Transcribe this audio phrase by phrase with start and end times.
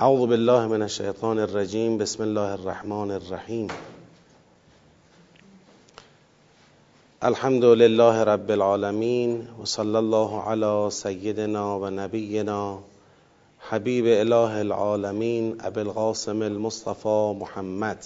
[0.00, 1.98] اعوذ بالله من الشیطان الرجیم.
[1.98, 3.66] بسم الله الرحمن الرحیم.
[7.22, 12.78] الحمد لله رب العالمین و صلی الله علی سیدنا و نبینا
[13.68, 17.98] حبیب اله العالمین ابی القاسم المصطفى محمد.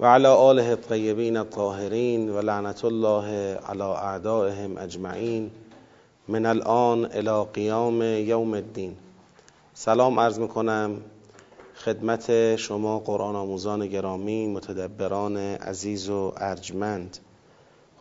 [0.00, 3.24] و علی آله الطیبین الطاهرین و لعنت الله
[3.68, 5.50] علی اعدائهم اجمعین.
[6.28, 8.96] من الان الى قیام یوم الدین.
[9.74, 10.96] سلام عرض می‌کنم
[11.74, 17.18] خدمت شما قرآن آموزان گرامی متدبران عزیز و ارجمند.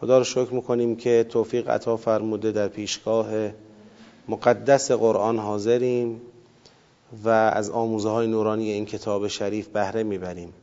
[0.02, 3.28] خدا رو شکر می‌کنیم که توفیق عطا فرموده در پیشگاه
[4.28, 6.22] مقدس قرآن حاضریم
[7.24, 10.54] و از آموزه های نورانی این کتاب شریف بهره می‌بریم.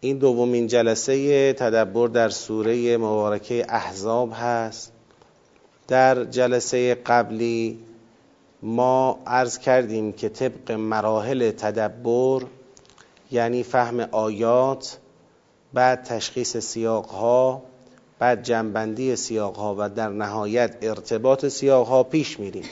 [0.00, 4.92] این دومین جلسه تدبر در سوره مبارکه احزاب هست.
[5.88, 7.78] در جلسه قبلی
[8.62, 12.42] ما عرض کردیم که طبق مراحل تدبر
[13.30, 14.98] یعنی فهم آیات
[15.72, 17.62] بعد تشخیص سیاقها
[18.18, 22.64] بعد جنبندی سیاقها و در نهایت ارتباط سیاقها پیش میریم.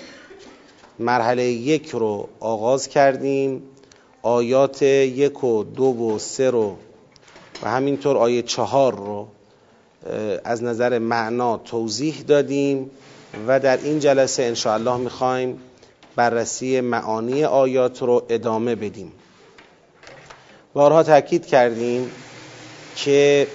[0.98, 3.62] مرحله یک رو آغاز کردیم
[4.22, 6.76] آیات یک و دو و سه رو
[7.62, 9.28] و همینطور آیه چهار رو
[10.44, 12.90] از نظر معنا توضیح دادیم.
[13.46, 15.60] و در این جلسه انشاءالله می‌خوایم
[16.16, 19.12] بررسی معانی آیات رو ادامه بدیم.
[20.74, 22.10] بارها تاکید کردیم
[22.96, 23.46] که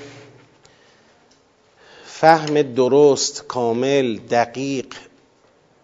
[2.05, 4.85] فهم درست کامل دقیق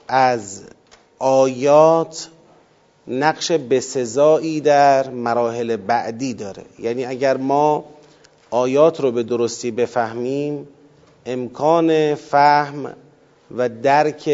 [0.07, 0.61] از
[1.19, 2.27] آیات
[3.07, 6.63] نقش بسزایی در مراحل بعدی داره.
[6.79, 7.85] یعنی اگر ما
[8.49, 10.67] آیات رو به درستی بفهمیم
[11.25, 12.95] امکان فهم
[13.57, 14.29] و درک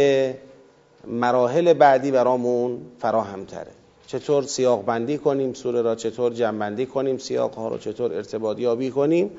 [1.07, 3.71] مراحل بعدی برامون فراهم تره
[4.07, 8.59] چطور سیاق بندی کنیم سوره را چطور جمع بندی کنیم سیاق ها رو چطور ارتباط
[8.59, 9.31] یابی کنیم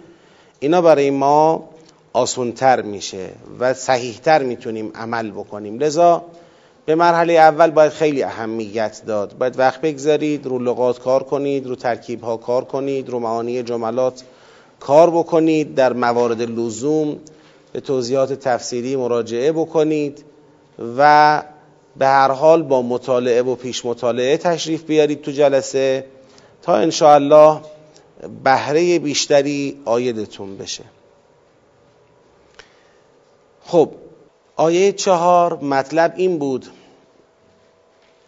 [0.61, 1.69] اینا برای ما
[2.12, 3.28] آسونتر میشه
[3.61, 5.78] و صحیحتر می‌تونیم عمل بکنیم.
[5.78, 6.25] لذا
[6.87, 9.38] به مرحله اول باید خیلی اهمیت داد.
[9.38, 14.22] باید وقت بگذارید رو لغات کار کنید رو ترکیب ها کار کنید رو معانی جملات
[14.81, 17.16] کار بکنید در موارد لزوم
[17.72, 20.25] به توضیحات تفسیری مراجعه بکنید
[20.99, 21.43] و
[21.97, 26.06] به هر حال با مطالعه و پیش مطالعه تشریف بیارید تو جلسه
[26.62, 27.61] تا انشاءالله
[28.44, 30.84] بهره بیشتری آیدتون بشه.
[33.65, 33.91] خب
[34.56, 36.66] آیه چهار مطلب این بود.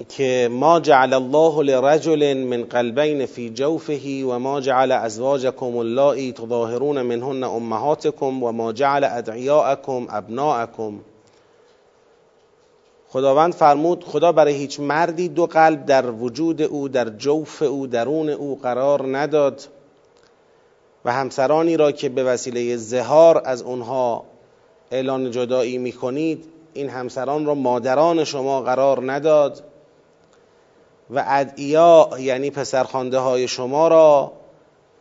[0.08, 7.02] که ما جعل الله لرجل من قلبین فی جوفه و ما جعل ازواجکم اللائي تظاهرون
[7.02, 11.00] منهن امهاتکم و ما جعل ادعیاءکم ابناءکم.
[13.08, 18.28] خداوند فرمود خدا برای هیچ مردی دو قلب در وجود او در جوف او درون
[18.28, 19.62] او قرار نداد
[21.04, 24.24] و همسرانی را که به وسیله زهار از اونها
[24.90, 29.62] اعلان جدایی می کنید این همسران را مادران شما قرار نداد.
[31.10, 34.32] و ادعیا یعنی پسرخانده های شما را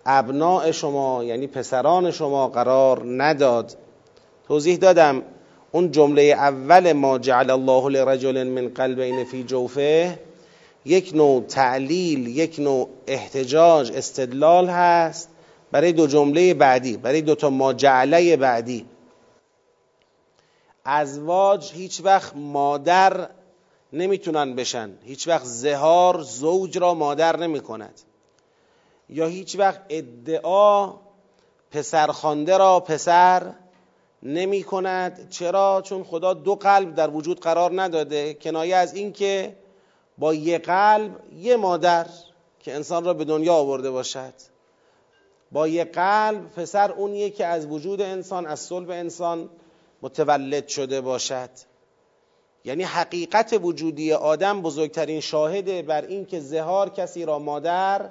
[0.06, 3.78] ابناع شما یعنی پسران شما قرار نداد.
[4.48, 5.22] توضیح دادم
[5.72, 10.20] اون جمله اول ما جعل الله لرجل من قلبین فی جوفه
[10.86, 15.30] یک نوع تعلیل یک نوع احتجاج استدلال هست
[15.72, 18.86] برای دو جمله بعدی برای دو تا ما جعله بعدی.
[20.86, 23.30] ازواج هیچ وقت مادر
[23.94, 24.98] نمی‌تونن بشن.
[25.04, 28.02] هیچ وقت زهار زوج را مادر نمی کند
[29.10, 30.94] یا هیچ وقت ادعا
[31.72, 33.54] پسرخوانده را پسر
[34.24, 38.34] نمی کند چرا؟ چون خدا دو قلب در وجود قرار نداده.
[38.34, 39.56] کنایه از اینکه
[40.18, 42.06] با یه قلب یه مادر
[42.60, 44.34] که انسان را به دنیا آورده باشد.
[45.52, 49.50] با یه قلب پسر اونیه که از وجود انسان از صلب انسان
[50.02, 51.50] متولد شده باشد.
[52.66, 58.10] یعنی حقیقت وجودی آدم بزرگترین شاهده بر این که زهار کسی را مادر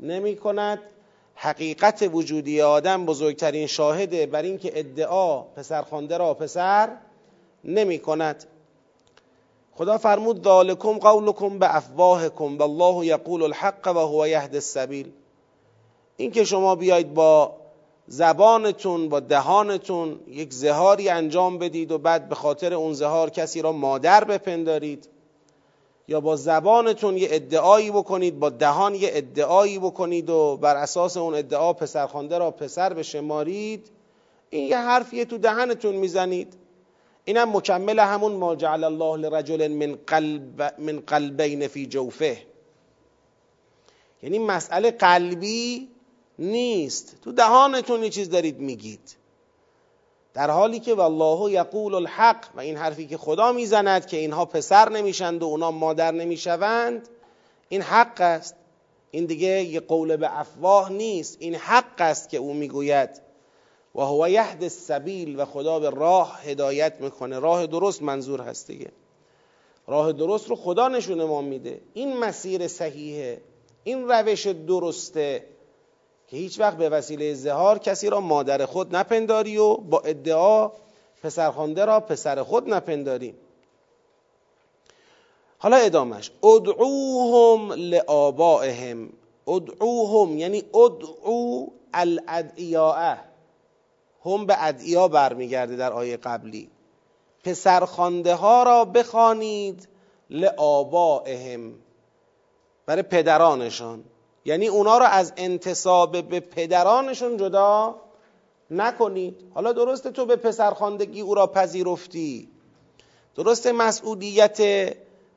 [0.00, 0.78] نمی کند
[1.34, 6.96] حقیقت وجودی آدم بزرگترین شاهده بر این که ادعا پسرخوانده را پسر
[7.64, 8.44] نمی کند
[9.74, 15.12] خدا فرمود ذالکم قولکم به افواهکم والله یقول الحق و هو یهد السبیل.
[16.16, 17.59] این که شما بیاید با
[18.12, 23.72] زبانتون با دهانتون یک زهاری انجام بدید و بعد به خاطر اون زهار کسی را
[23.72, 25.08] مادر بپندارید.
[26.08, 31.34] یا با زبانتون یه ادعایی بکنید با دهان یه ادعایی بکنید و بر اساس اون
[31.34, 33.90] ادعا پسرخوانده را پسر بشمارید.
[34.50, 36.54] این یه حرفیه تو دهنتون می‌زنید.
[37.24, 42.38] اینم مکمل همون ما جعل الله لرجل من قلب من قلبین فی جوفه.
[44.22, 45.88] یعنی مسئله قلبی
[46.40, 47.16] نیست.
[47.22, 49.16] تو دهانتون چیز دارید میگید.
[50.34, 54.88] در حالی که والله یقول الحق و این حرفی که خدا می‌زند که اینها پسر
[54.88, 57.08] نمیشند و اونا مادر نمی‌شوند
[57.68, 58.54] این حق است.
[59.10, 61.36] این دیگه یه قول به افواه نیست.
[61.40, 63.10] این حق است که او می‌گوید.
[63.94, 67.38] و هو یهد السبیل و خدا به راه هدایت می‌کنه.
[67.38, 68.92] راه درست منظور هست دیگه.
[69.86, 71.80] راه درست رو خدا نشون ما میده.
[71.94, 73.40] این مسیر صحیحه.
[73.84, 75.46] این روش درسته.
[76.30, 80.70] که هیچ وقت به وسیله زهار کسی را مادر خود نپنداری و با ادعا
[81.22, 83.34] پسرخوانده را پسر خود نپنداری.
[85.58, 89.12] حالا ادامش ادعوهم لآبائهم.
[89.46, 93.16] ادعوهم یعنی ادعو الادعیاء.
[94.24, 96.70] هم به ادعیا برمیگرده در آیه قبلی.
[97.44, 99.88] پسرخوانده ها را بخوانید
[100.30, 101.74] لآبائهم.
[102.86, 104.04] برای پدرانشان.
[104.44, 107.96] یعنی اونا رو از انتصاب به پدرانشون جدا
[108.70, 109.34] نکنید.
[109.54, 112.48] حالا درسته تو به پسرخواندگی او را پذیرفتی.
[113.36, 114.60] درسته مسئولیت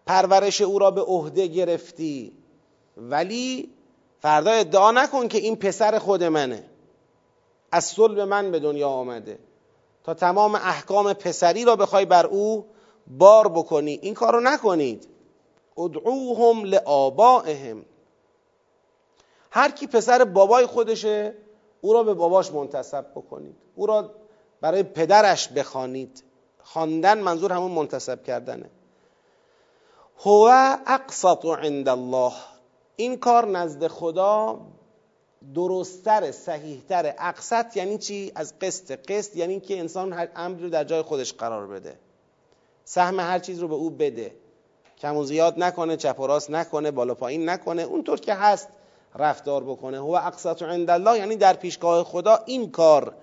[0.06, 2.34] پرورش او را به عهده گرفتی.
[2.98, 3.70] ولی
[4.22, 6.64] فردا ادعا نکن که این پسر خود منه.
[7.72, 9.40] از صلب من به دنیا آمده.
[10.04, 12.66] تا تمام احکام پسری را بخوای بر او
[13.08, 14.00] بار بکنی.
[14.02, 15.08] این کارو نکنید.
[15.78, 17.86] ادعوهم لآبائهم.
[19.56, 21.34] هر کی پسر بابای خودشه
[21.82, 23.56] او را به باباش منتصب بکنید.
[23.76, 24.12] او را
[24.62, 26.24] برای پدرش بخوانید.
[26.64, 28.70] خواندن منظور همون منتصب کردنه.
[30.20, 32.34] هو اقسط عند الله.
[32.96, 34.60] این کار نزد خدا
[35.56, 37.14] درستتر صحیحتر.
[37.20, 39.12] اقسط یعنی چی؟ از قسط.
[39.12, 41.96] قسط یعنی که انسان هر امری رو در جای خودش قرار بده.
[42.86, 44.36] سهم هر چیز رو به او بده.
[44.98, 47.82] کم و زیاد نکنه چپ و راست نکنه بالا پایین نکنه.
[47.82, 48.70] اونطور که هست
[49.16, 49.98] رفتار بکنه.
[49.98, 53.14] هو اقسط عند الله یعنی در پیشگاه خدا این کار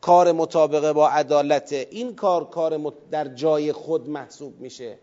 [0.00, 4.98] کار مطابقه با عدالت این کار کار در جای خود محسوب میشه.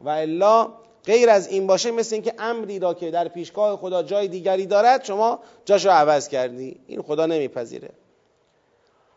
[0.00, 0.68] و الا
[1.04, 5.04] غیر از این باشه مثل اینکه امری را که در پیشگاه خدا جای دیگری دارد
[5.04, 6.80] شما جاشو عوض کردی.
[6.86, 7.90] این خدا نمیپذیره.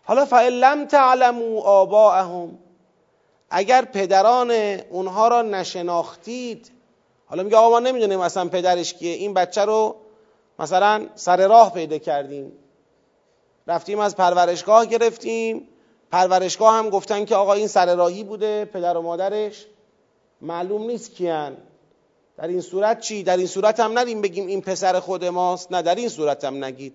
[0.04, 2.60] حالا فعل لم تعلموا آباءهم
[3.50, 4.51] اگر پدران
[4.89, 6.71] اونها را نشناختید
[7.25, 9.95] حالا میگه آقا ما نمی‌دونیم اصلا پدرش کیه این بچه رو
[10.63, 12.51] مثلا سر راه پیدا کردیم.
[13.68, 15.68] رفتیم از پرورشگاه گرفتیم.
[16.12, 19.65] پرورشگاه هم گفتن که آقا این سر راهی بوده پدر و مادرش.
[20.42, 21.57] معلوم نیست کیان.
[22.38, 25.71] در این صورت چی؟ در این صورت هم ندیم بگیم این پسر خود ماست.
[25.71, 26.94] نه در این صورت هم نگید.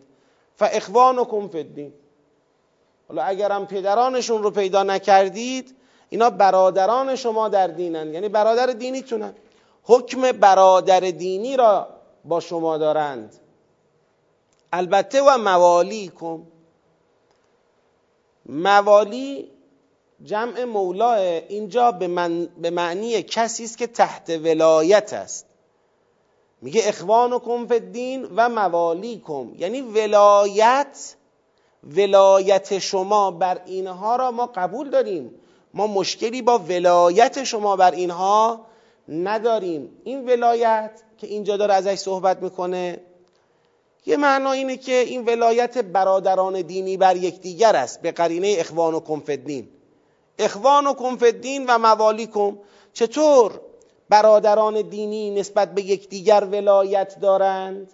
[0.57, 1.93] فاخوانکم فی الدین.
[3.09, 5.77] حالا اگرم پدرانشون رو پیدا نکردید
[6.09, 8.15] اینا برادران شما در دینن.
[8.15, 9.35] یعنی برادر دینیتونن.
[9.83, 11.89] حکم برادر دینی را
[12.25, 13.48] با شما دارند.
[14.73, 16.47] البته و موالی کن.
[18.47, 19.51] موالی
[20.25, 21.19] جمع مولاه
[21.49, 25.47] اینجا به, من به معنی کسی است که تحت ولایت است.
[26.63, 31.15] میگه اخوانکم فی الدین و موالیکم یعنی ولایت
[31.97, 35.35] ولایت شما بر اینها را ما قبول داریم.
[35.75, 38.61] ما مشکلی با ولایت شما بر اینها
[39.09, 40.01] نداریم.
[40.05, 43.01] این ولایت که اینجا داره ازش صحبت می‌کنه
[44.07, 49.01] یه معنا اینه که این ولایت برادران دینی بر یکدیگر است به قرینه اخوان و
[49.01, 49.69] کنفدین.
[50.39, 52.59] اخوان و کنفدین و موالیکم.
[52.93, 53.61] چطور
[54.09, 57.93] برادران دینی نسبت به یکدیگر ولایت دارند؟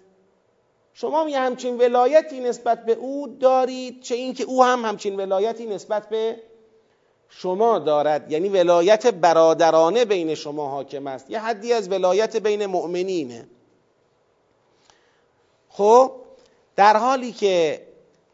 [0.93, 6.09] شما یه همچین ولایتی نسبت به او دارید چه اینکه او هم همچین ولایتی نسبت
[6.09, 6.39] به
[7.29, 8.31] شما دارد.
[8.31, 11.29] یعنی ولایت برادرانه بین شما حاکم است.
[11.29, 13.47] یه حدی از ولایت بین مؤمنینه.
[15.77, 16.11] خب
[16.75, 17.87] در حالی که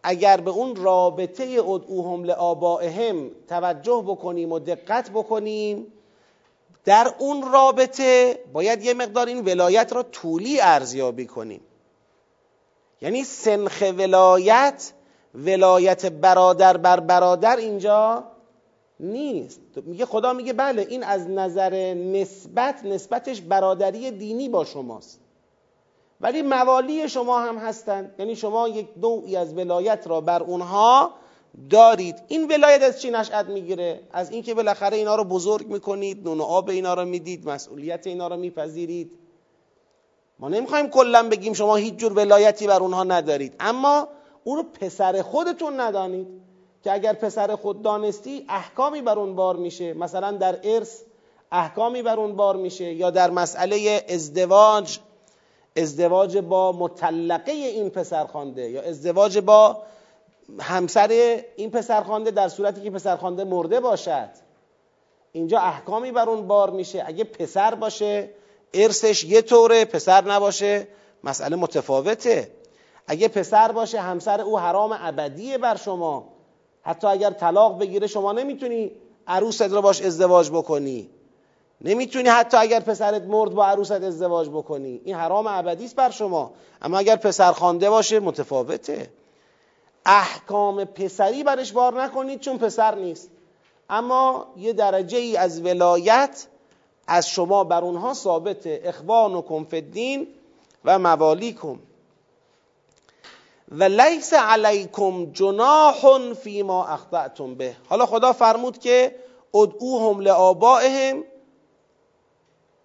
[0.04, 5.88] اگر به اون رابطه ادعوهم لآبائهم توجه بکنیم و دقت بکنیم
[6.86, 11.62] در اون رابطه باید یه مقدار این ولایت را طولی ارزیابی کنیم.
[13.02, 14.94] یعنی سنخ ولایت
[15.36, 18.24] ولایت برادر بر برادر اینجا
[19.00, 19.62] نیست.
[19.86, 25.21] میگه خدا میگه بله این از نظر نسبت نسبتش برادری دینی با شماست.
[26.22, 31.12] ولی موالی شما هم هستند یعنی شما یک نوعی از ولایت را بر اونها
[31.70, 32.16] دارید.
[32.28, 36.44] این ولایت از چی نشأت می‌گیره؟ از اینکه بالاخره اینا رو بزرگ می‌کنید نون و
[36.44, 39.12] آب اینا رو می‌دید مسئولیت اینا رو میپذیرید.
[40.40, 43.56] ما نمی‌خوایم کلا بگیم شما هیچ جور ولایتی بر اونها ندارید.
[43.60, 44.08] اما
[44.44, 46.28] اون رو پسر خودتون ندانید
[46.84, 49.94] که اگر پسر خود دانستی احکامی بر اون بار میشه.
[49.94, 51.02] مثلا در ارث
[51.52, 55.00] احکامی بر اون بار میشه یا در مسئله ازدواج.
[55.76, 59.82] ازدواج با مطلقه این پسرخوانده یا ازدواج با
[60.60, 64.30] همسر این پسرخوانده در صورتی که پسرخوانده مرده باشد.
[65.32, 67.04] اینجا احکامی بر اون بار میشه.
[67.06, 68.30] اگه پسر باشه
[68.74, 70.88] ارثش یه طوره پسر نباشه
[71.24, 72.52] مسئله متفاوته.
[73.08, 76.28] اگه پسر باشه همسر او حرام ابدیه بر شما.
[76.82, 78.92] حتی اگر طلاق بگیره شما نمی‌تونی
[79.28, 81.10] عروست رو باش ازدواج بکنی.
[81.86, 85.02] نمی‌تونی حتی اگر پسرت مرد با عروست ازدواج بکنی.
[85.04, 86.52] این حرام ابدی است بر شما.
[86.82, 89.10] اما اگر پسر خوانده باشه متفاوته.
[90.06, 93.30] احکام پسری برش بار نکنید چون پسر نیست.
[93.90, 96.48] اما یه درجه ای از ولایت
[97.08, 98.82] از شما بر اونها ثابته.
[98.84, 100.28] اخوان و کنفدین
[100.86, 101.80] و موالیکم.
[103.72, 107.76] و لیس علیکم جناح فیما اخطأتم به.
[107.90, 109.16] حالا خدا فرمود که
[109.54, 111.24] ادعوهم لآبائهم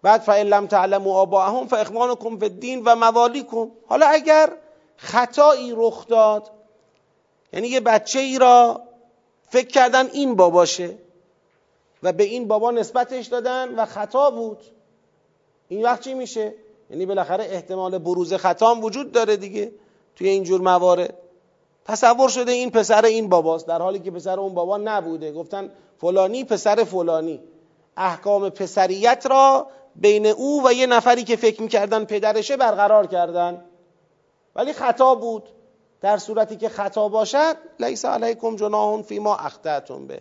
[0.06, 4.52] بعد فإن لم تعلموا آباءهم فاخوانکم فی الدین و موالیکم حالا اگر
[4.96, 6.50] خطایی رخ داد
[7.52, 8.80] یعنی یه بچه ای را
[9.48, 10.98] فکر کردن این باباشه
[12.02, 14.58] و به این بابا نسبتش دادن و خطا بود.
[15.68, 16.54] این وقت چی میشه؟
[16.90, 19.72] یعنی بالاخره احتمال بروز خطا وجود داره دیگه
[20.16, 21.14] توی اینجور موارد.
[21.84, 25.32] تصور شده این پسر این باباست در حالی که پسر اون بابا نبوده.
[25.32, 25.70] گفتن
[26.00, 27.40] فلانی پسر فلانی.
[27.96, 29.66] احکام پسریت را
[30.00, 33.64] بین او و یه نفری که فکر می‌کردن پدرشه برقرار کردن.
[34.54, 35.48] ولی خطا بود.
[36.00, 40.20] در صورتی که خطا باشد لیس علیکم جناح فیما اخطأتم به.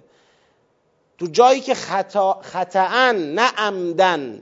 [1.17, 4.41] تو جایی که خطا خطا نه عمدن.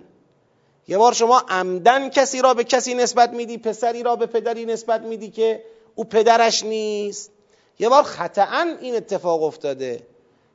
[0.87, 5.01] یه بار شما عمدن کسی را به کسی نسبت میدی پسری را به پدری نسبت
[5.01, 5.63] میدی که
[5.95, 7.31] او پدرش نیست.
[7.79, 8.47] یه بار خطا
[8.81, 10.07] این اتفاق افتاده.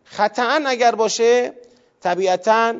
[0.04, 1.52] خطا اگر باشه
[2.00, 2.74] طبیعتا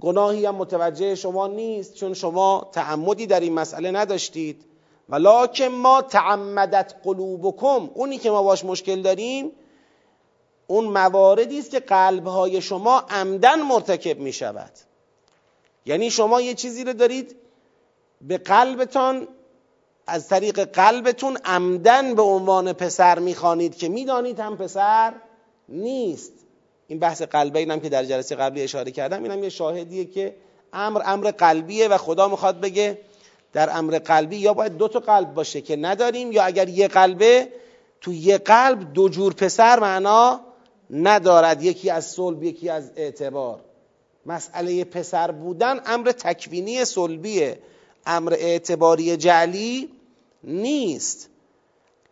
[0.00, 4.64] گناهی هم متوجه شما نیست چون شما تعمدی در این مسئله نداشتید.
[5.08, 9.52] ولکن ما تعمدت قلوبکم اونی که ما باش مشکل داریم
[10.66, 14.70] اون مواردی است که قلبهای شما عمدن مرتکب می شود
[15.86, 17.36] یعنی شما یه چیزی رو دارید
[18.20, 19.28] به قلبتان
[20.06, 25.12] از طریق قلبتون عمدن به عنوان پسر می‌خوانید که می‌دانید هم پسر
[25.68, 26.32] نیست.
[26.90, 30.34] این بحث قلبه اینم که در جلسه قبلی اشاره کردم اینم یه شاهدیه که
[30.72, 32.98] امر امر قلبیه و خدا می‌خواد بگه
[33.52, 37.48] در امر قلبی یا باید دو تا قلب باشه که نداریم یا اگر یه قلبه
[38.00, 40.40] تو یه قلب دو جور پسر معنا
[40.90, 43.60] ندارد یکی از صلب یکی از اعتبار.
[44.26, 47.58] مسئله پسر بودن امر تکوینی صلبیه
[48.06, 49.88] امر اعتباری جعلی
[50.44, 51.29] نیست.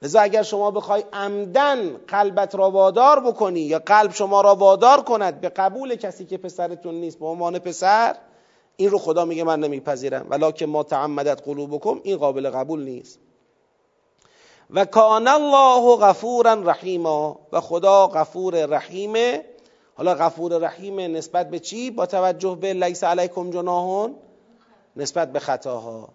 [0.02, 5.40] لذا اگر شما بخوای عمدن قلبت را وادار بکنی یا قلب شما را وادار کند
[5.40, 8.16] به قبول کسی که پسرتون نیست به عنوان پسر
[8.76, 10.26] این رو خدا میگه من نمیپذیرم.
[10.30, 13.18] ولکن ما تعمدت قلوبکم این قابل قبول نیست.
[14.70, 19.44] و کان الله غفورا رحیما و خدا غفور رحیمه
[19.94, 24.14] حالا غفور رحیم نسبت به چی؟ با توجه به لیس علیکم جناحون؟
[24.96, 26.08] نسبت به خطاها.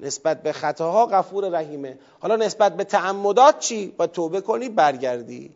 [0.00, 1.98] نسبت به خطاها غفور رحیمه.
[2.20, 5.50] حالا نسبت به تعمدات چی؟ با توبه کنی برگردی.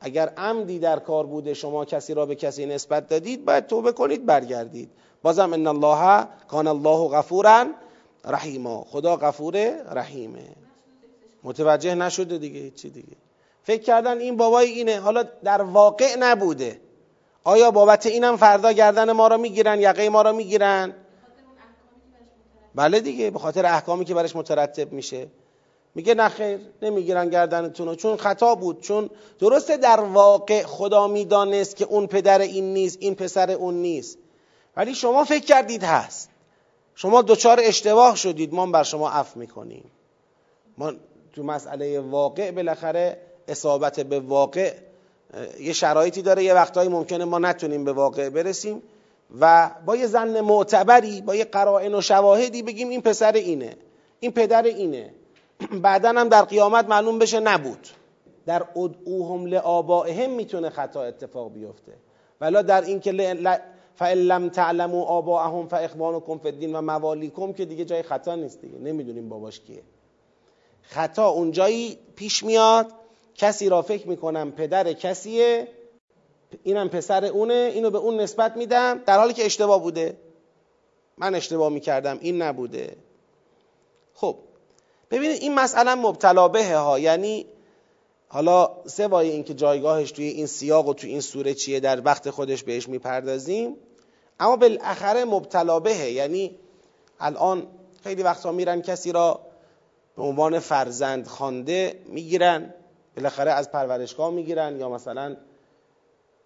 [0.00, 4.26] اگر عمدی در کار بوده شما کسی را به کسی نسبت دادید باید توبه کنید
[4.26, 4.90] برگردید.
[5.22, 7.66] بازم ان الله کان الله غفورا
[8.24, 8.86] رحیما.
[8.90, 10.48] خدا غفور رحیمه.
[11.42, 13.16] متوجه نشده دیگه چی دیگه.
[13.62, 15.00] فکر کردن این بابای اینه.
[15.00, 16.80] حالا در واقع نبوده.
[17.44, 20.94] آیا بابت اینم فردا گردن ما را می‌گیرن یقه ما را می‌گیرن؟
[22.76, 25.26] بله دیگه به خاطر احکامی که برش مترتب میشه.
[25.94, 32.06] میگه نخیر نمی‌گیرن گردنتون چون خطا بود چون درسته در واقع خدا می‌دانست که اون
[32.06, 34.18] پدر این نیست این پسر اون نیست.
[34.76, 36.30] ولی شما فکر کردید هست.
[36.94, 38.54] شما دچار اشتباه شدید.
[38.54, 39.90] ما بر شما عفو می‌کنیم.
[40.78, 40.92] ما
[41.32, 44.74] تو مسئله واقع بالاخره اصابت به واقع
[45.60, 46.44] یه شرایطی داره.
[46.44, 48.82] یه وقتهایی ممکنه ما نتونیم به واقع برسیم.
[49.40, 53.76] و با یه زن معتبری با یه قرائن و شواهدی بگیم این پسر اینه
[54.20, 55.14] این پدر اینه.
[55.82, 57.88] بعدا هم در قیامت معلوم بشه نبود.
[58.46, 61.92] در ادعوهم لآبائهم می‌تونه خطا اتفاق بیفته.
[62.40, 63.12] ولا در این که
[63.96, 68.78] فَإِن لَمْ تَعْلَمُوا آبَاءَهُمْ فَإِخْوَانُكُمْ فِي الدِّينِ و که دیگه جای خطا نیست دیگه.
[68.78, 69.82] نمی‌دونیم باباش کیه.
[70.82, 72.86] خطا اونجایی پیش میاد
[73.34, 75.68] کسی را فکر می‌کنم پدر کسیه
[76.62, 79.02] اینم پسر اونه اینو به اون نسبت میدم.
[79.06, 80.16] در حالی که اشتباه بوده.
[81.18, 82.96] من اشتباه می‌کردم این نبوده.
[84.14, 84.36] خب
[85.10, 86.98] ببینید این مسئله مبتلا به ها.
[86.98, 87.46] یعنی
[88.28, 92.62] حالا سوای اینکه جایگاهش توی این سیاق و توی این سوره چیه در وقت خودش
[92.62, 93.76] بهش می‌پردازیم.
[94.40, 96.58] اما بالاخره مبتلا بهه یعنی
[97.20, 97.66] الان
[98.02, 99.40] خیلی وقتا میرن کسی را
[100.16, 102.74] به عنوان فرزند خانده می‌گیرن
[103.16, 105.36] بالاخره از پرورشگاه می‌گیرن یا مثلا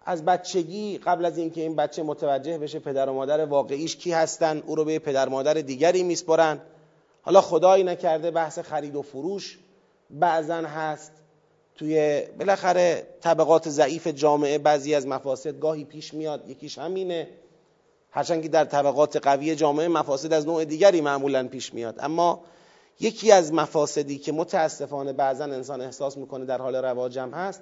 [0.05, 4.63] از بچگی قبل از اینکه این بچه متوجه بشه پدر و مادر واقعیش کی هستن
[4.65, 6.59] او رو به پدر مادر دیگری میسپرن
[7.21, 9.59] حالا خدایی نکرده بحث خرید و فروش
[10.09, 11.11] بعضا هست.
[11.75, 17.27] توی بالاخره طبقات ضعیف جامعه بعضی از مفاسد گاهی پیش میاد یکیش همینه.
[18.11, 21.95] هرچند که در طبقات قوی جامعه مفاسد از نوع دیگری معمولا پیش میاد.
[21.99, 22.41] اما
[22.99, 27.61] یکی از مفاسدی که متاسفانه بعضا انسان احساس می‌کنه در حال رواجم هست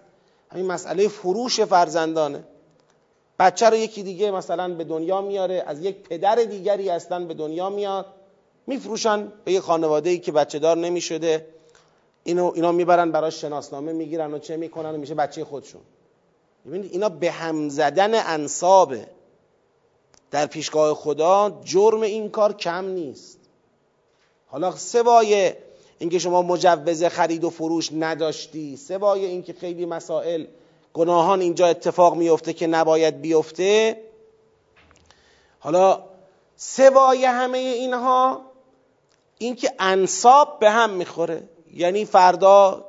[0.51, 2.44] همین مسئله فروش فرزندانه.
[3.39, 7.70] بچه رو یکی دیگه مثلا به دنیا میاره از یک پدر دیگری اصلا به دنیا
[7.70, 8.06] میاد
[8.68, 11.48] میفروشن به یک خانواده ای که بچه دار نمی‌شده.
[12.24, 15.82] اینو اینا می‌برن براش شناسنامه می‌گیرن و چه می‌کنن و میشه بچه خودشون.
[16.68, 19.08] ببینید اینا به هم زدن انصابه.
[20.32, 23.39] در پیشگاه خدا جرم این کار کم نیست.
[24.48, 25.53] حالا سوای
[26.00, 28.77] اینکه شما مجوز خرید و فروش نداشتی.
[28.77, 30.46] سوای اینکه خیلی مسائل
[30.94, 34.01] گناهان اینجا اتفاق میفته که نباید بیفته.
[35.60, 36.03] حالا
[36.56, 38.41] سوای همه اینها
[39.38, 41.44] اینکه انصاب به هم می‌خوره.
[41.74, 42.86] یعنی فردا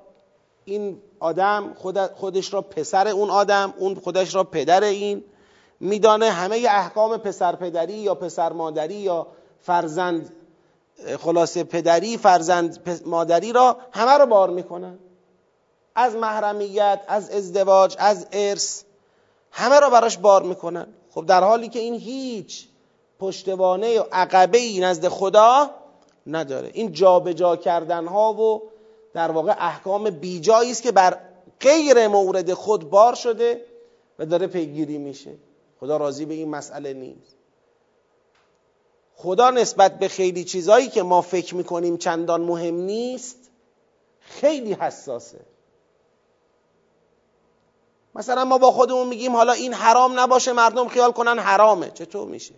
[0.64, 1.74] این آدم
[2.16, 5.24] خودش را پسر اون آدم اون خودش را پدر این.
[5.80, 9.26] میدانه همه احکام پسر پدری یا پسر مادری یا
[9.60, 10.32] فرزند
[11.18, 14.98] خلاصه پدری فرزند مادری را همه رو بار می‌کنن.
[15.94, 18.82] از محرمیت از ازدواج از ارث
[19.50, 20.86] همه را براش بار می‌کنن.
[21.10, 22.68] خب در حالی که این هیچ
[23.18, 25.70] پشتوانه و عقبه ای نزد خدا
[26.26, 26.70] نداره.
[26.74, 28.62] این جابجا جا کردن ها و
[29.14, 31.18] در واقع احکام بیجایی است که بر
[31.60, 33.64] غیر مورد خود بار شده
[34.18, 35.30] و داره پیگیری میشه.
[35.80, 37.36] خدا راضی به این مسئله نیست.
[39.22, 43.36] خدا نسبت به خیلی چیزهایی که ما فکر می‌کنیم چندان مهم نیست
[44.20, 45.40] خیلی حساسه.
[48.14, 51.90] مثلا ما با خودمون میگیم حالا این حرام نباشه مردم خیال کنن حرامه.
[51.90, 52.54] چطور میشه؟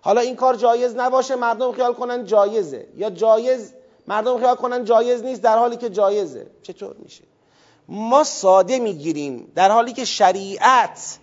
[0.00, 2.88] حالا این کار جایز نباشه مردم خیال کنن جایزه.
[2.96, 3.72] یا جایز
[4.06, 6.46] مردم خیال کنن جایز نیست در حالی که جایزه.
[6.62, 7.24] چطور میشه؟
[7.88, 11.18] ما ساده می‌گیریم در حالی که شریعت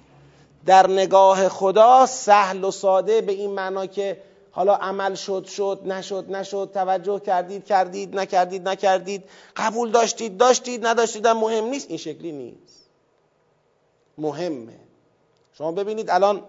[0.66, 4.22] در نگاه خدا سهل و ساده به این معنا که
[4.52, 9.24] حالا عمل شد شد نشد نشد توجه کردید کردید نکردید نکردید
[9.56, 11.90] قبول داشتید داشتید نداشتید مهم نیست.
[11.90, 12.84] این شکلی نیست.
[14.18, 14.80] مهمه.
[15.58, 16.44] شما ببینید الان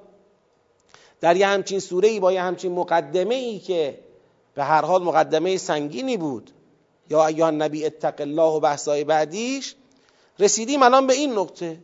[1.20, 3.98] در یه همچین سوره ای با یه همچین مقدمه ای که
[4.54, 6.50] به هر حال مقدمه سنگینی بود.
[7.10, 9.74] یا ایها نبی اتق الله و بحثای بعدیش
[10.38, 11.78] رسیدیم الان به این نقطه.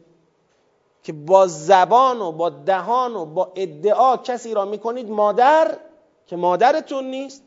[1.02, 5.78] که با زبان و با دهان و با ادعا کسی را می‌کنید مادر
[6.26, 7.42] که مادرتون نیست.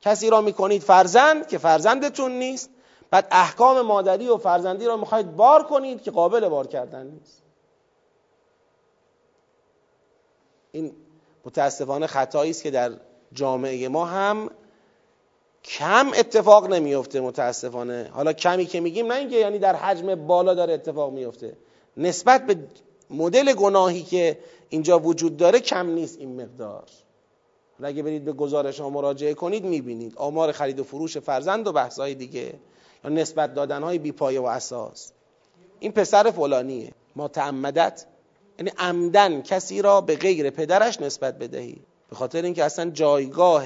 [0.00, 2.70] کسی را می‌کنید فرزند که فرزندتون نیست.
[3.10, 7.42] بعد احکام مادری و فرزندی را می‌خواید بار کنید که قابل بار کردن نیست.
[10.72, 10.92] این
[11.44, 12.92] متاسفانه خطایی است که در
[13.32, 14.50] جامعه ما هم
[15.64, 18.10] کم اتفاق نمیفته متاسفانه.
[18.12, 21.56] حالا کمی که میگیم نه اینکه یعنی در حجم بالا داره اتفاق میفته
[21.96, 22.58] نسبت به
[23.10, 26.84] مدل گناهی که اینجا وجود داره کم نیست این مقدار.
[27.82, 30.12] اگه برید به گزارش ها مراجعه کنید می‌بینید.
[30.16, 32.54] آمار خرید و فروش فرزند و بحثای دیگه
[33.04, 35.12] یا نسبت دادن های بی پایه و اساس.
[35.80, 36.92] این پسر فلانیه.
[37.16, 38.06] ما تعمدت
[38.58, 41.80] یعنی عمدن کسی را به غیر پدرش نسبت بدهید.
[42.10, 43.64] به خاطر اینکه اصلا جایگاه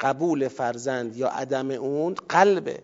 [0.00, 2.78] قبول فرزند یا عدم اون قلبه.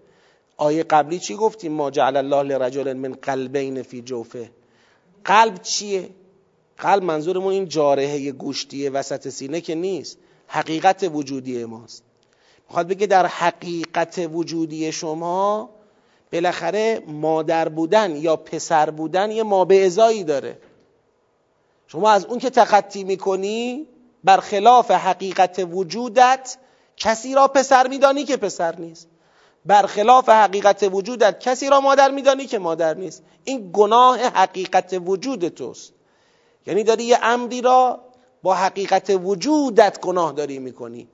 [0.57, 4.51] آیه قبلی چی گفتیم؟ ما جعل الله لرجل من قلبین فی جوفه.
[5.25, 6.11] قلب چیه؟
[6.79, 10.19] قلب منظورمون این جارحه گوشتی وسط سینه که نیست.
[10.47, 12.03] حقیقت وجودی ماست.
[12.69, 15.71] می‌خواد بگه در حقیقت وجودی شما
[16.33, 20.59] بالاخره مادر بودن یا پسر بودن یه ما به ازایی داره.
[21.87, 23.87] شما از اون که تخطی می‌کنی
[24.25, 26.57] برخلاف حقیقت وجودت
[26.97, 29.09] کسی را پسر میدانی که پسر نیست.
[29.67, 33.23] برخلاف حقیقت وجودت کسی را مادر میدانی که مادر نیست.
[33.45, 35.93] این گناه حقیقت وجود توست.
[36.67, 38.01] یعنی داری یه امری را
[38.43, 41.09] با حقیقت وجودت گناه داری می‌کنی.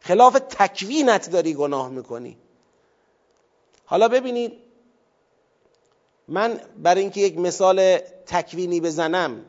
[0.00, 2.36] خلاف تکوینت داری گناه می‌کنی.
[3.84, 4.52] حالا ببینید
[6.28, 9.44] من برای اینکه یک مثال تکوینی بزنم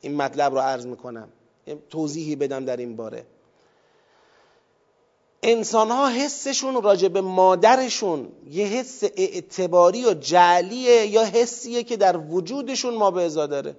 [0.00, 1.28] این مطلب رو عرض می‌کنم.
[1.90, 3.26] توضیحی بدم در این باره.
[5.42, 12.16] انسان ها حسشون راجع به مادرشون یه حس اعتباری و جعلیه یا حسیه که در
[12.16, 13.76] وجودشون ما به ازا داره؟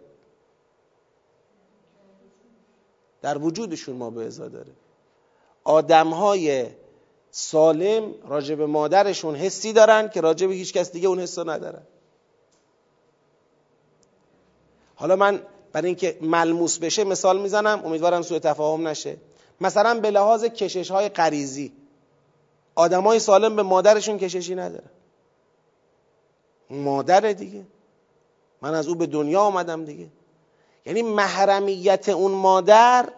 [3.21, 4.71] در وجودشون ما به ازا داره.
[5.63, 6.65] آدم های
[7.31, 11.83] سالم راجع به مادرشون حسی دارن که راجع به هیچ کس دیگه اون حس ندارن.
[14.95, 15.41] حالا من
[15.73, 19.17] برای اینکه ملموس بشه مثال می‌زنم امیدوارم سوء تفاهم نشه.
[19.63, 21.71] مثلا به لحاظ کشش های غریزی.
[22.75, 24.89] آدمای سالم به مادرشون کششی نداره
[26.69, 27.65] مادر دیگه.
[28.61, 30.07] من از او به دنیا آمدم دیگه.
[30.85, 33.09] یعنی محرمیت اون مادر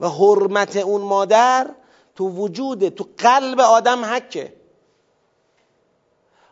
[0.00, 1.70] و حرمت اون مادر
[2.14, 4.52] تو وجود تو قلب آدم حکه.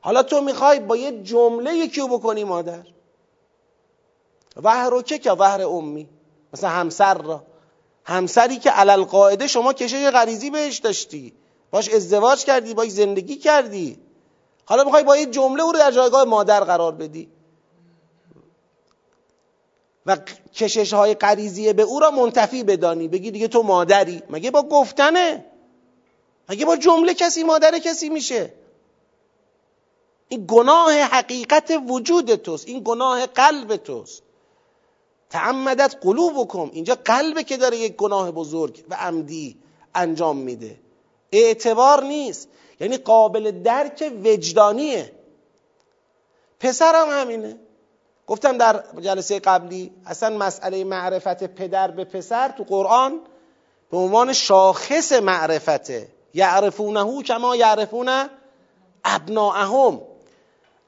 [0.01, 2.87] حالا تو می‌خوای با یه جمله یکیو بکنی مادر.
[4.63, 6.09] وحر که که وحر امی؟
[6.53, 7.52] مثلا همسر را.
[8.05, 11.33] همسری که علل قاعده شما کشش غریزی بهش داشتی.
[11.71, 13.99] باش ازدواج کردی باش زندگی کردی.
[14.65, 17.29] حالا می‌خوای با یه جمله او رو در جایگاه مادر قرار بدی.
[20.07, 20.17] و
[20.55, 23.09] کشش های غریزی به او را منتفی بدانی.
[23.09, 24.23] بگی دیگه تو مادری.
[24.31, 25.45] مگه با گفتنه؟
[26.49, 28.55] مگه با جمله کسی مادر کسی میشه؟
[30.29, 32.69] این گناه حقیقت وجود توست.
[32.69, 34.23] این گناه قلب توست.
[35.33, 36.71] تعمدت قلوبکم.
[36.73, 39.59] اینجا قلبه که داره یک گناه بزرگ و عمدی
[39.95, 40.77] انجام میده.
[41.33, 42.49] اعتبار نیست.
[42.81, 45.13] یعنی قابل درک وجدانیه.
[46.61, 47.57] پسرم همینه.
[48.27, 53.21] گفتم در جلسه قبلی اصلا مسئله معرفت پدر به پسر تو قرآن
[53.91, 56.09] به عنوان شاخص معرفته.
[56.35, 58.29] یعرفونه کما یعرفون
[59.05, 60.01] ابناءهم.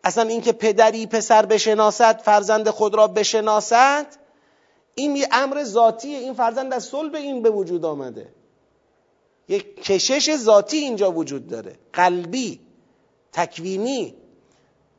[0.04, 4.06] اصلا اینکه پدری پسر بشناسد فرزند خود را بشناسد
[4.94, 8.28] این یه امر ذاتیه این فرزند از صلب این به وجود آمده.
[9.48, 11.78] یک کشش ذاتی اینجا وجود داره.
[11.92, 12.60] قلبی
[13.32, 14.14] تکوینی.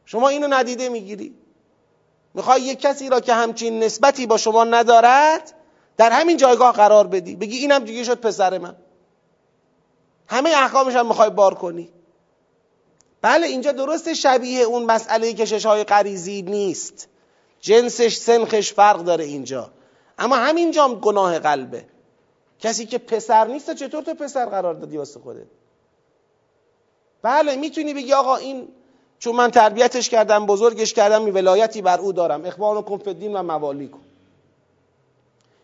[0.06, 1.36] شما اینو ندیده می‌گیری.
[2.34, 5.54] می‌خوای یک کسی را که همچین نسبتی با شما ندارد
[5.98, 7.36] در همین جایگاه قرار بدی.
[7.36, 8.76] بگی اینم دیگه شد پسر من.
[10.28, 11.90] همه احکامش هم می‌خوای بار کنی.
[13.22, 17.08] بله اینجا درست شبیه اون مسئله کشش های قریزی نیست.
[17.60, 19.72] جنسش سنخش فرق داره اینجا.
[20.20, 21.86] اما همینجا گناه قلبه.
[22.60, 25.48] کسی که پسر نیست چطور تو پسر قرار دادی واسه خودت؟
[27.22, 28.68] بله می‌تونی بگی آقا این
[29.20, 32.46] چون من تربیتش کردم بزرگش کردم یه ولایتی بر او دارم.
[32.46, 34.02] اخوان و کنفدین و موالی کن.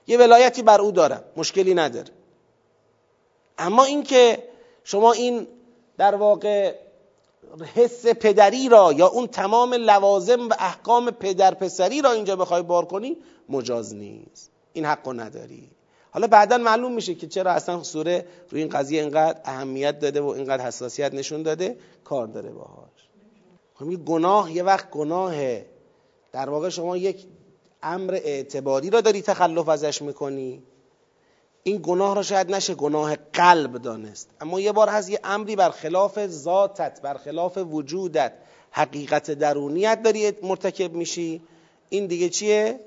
[0.07, 1.23] یه ولایتی بر او دارم.
[1.37, 2.09] مشکلی نداره.
[3.57, 4.43] اما اینکه
[4.83, 5.47] شما این
[5.97, 6.75] در واقع
[7.75, 12.85] حس پدری را یا اون تمام لوازم و احکام پدر پسری را اینجا بخوای بار
[12.85, 13.17] کنی
[13.49, 14.51] مجاز نیست.
[14.73, 15.71] این حقو نداری.
[16.11, 20.27] حالا بعدا معلوم میشه که چرا اصلا سوره روی این قضیه اینقدر اهمیت داده و
[20.27, 21.77] اینقدر حساسیت نشون داده.
[22.03, 23.09] کار داره باهاش.
[23.73, 25.65] خب گناه یه وقت گناهه.
[26.31, 27.25] در واقع شما یک
[27.83, 30.63] امر اعتباری را داری تخلف ازش می‌کنی.
[31.63, 34.29] این گناه را شاید نشه گناه قلب دانست.
[34.41, 38.33] اما یه بار هست یه امری برخلاف ذاتت برخلاف وجودت
[38.71, 41.41] حقیقت درونیت داری مرتکب میشی.
[41.89, 42.79] این دیگه چیه؟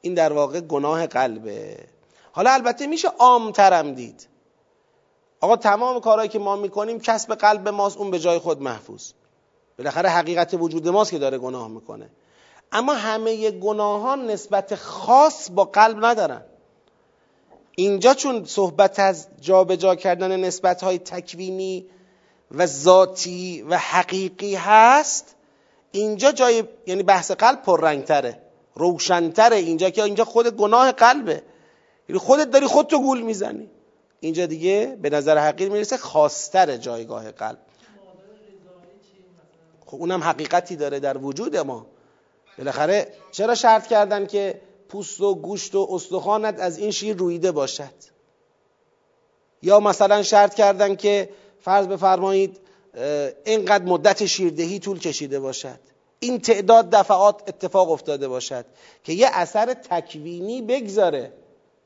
[0.00, 1.76] این در واقع گناه قلبه.
[2.32, 4.28] حالا البته میشه عامترم دید.
[5.40, 9.10] آقا تمام کارهایی که ما می‌کنیم کسب قلب ماست اون به جای خود محفوظ.
[9.78, 12.10] بالاخره حقیقت وجود ماست که داره گناه می‌کنه.
[12.72, 16.42] اما همه گناهان نسبت خاص با قلب ندارن.
[17.76, 21.86] اینجا چون صحبت از جابجا جا کردن نسبت های تکوینی
[22.50, 25.34] و ذاتی و حقیقی هست
[25.92, 28.38] اینجا جای یعنی بحث قلب پررنگتره
[28.74, 31.42] روشنتره اینجا که اینجا خود گناه قلبه.
[32.08, 33.70] یعنی خودت داری خودتو گول می‌زنی.
[34.20, 37.58] اینجا دیگه به نظر حقیر می‌رسه خواستر جایگاه قلب.
[39.86, 41.86] خب اونم حقیقتی داره در وجود ما.
[42.58, 44.60] بالاخره چرا شرط کردن که
[44.94, 47.94] پوست و گوشت و استخوانت از این شیر رویده باشد.
[49.62, 51.28] یا مثلا شرط کردن که
[51.60, 52.60] فرض بفرمایید
[53.44, 55.78] اینقدر مدت شیردهی طول کشیده باشد.
[56.20, 58.64] این تعداد دفعات اتفاق افتاده باشد
[59.04, 61.32] که یه اثر تکوینی بگذاره.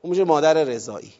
[0.01, 1.13] اون میشه مادر رضایی.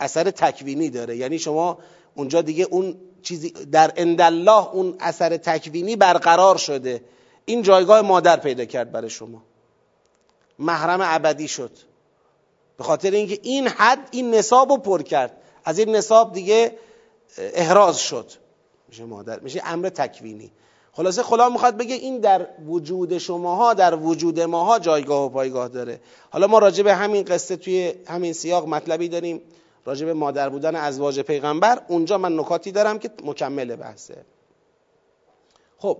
[0.00, 1.16] اثر تکوینی داره.
[1.16, 1.78] یعنی شما
[2.14, 7.00] اونجا دیگه اون چیزی در اندالله اون اثر تکوینی برقرار شده.
[7.44, 9.42] این جایگاه مادر پیدا کرد برای شما.
[10.58, 11.70] محرم ابدی شد.
[12.76, 15.36] به خاطر اینکه این حد این نصاب رو پر کرد.
[15.64, 16.78] از این نصاب دیگه
[17.38, 18.30] احراز شد.
[18.88, 20.52] میشه مادر میشه امر تکوینی.
[20.92, 26.00] خلاصه خدا می‌خواد بگه این در وجود شماها در وجود ماها جایگاه و پایگاه داره.
[26.30, 29.40] حالا ما راجع به همین قصه توی همین سیاق مطلبی داریم.
[29.84, 34.24] راجع به مادر بودن ازواج پیغمبر اونجا من نکاتی دارم که مکمل بحثه.
[35.78, 35.98] خب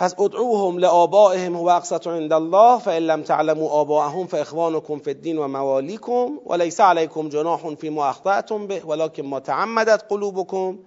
[0.00, 6.40] پس ادعوهم لآبائهم و اقسط عند الله فإن لم تعلموا آباءهم فإخوانكم في الدين ومواليكم
[6.44, 10.78] وليس عليكم جناح فيما أخطأتم به ولكن ما تعمدت قلوبكم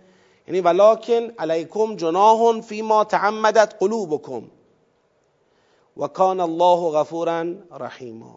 [0.47, 4.47] یعنی ولكن عليكم جناح فيما تعمدت قلوبكم
[5.97, 8.35] و کان الله غفورا رحیما.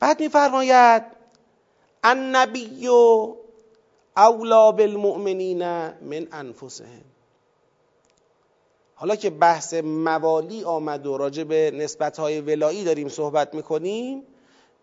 [0.00, 1.02] بعد میفرماید
[2.04, 2.88] النبی
[4.16, 5.62] اولا بالمؤمنین
[6.02, 7.17] من انفسهم.
[9.00, 14.22] حالا که بحث موالی آمد و راجع به نسبت های ولایی داریم صحبت می‌کنیم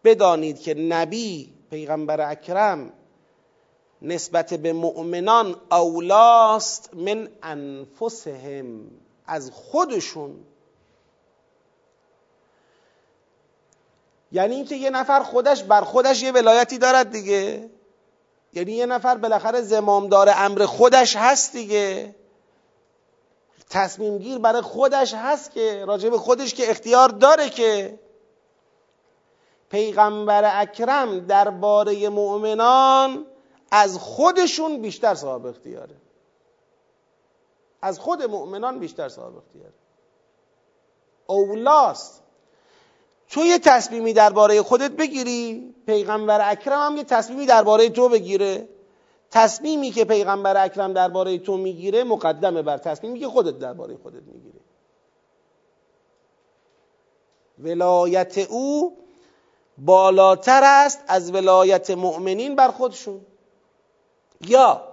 [0.03, 2.93] بدانید که نبی پیغمبر اکرم
[4.01, 8.81] نسبت به مؤمنان اولاست من انفسهم
[9.27, 10.35] از خودشون.
[14.31, 17.69] یعنی اینکه یه نفر خودش بر خودش یه ولایتی دارد دیگه.
[18.53, 22.15] یعنی یه نفر بالاخره زمامدار امر خودش هست دیگه.
[23.69, 27.99] تصمیم گیر برای خودش هست که راجع به خودش که اختیار داره که
[29.69, 33.25] پیغمبر اکرم درباره مؤمنان
[33.71, 35.95] از خودشون بیشتر صاحب اختیاره.
[37.81, 39.73] از خود مؤمنان بیشتر صاحب اختیاره.
[41.27, 42.23] اولاست.
[43.29, 48.69] تو یه تصمیمی درباره خودت بگیری پیغمبر اکرم هم یه تصمیمی درباره تو بگیره.
[49.35, 54.59] تصمیمی که پیغمبر اکرم درباره تو می‌گیره مقدمه بر تصمیمی که خودت درباره خودت می‌گیره
[57.59, 58.97] ولایت او
[59.77, 63.25] بالاتر است از ولایت مؤمنین بر خودشون.
[64.41, 64.87] یا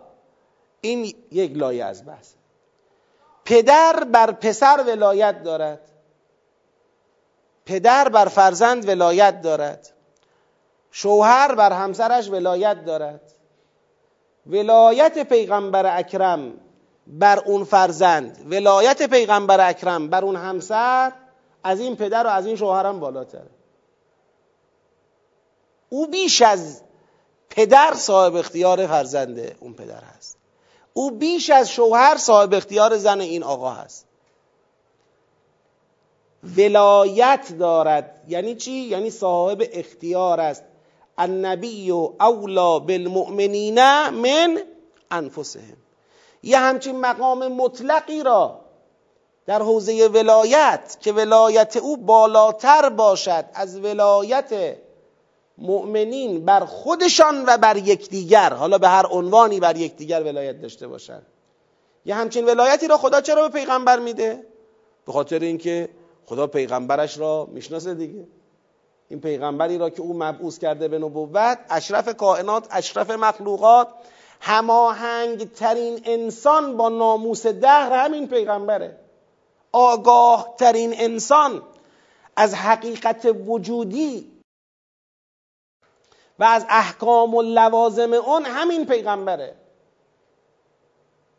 [0.81, 2.33] این یک لایه از بحث.
[3.45, 5.93] پدر بر پسر ولایت دارد.
[7.67, 9.93] پدر بر فرزند ولایت دارد.
[10.91, 13.32] شوهر بر همسرش ولایت دارد.
[14.47, 16.53] ولایت پیغمبر اکرم
[17.07, 18.47] بر اون فرزند.
[18.51, 21.13] ولایت پیغمبر اکرم بر اون همسر
[21.65, 23.51] از این پدر و از این شوهرم بالاتره.
[25.89, 26.83] او بیش از
[27.51, 30.37] پدر صاحب اختیار فرزند اون پدر هست.
[30.93, 34.07] او بیش از شوهر صاحب اختیار زن این آقا هست.
[36.57, 38.25] ولایت دارد.
[38.29, 40.65] یعنی چی؟ یعنی صاحب اختیار است.
[41.19, 43.75] النبی اولا بالمؤمنین
[44.09, 44.63] من
[45.11, 45.77] انفسهم.
[46.43, 48.61] یه همچین مقام مطلقی را
[49.47, 54.77] در حوزه ولایت که ولایت او بالاتر باشد از ولایت
[55.59, 61.27] مؤمنین بر خودشان و بر یکدیگر حالا به هر عنوانی بر یکدیگر ولایت داشته باشند.
[62.05, 64.47] یه همچین ولایتی را خدا چرا به پیغمبر میده؟
[65.07, 65.89] به خاطر اینکه
[66.27, 68.27] خدا پیغمبرش را می‌شناسه دیگه.
[69.13, 73.89] این پیغمبری را که او مبعوث کرده به نبوت اشرف کائنات اشرف مخلوقات
[74.41, 78.97] هماهنگ ترین انسان با ناموس دهر همین پیغمبره.
[79.73, 81.63] آگاه ترین انسان
[82.37, 84.33] از حقیقت وجودی
[86.39, 89.55] و از احکام و لوازم اون همین پیغمبره.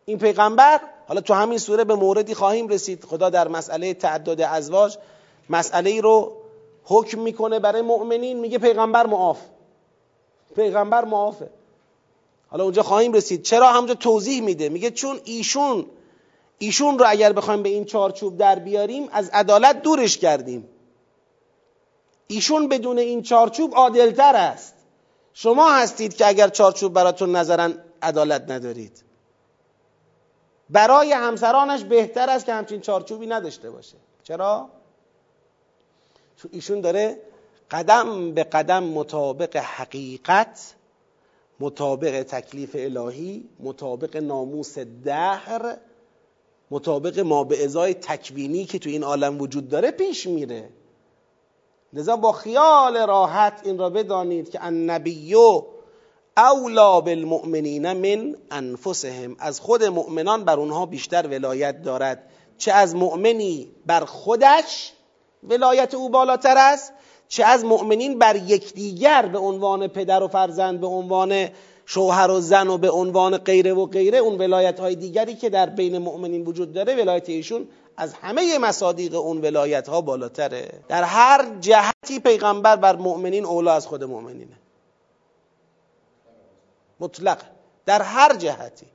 [0.06, 3.06] این پیغمبر حالا تو همین سوره به موردی خواهیم رسید.
[3.06, 4.98] خدا در مسئله تعدد ازواج
[5.50, 6.43] مسئله ای رو
[6.84, 9.40] حکم می‌کنه برای مؤمنین میگه پیغمبر معاف.
[10.56, 11.50] پیغمبر معافه.
[12.48, 13.42] حالا اونجا خواهیم رسید.
[13.42, 15.86] چرا همونجا توضیح میده؟ میگه چون ایشون
[16.58, 20.70] ایشون رو اگر بخوایم به این چارچوب در بیاریم از عدالت دورش کردیم.
[22.28, 24.76] ایشون بدون این چارچوب عادلتر است.
[25.34, 29.04] شما هستید که اگر چارچوب براتون نظرن عدالت ندارید.
[30.70, 33.98] برای همسرانش بهتر است که همچین چارچوبی نداشته باشه.
[34.24, 34.70] چرا؟
[36.44, 37.18] چون ایشون داره
[37.72, 40.76] قدم به قدم مطابق حقیقت
[41.60, 45.78] مطابق تکلیف الهی مطابق ناموس دهر
[46.72, 50.70] مطابق ما به ازای تکوینی که تو این عالم وجود داره پیش میره.
[51.94, 55.64] لذا با خیال راحت این را بدانید که النبیو
[56.38, 59.36] اولا بالمؤمنین من انفسهم.
[59.40, 62.30] از خود مؤمنان بر اونها بیشتر ولایت دارد.
[62.58, 64.94] چه از مؤمنی بر خودش
[65.50, 66.94] ولایت او بالاتر است
[67.28, 71.50] چه از مؤمنین بر یکدیگر به عنوان پدر و فرزند به عنوان
[71.86, 75.70] شوهر و زن و به عنوان غیره و غیره اون ولایت های دیگری که در
[75.70, 80.70] بین مؤمنین وجود داره ولایت ایشون از همه مصادیق اون ولایت ها بالاتره.
[80.88, 84.56] در هر جهتی پیغمبر بر مؤمنین اولا از خود مؤمنینه.
[87.00, 87.42] مطلق.
[87.86, 88.86] در هر جهتی.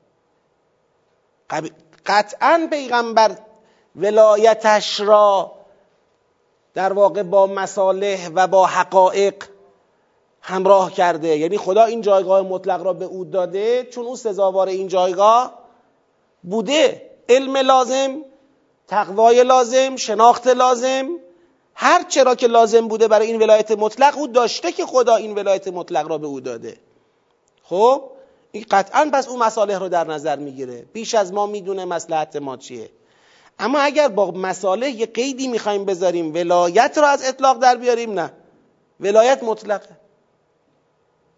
[2.06, 3.38] قطعا پیغمبر
[3.96, 5.57] ولایتش را
[6.74, 9.44] در واقع با مصالح و با حقایق
[10.42, 11.38] همراه کرده.
[11.38, 15.58] یعنی خدا این جایگاه مطلق را به او داده چون او سزاوار این جایگاه
[16.42, 17.10] بوده.
[17.28, 18.24] علم لازم
[18.86, 21.08] تقوای لازم شناخت لازم.
[21.74, 25.68] هر چرا که لازم بوده برای این ولایت مطلق او داشته که خدا این ولایت
[25.68, 26.76] مطلق را به او داده.
[27.62, 28.02] خب؟
[28.52, 30.84] این قطعا پس او مصالح رو در نظر می‌گیره.
[30.92, 32.90] بیش از ما می‌دونه مسلحت ما چیه.
[33.58, 38.32] اما اگر با مصالح یه قیدی می‌خوایم بذاریم ولایت را از اطلاق در بیاریم نه.
[39.00, 39.96] ولایت مطلقه.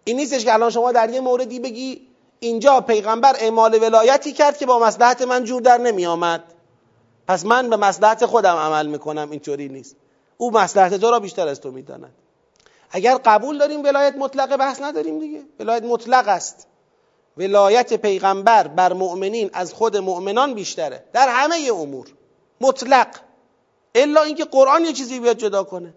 [0.04, 2.06] این نیستش که الان شما در یه موردی بگی
[2.40, 6.44] اینجا پیغمبر اعمال ولایتی کرد که با مسلحت من جور در نمی آمد
[7.28, 9.96] پس من به مسلحت خودم عمل می‌کنم اینطوری نیست.
[10.36, 12.12] او مسلحت تو را بیشتر از تو می‌داند.
[12.90, 15.42] اگر قبول داریم ولایت مطلقه بحث نداریم دیگه.
[15.60, 16.66] ولایت مطلق است.
[17.36, 21.04] ولایت پیغمبر بر مؤمنین از خود مؤمنان بیشتره.
[21.12, 22.06] در همه امور.
[22.60, 23.08] مطلق.
[23.94, 25.94] الا اینکه قرآن یه چیزی بیاد جدا کنه.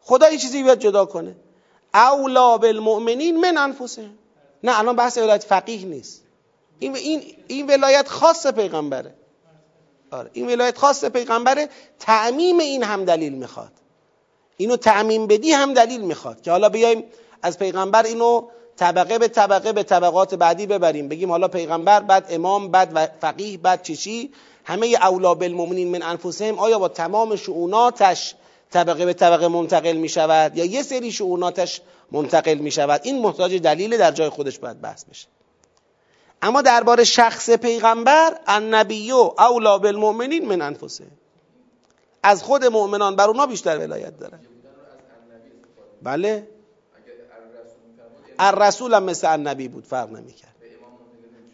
[0.00, 1.36] خدا یه چیزی بیاد جدا کنه.
[1.94, 4.18] اولا بالمؤمنین من انفسهم.
[4.62, 6.22] نه الان بحث ولایت فقیه نیست.
[6.78, 9.14] این این این ولایت خاص پیغمبره.
[10.10, 13.72] آره این ولایت خاص پیغمبره تعمیم این هم دلیل می‌خواد.
[14.56, 16.42] اینو تعمیم بدی هم دلیل می‌خواد.
[16.42, 17.04] که حالا بیایم
[17.42, 21.08] از پیغمبر اینو طبقه به طبقه به طبقات بعدی ببریم.
[21.08, 24.32] بگیم حالا پیغمبر بعد امام بعد فقیه بعد چشی
[24.64, 28.34] همه اولا بالمؤمنین من انفسهم آیا با تمام شعوناتش
[28.70, 31.80] طبقه به طبقه منتقل می شود؟ یا یه سری شعوناتش
[32.12, 35.26] منتقل می شود؟ این محتاج دلیل در جای خودش باید بحث بشه.
[36.42, 41.04] اما درباره شخص پیغمبر النبی اولا بالمؤمنین من انفسه
[42.22, 44.38] از خود مؤمنان بر اونا بیشتر ولایت داره
[46.02, 46.48] بله؟
[48.38, 50.54] الرسول هم مثل النبی بود فرق نمی‌کرد.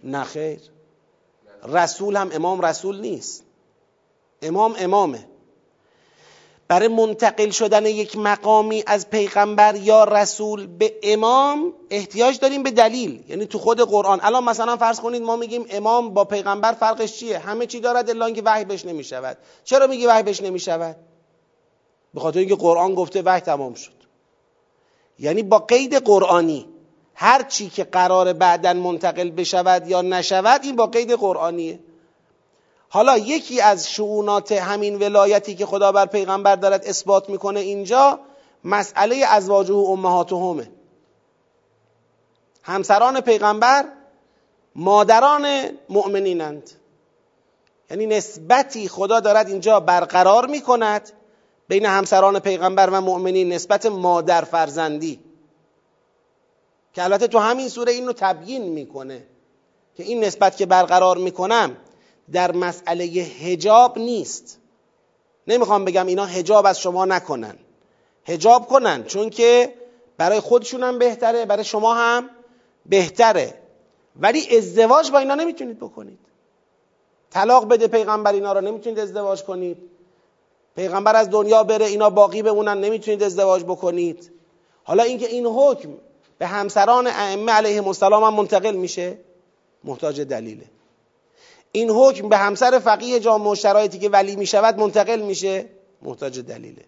[0.05, 0.61] نه خیر.
[1.69, 3.43] رسول هم امام رسول نیست.
[4.43, 5.27] امام امامه.
[6.69, 13.25] برای منتقل شدن یک مقامی از پیغمبر یا رسول به امام احتیاج داریم به دلیل.
[13.29, 14.21] یعنی تو خود قرآن.
[14.23, 18.27] الان مثلا فرض کنید ما میگیم امام با پیغمبر فرقش چیه؟ همه چی دارد الا
[18.27, 19.37] اینکه وحی بهش نمی‌شود.
[19.65, 20.97] چرا میگی وحی بهش نمی‌شود؟
[22.15, 23.93] به خاطر اینکه قرآن گفته وحی تمام شد.
[25.19, 26.67] یعنی با قید قرآنی
[27.15, 31.79] هر چی که قرار بعدا منتقل بشود یا نشود این با قید قرآنیه.
[32.89, 38.21] حالا یکی از شعونات همین ولایتی که خدا بر پیغمبر دارد اثبات می‌کنه اینجا
[38.65, 40.71] مسئله ازواجه و امهاتهمه
[42.63, 43.85] همسران پیغمبر
[44.75, 45.47] مادران
[45.89, 46.71] مؤمنینند.
[47.91, 51.13] یعنی نسبتی خدا دارد اینجا برقرار می‌کند
[51.69, 55.21] بین همسران پیغمبر و مؤمنین نسبت مادر فرزندی.
[56.95, 59.27] که البته تو همین سوره اینو تبیین می‌کنه
[59.97, 61.77] که این نسبت که برقرار می‌کنم
[62.33, 64.59] در مسئله هجاب نیست.
[65.47, 67.59] نمی‌خوام بگم اینا هجاب از شما نکنن.
[68.25, 69.75] هجاب کنن چون که
[70.17, 72.31] برای خودشون هم بهتره برای شما هم
[72.87, 73.55] بهتره.
[74.17, 76.19] ولی ازدواج با اینا نمی‌تونید بکنید.
[77.31, 79.79] طلاق بده پیغمبر اینا رو نمی‌تونید ازدواج کنید.
[80.77, 84.31] پیغمبر از دنیا بره اینا باقی بمونن نمی‌تونید ازدواج بکنید.
[84.85, 85.89] حالا اینکه این حکم
[86.39, 89.19] به همسران ائمه علیهم السلام هم منتقل میشه.
[89.85, 90.65] محتاج دلیله.
[91.73, 95.67] این حکم به همسر فقیه جامع و شرایطی که ولی می شود منتقل میشه.
[96.03, 96.83] محتاج دلیله.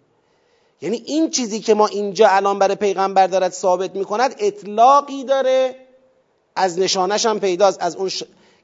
[0.81, 5.75] یعنی این چیزی که ما اینجا الان برای پیغمبر دارد ثابت می کند اطلاقی داره.
[6.55, 7.81] از نشانش هم پیداست.
[7.81, 8.11] از اون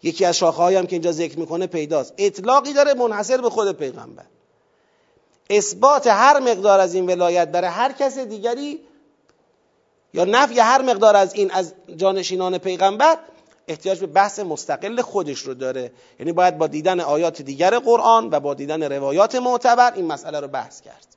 [0.03, 2.13] یکی از شاخه هم که اینجا ذکر می‌کنه پیداست.
[2.17, 4.25] اطلاقی داره منحصر به خود پیغمبر.
[5.49, 8.79] اثبات هر مقدار از این ولایت برای هر کس دیگری
[10.13, 13.17] یا نفی هر مقدار از این از جانشینان پیغمبر
[13.67, 15.91] احتیاج به بحث مستقل خودش رو داره.
[16.19, 20.47] یعنی باید با دیدن آیات دیگر قرآن و با دیدن روایات معتبر این مسئله رو
[20.47, 21.07] بحث کرد.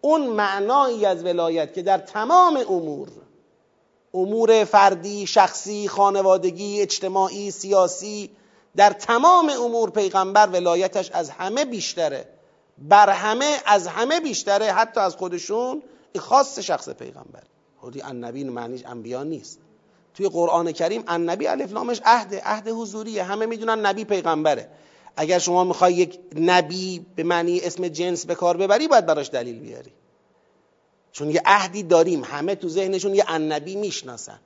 [0.00, 3.08] اون معنایی از ولایت که در تمام امور
[4.14, 8.30] امور فردی، شخصی، خانوادگی، اجتماعی، سیاسی
[8.76, 12.28] در تمام امور پیغمبر ولایتش از همه بیشتره.
[12.78, 15.82] بر همه از همه بیشتره حتی از خودشون
[16.18, 17.42] خاص شخص پیغمبر.
[17.88, 19.58] خودی النبی معنیش انبیا نیست.
[20.14, 23.22] توی قرآن کریم النبی الف لامش عهد عهد حضوریه.
[23.22, 24.68] همه می‌دونن نبی پیغمبره.
[25.16, 29.58] اگر شما می‌خوای یک نبی به معنی اسم جنس به کار ببری باید براش دلیل
[29.58, 29.92] بیاری.
[31.12, 32.24] چون یه عهدی داریم.
[32.24, 34.40] همه تو ذهنشون یه النبی می‌شناسن.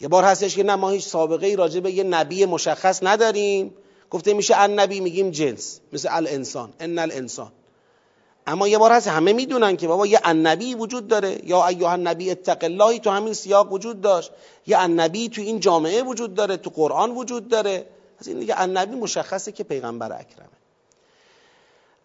[0.00, 3.74] یه بار هستش که نه ما هیچ سابقه ای راجع به یه نبی مشخص نداریم.
[4.10, 5.80] گفته میشه النبی میگیم جنس.
[5.92, 6.72] مثل الانسان.
[6.80, 7.52] ان الانسان.
[8.46, 11.40] اما یه بار هست همه می‌دونن که بابا یه النبی وجود داره.
[11.44, 14.30] یا ایها النبی اتق اللهی تو همین سیاق وجود داشت.
[14.66, 17.86] یه النبی تو این جامعه وجود داره تو قرآن وجود داره.
[18.20, 20.48] از این دیگه النبی مشخصه که پیغمبر اکرمه.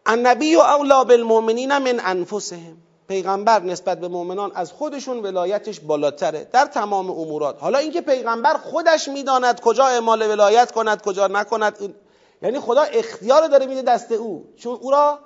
[0.06, 2.78] النبی و اولا بالمؤمنین من انفسهم.
[3.08, 6.48] پیغمبر نسبت به مؤمنان از خودشون ولایتش بالاتره.
[6.52, 7.62] در تمام امورات.
[7.62, 11.96] حالا اینکه پیغمبر خودش می‌داند کجا اعمال ولایت کند کجا نکند
[12.42, 14.46] یعنی خدا اختیار داره میده دست او.
[14.58, 15.20] چون او را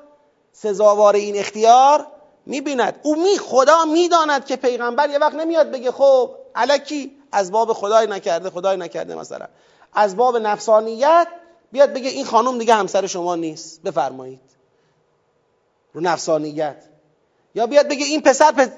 [0.53, 2.07] سزاوار این اختیار
[2.45, 2.99] می‌بیند.
[3.03, 8.07] او می خدا می‌داند که پیغمبر یه وقت نمیاد بگه خب علکی از باب خدای
[8.07, 9.47] نکرده خدای نکرده مثلا.
[9.93, 11.27] از باب نفسانیت
[11.71, 13.81] بیاد بگه این خانم دیگه همسر شما نیست.
[13.81, 14.39] بفرمایید.
[15.93, 16.83] رو نفسانیت.
[17.55, 18.69] یا بیاد بگه این پسر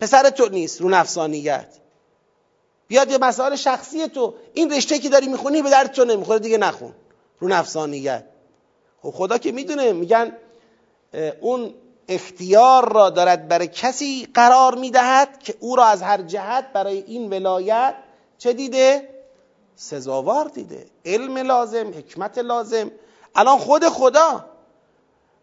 [0.00, 0.80] پسر تو نیست.
[0.80, 1.68] رو نفسانیت.
[2.88, 4.34] بیاد یه مسائل شخصی تو.
[4.52, 6.92] این رشته که داری می‌خونی به درد تو نمی‌خوره دیگه نخون.
[7.40, 8.24] رو نفسانیت.
[9.02, 10.36] خب خدا که می‌دونه میگن
[11.40, 11.74] اون
[12.08, 17.30] اختیار را دارد برای کسی قرار می‌دهد که او را از هر جهت برای این
[17.32, 17.94] ولایت
[18.38, 19.08] چه دیده؟
[19.76, 20.86] سزاوار دیده.
[21.04, 22.90] علم لازم حکمت لازم.
[23.34, 24.44] الان خود خدا.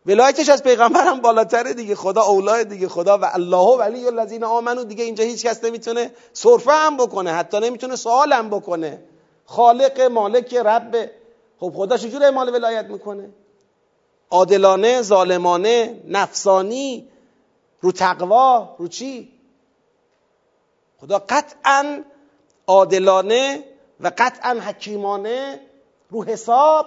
[0.06, 1.96] ولایتش از پیغمبر هم بالاتره دیگه.
[1.96, 2.88] خدا اولای دیگه.
[2.88, 7.32] خدا و الله ولی الذین آمنو دیگه اینجا هیچ کس نمی‌تونه صرفه هم بکنه.
[7.32, 9.04] حتی نمی‌تونه سوال هم بکنه.
[9.46, 11.10] خالق مالک رب.
[11.60, 13.30] خب خدا چجور اعمال ولایت می‌کنه؟
[14.32, 17.08] عادلانه ظالمانه نفسانی
[17.82, 19.32] رو تقوا رو چی؟
[21.02, 22.04] خدا قطعا
[22.68, 23.64] عادلانه
[24.00, 25.60] و قطعا حکیمانه
[26.10, 26.86] رو حساب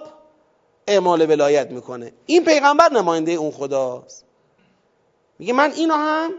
[0.87, 2.11] اعمال ولایت می‌کنه.
[2.25, 4.25] این پیغمبر نماینده اون خداست.
[5.39, 6.31] میگه من اینو هم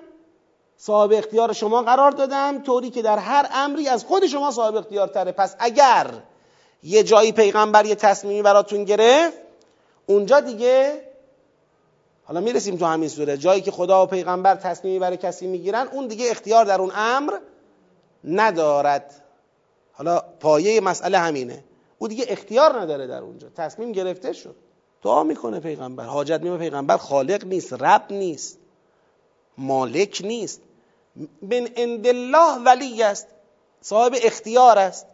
[0.76, 5.08] صاحب اختیار شما قرار دادم طوری که در هر امری از خود شما صاحب اختیار
[5.08, 6.06] تره پس اگر
[6.82, 9.45] یه جایی پیغمبر یه تصمیمی براتون گرفت
[10.06, 11.02] اونجا دیگه
[12.24, 13.36] حالا می‌رسیم تو همین سوره.
[13.36, 17.32] جایی که خدا و پیغمبر تصمیمی برای کسی می‌گیرن اون دیگه اختیار در اون امر
[18.24, 19.22] ندارد.
[19.92, 21.64] حالا پایه مسئله همینه.
[21.98, 23.48] او دیگه اختیار نداره در اونجا.
[23.56, 24.56] تصمیم گرفته شد.
[25.02, 26.04] دعا می‌کنه پیغمبر.
[26.04, 28.58] حاجت میمه پیغمبر خالق نیست رب نیست
[29.58, 30.60] مالک نیست.
[31.42, 33.26] من عند الله ولی است.
[33.80, 35.06] صاحب اختیار است.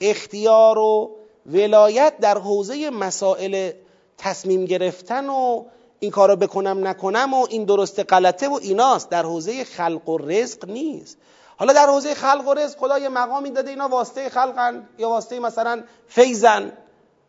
[0.00, 1.10] اختیار و
[1.46, 3.72] ولایت در حوزه مسائل
[4.18, 5.64] تصمیم گرفتن و
[6.00, 9.08] این کارو بکنم نکنم و این درست غلطه و ایناست.
[9.08, 11.18] در حوزه خلق و رزق نیست.
[11.56, 15.40] حالا در حوزه خلق و رزق خدا یه مقامی داده اینا واسطه خلقن یا واسطه
[15.40, 16.72] مثلا فیضن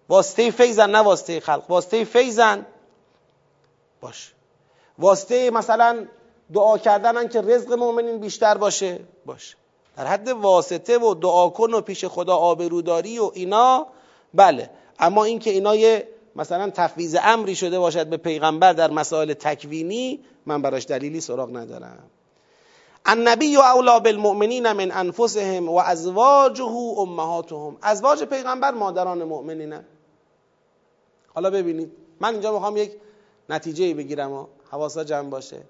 [0.09, 1.63] واسطه فیضن نه واسطه خلق.
[1.69, 2.65] واسطه فیضن
[4.01, 4.33] باش.
[4.99, 6.05] واسطه مثلا
[6.53, 8.99] دعا کردنن که رزق مؤمنین بیشتر باشه.
[9.25, 9.55] باشه
[9.97, 13.87] در حد واسطه و دعا کن و پیش خدا آبروداری و اینا
[14.33, 14.69] بله.
[14.99, 16.07] اما اینکه اینا یه
[16.37, 22.03] مثلا تفویض امری شده باشد به پیغمبر در مسائل تکوینی من براش دلیلی سراغ ندارم.
[23.05, 27.77] النبی اولا بالمؤمنین من انفسهم و ازواجه امهاتهم.
[27.81, 29.85] ازواج پیغمبر مادران مؤمنینن.
[31.33, 32.91] حالا ببینید من اینجا می‌خوام یک
[33.49, 35.61] نتیجه بگیرم و حواسا جمع باشه.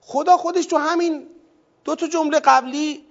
[0.00, 1.26] خدا خودش تو همین
[1.84, 3.04] دو تا جمله قبلی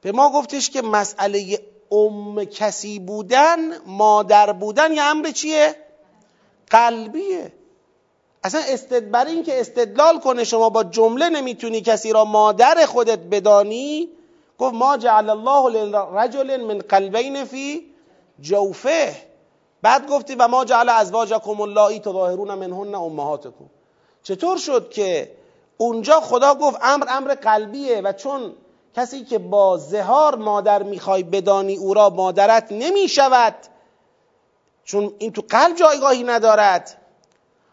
[0.00, 1.58] به ما گفتش که مسئله
[1.92, 5.74] ام کسی بودن مادر بودن یه امر چیه؟
[6.70, 7.52] قلبیه.
[8.44, 14.08] اصلا استد این که استدلال کنه شما با جمله نمی‌تونی کسی را مادر خودت بدانی
[14.58, 17.86] گفت ما جعل الله لرجل من قلبین فی
[18.40, 19.16] جوفه.
[19.82, 23.64] بعد گفتی و ما جعل ازواجکم اللایی تظاهرون منهن امهاتکم.
[24.22, 25.30] چطور شد که
[25.76, 28.52] اونجا خدا گفت امر امر قلبیه و چون
[28.96, 33.54] کسی که با زهار مادر می‌خوای بدانی او را مادرت نمی‌شود
[34.84, 36.98] چون این تو قلب جایگاهی ندارد.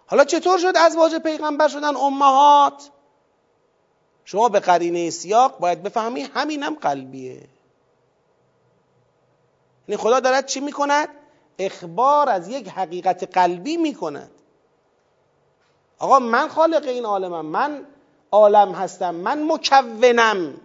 [0.07, 2.89] حالا چطور شد ازواج پیغمبر شدن امهات؟
[4.25, 7.47] شما به قرینه سیاق باید بفهمی همینم قلبیه.
[9.87, 11.09] یعنی خدا دارد چی می‌کند؟
[11.59, 14.31] اخبار از یک حقیقت قلبی می‌کند.
[15.99, 17.85] آقا من خالق این عالمم من
[18.31, 20.61] عالم هستم من مکونم.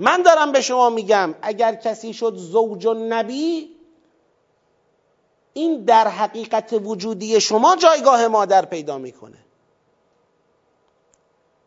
[0.00, 3.70] من دارم به شما میگم اگر کسی شد زوج و نبی
[5.52, 9.38] این در حقیقت وجودی شما جایگاه مادر پیدا می‌کنه.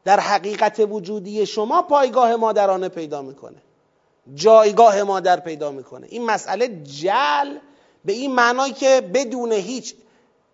[0.05, 3.57] در حقیقت وجودی شما پایگاه مادرانه پیدا می‌کنه.
[4.35, 6.07] جایگاه مادر پیدا می‌کنه.
[6.09, 7.57] این مسئله جل
[8.05, 9.95] به این معنای که بدون هیچ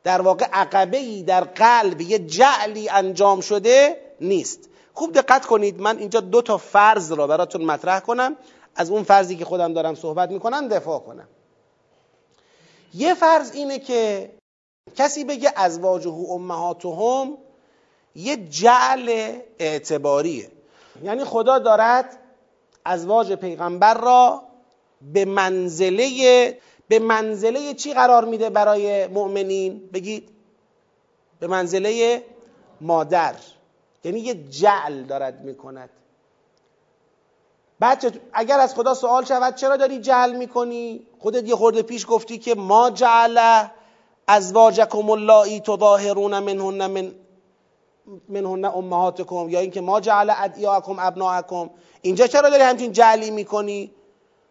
[0.04, 4.69] در واقع عقبه ای در قلب یه جعلی انجام شده نیست.
[5.00, 5.82] خوب دقت کنید.
[5.82, 8.36] من اینجا دو تا فرض را براتون مطرح کنم.
[8.76, 11.28] از اون فرضی که خودم دارم صحبت می‌کنم دفاع کنم.
[12.94, 14.32] یه فرض اینه که
[14.96, 17.38] کسی بگه ازواجه امهاتهم
[18.16, 20.52] یه جعل اعتباریه.
[21.04, 22.18] یعنی خدا دارد
[22.86, 24.44] ازواج پیغمبر را
[25.02, 30.30] به منزله به منزله چی قرار میده برای مؤمنین؟ بگید.
[31.40, 32.24] به منزله
[32.82, 33.36] مادر.
[34.04, 35.90] یعنی یه جعل دارد می‌کند.
[37.80, 42.38] بعد اگر از خدا سوال شود چرا داری جعل می‌کنی؟ خودت یه خورده پیش گفتی
[42.38, 43.64] که ما جعل
[44.28, 47.12] ازواجکم اللایی تظاهرون منهن من
[48.30, 51.70] منهن امهاتکم یا اینکه ما جعل ادعیاکم ابناءکم
[52.02, 53.92] اینجا چرا داری همچین جعلی می‌کنی؟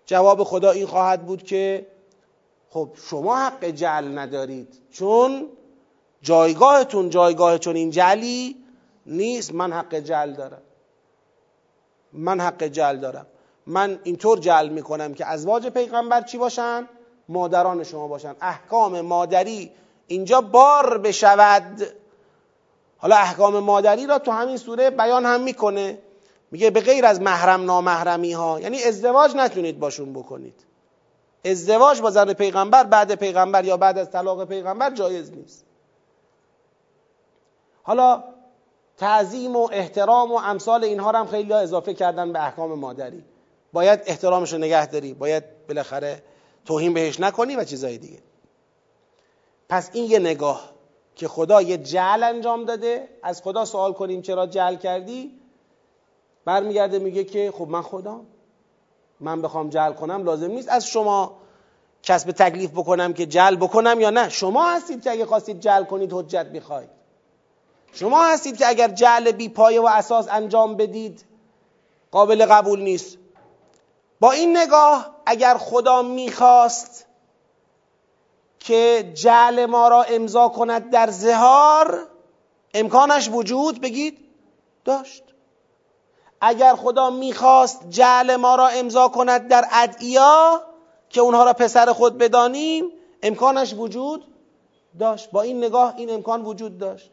[0.06, 1.86] جواب خدا این خواهد بود که
[2.70, 4.78] خب شما حق جعل ندارید.
[4.90, 5.48] چون
[6.22, 8.56] جایگاهتون جایگاه چون این جعلی
[9.08, 10.62] نیست من حق جعل دارم.
[12.12, 13.26] من حق جعل دارم.
[13.66, 16.88] من اینطور جعل می‌کنم که ازواج پیغمبر چی باشن؟
[17.28, 18.34] مادران شما باشن.
[18.40, 19.72] احکام مادری
[20.06, 21.82] اینجا بار بشود.
[22.98, 25.98] حالا احکام مادری را تو همین سوره بیان هم می‌کنه.
[26.50, 30.64] میگه به غیر از محرم نامحرمی ها یعنی ازدواج نتونید باشون بکنید.
[31.44, 35.64] ازدواج با زن پیغمبر بعد پیغمبر یا بعد از طلاق پیغمبر جایز نیست.
[37.82, 38.24] حالا
[38.98, 43.24] تعظیم و احترام و امثال اینها رو هم خیلی اضافه کردن به احکام مادری.
[43.72, 45.14] باید احترامش رو نگه داری.
[45.14, 46.22] باید بالاخره
[46.64, 48.18] توهین بهش نکنی و چیزای دیگه.
[49.68, 50.70] پس این یه نگاه
[51.14, 53.08] که خدا یه جعل انجام داده.
[53.22, 55.40] از خدا سوال کنیم چرا جعل کردی؟
[56.44, 58.20] برمیگرده میگه که خب من خدا
[59.20, 60.68] من بخوام جعل کنم لازم نیست.
[60.68, 61.38] از شما
[62.02, 66.12] کسب تکلیف بکنم که جعل بکنم یا نه؟ شما هستید که اگه خواستید جعل کنید
[66.12, 66.97] حجت می‌خواید.
[67.92, 71.24] شما هستید که اگر جعل بی پایه و اساس انجام بدید
[72.10, 73.18] قابل قبول نیست.
[74.20, 77.06] با این نگاه اگر خدا می‌خواست
[78.58, 82.06] که جعل ما را امضا کند در زهار
[82.74, 84.18] امکانش وجود بگید
[84.84, 85.22] داشت.
[86.40, 90.62] اگر خدا می‌خواست جعل ما را امضا کند در ادعیا
[91.10, 94.24] که اونها را پسر خود بدانیم امکانش وجود
[94.98, 95.30] داشت.
[95.30, 97.10] با این نگاه این امکان وجود داشت.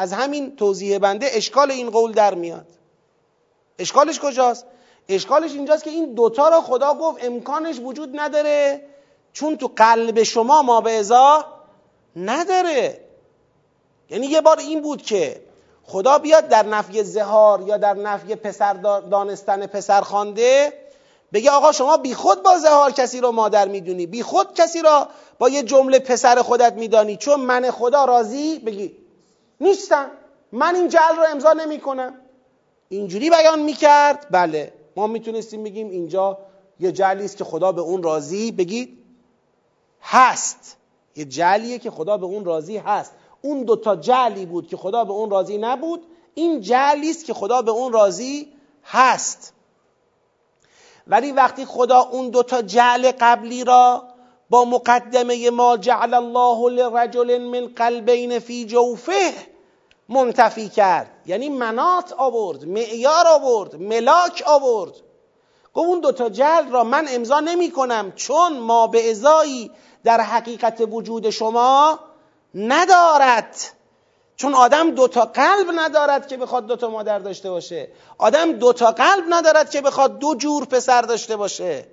[0.00, 2.66] از همین توضیح بنده اشکال این قول در میاد.
[3.78, 4.66] اشکالش کجاست؟
[5.08, 8.82] اشکالش اینجاست که این دوتا را خدا گفت امکانش وجود نداره
[9.32, 11.44] چون تو قلب شما ما به ازا
[12.16, 13.00] نداره.
[14.10, 15.42] یعنی یه بار این بود که
[15.84, 18.72] خدا بیاد در نفی زهار یا در نفی پسر
[19.10, 20.72] دانستن پسر خانده
[21.32, 25.08] بگه آقا شما بی خود با زهار کسی رو مادر می‌دونی بی خود کسی را
[25.38, 29.09] با یه جمله پسر خودت میدانی چون من خدا راضی؟ بگی.
[29.60, 30.10] نیستم
[30.52, 32.14] من این جل رو امضا نمی کنم
[32.88, 34.26] اینجوری بیان می‌کرد.
[34.30, 36.38] بله ما می‌تونستیم بگیم اینجا
[36.80, 38.52] یه جلی است که خدا به اون راضی.
[38.52, 38.98] بگید.
[40.02, 40.76] هست.
[41.16, 43.12] یه جلیه که خدا به اون راضی هست.
[43.42, 46.06] اون دوتا جلی بود که خدا به اون راضی نبود.
[46.34, 48.52] این جلی است که خدا به اون راضی
[48.84, 49.52] هست.
[51.06, 54.04] ولی وقتی خدا اون دوتا جعل قبلی را
[54.50, 59.32] با مقدمه ما جعل الله لرجل من قلبین فی جوفه
[60.10, 61.10] منتفی کرد.
[61.26, 64.92] یعنی منات آورد معیار آورد ملاک آورد.
[65.74, 69.70] گفت اون دوتا جل را من امضا نمی کنم چون ما به ازایی
[70.04, 71.98] در حقیقت وجود شما
[72.54, 73.56] ندارد.
[74.36, 77.88] چون آدم دوتا قلب ندارد که بخواد دوتا مادر داشته باشه.
[78.18, 81.86] آدم دوتا قلب ندارد که بخواد دو جور پسر داشته باشه.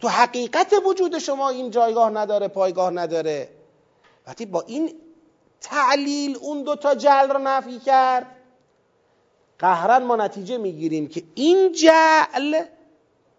[0.00, 3.48] تو حقیقت وجود شما این جایگاه نداره پایگاه نداره.
[4.26, 4.94] وقتی با این
[5.60, 8.26] تعلیل اون دوتا جل رو نفی کرد.
[9.58, 12.64] قهرن ما نتیجه می‌گیریم که این جعل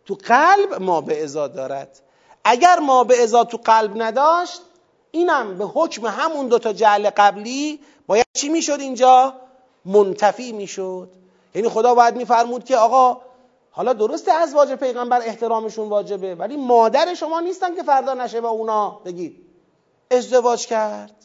[0.05, 1.99] تو قلب ما به ازا دارد.
[2.43, 4.61] اگر ما به ازا تو قلب نداشت
[5.11, 9.33] اینم به حکم همون دوتا جعل قبلی باید چی می‌شد اینجا؟
[9.85, 11.09] منتفی می‌شد.
[11.55, 13.21] یعنی خدا باید میفرمود که آقا
[13.71, 18.89] حالا درسته ازواج پیغمبر احترامشون واجبه ولی مادر شما نیستن که فردا نشه با اونا.
[18.89, 19.45] بگید.
[20.11, 21.15] ازدواج کرد.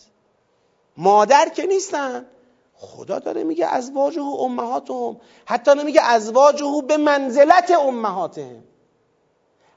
[0.97, 2.27] مادر که نیستن.
[2.75, 5.21] خدا داره میگه ازواجه امهاتهم.
[5.45, 8.65] حتی نمیگه ازواجه به منزلت امهاتهم.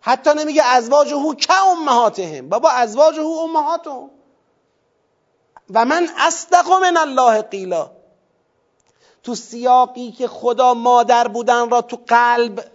[0.02, 2.50] حتی نمیگه ازواجه که امهاتهم.
[2.50, 4.10] بابا ازواجه امهاتهم.
[5.74, 7.92] و من اصدق من الله قیلا.
[9.24, 12.66] تو سیاقی که خدا مادر بودن را تو قلب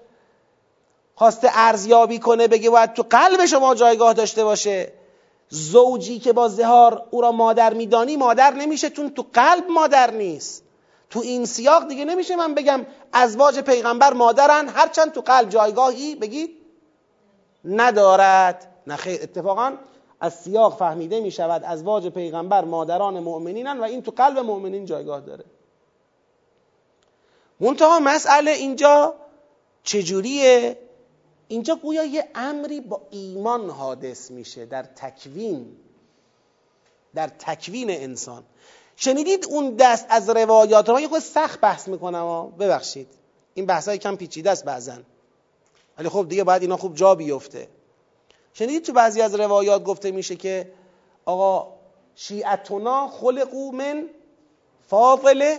[1.14, 4.92] خواسته ارزیابی کنه بگه باید تو قلب شما جایگاه داشته باشه.
[5.48, 10.64] زوجی که با زهار او را مادر میدانی مادر نمیشه چون تو قلب مادر نیست.
[11.10, 16.50] تو این سیاق دیگه نمیشه من بگم ازواج پیغمبر مادرن هرچند تو قلب جایگاهی بگید
[17.64, 18.66] ندارد.
[18.86, 19.72] نه خیر اتفاقا
[20.20, 25.20] از سیاق فهمیده می شود ازواج پیغمبر مادران مؤمنینن و این تو قلب مؤمنین جایگاه
[25.20, 25.44] داره.
[27.60, 29.14] منتها مسئله اینجا
[29.82, 30.78] چجوریه؟
[31.48, 35.76] اینجا گویا یه امری با ایمان حادث میشه در تکوین
[37.14, 38.44] در تکوین انسان.
[38.96, 43.08] شنیدید اون دست از روایات رو یه خود سخت بحث می‌کنم ببخشید.
[43.54, 44.98] این بحث های کم پیچیده است بعضا.
[45.98, 47.68] ولی خب دیگه باید اینا خوب جا بیفته.
[48.52, 50.72] شنیدید تو بعضی از روایات گفته میشه که
[51.24, 51.74] آقا
[52.14, 54.08] شیعتنا خلقو من
[54.88, 55.56] فاضل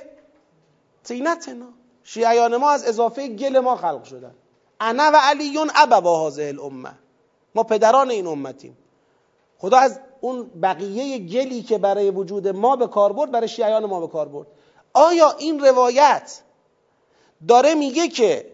[1.03, 1.65] تینتنا
[2.03, 4.35] شیعیان ما از اضافه گل ما خلق شدن.
[4.79, 6.91] انا و علیون ابوا هذه الامه.
[7.55, 8.77] ما پدران این امتیم.
[9.57, 13.99] خدا از اون بقیه گلی که برای وجود ما به کار برد برای شیعیان ما
[13.99, 14.47] به کار برد.
[14.93, 16.41] آیا این روایت
[17.47, 18.51] داره میگه که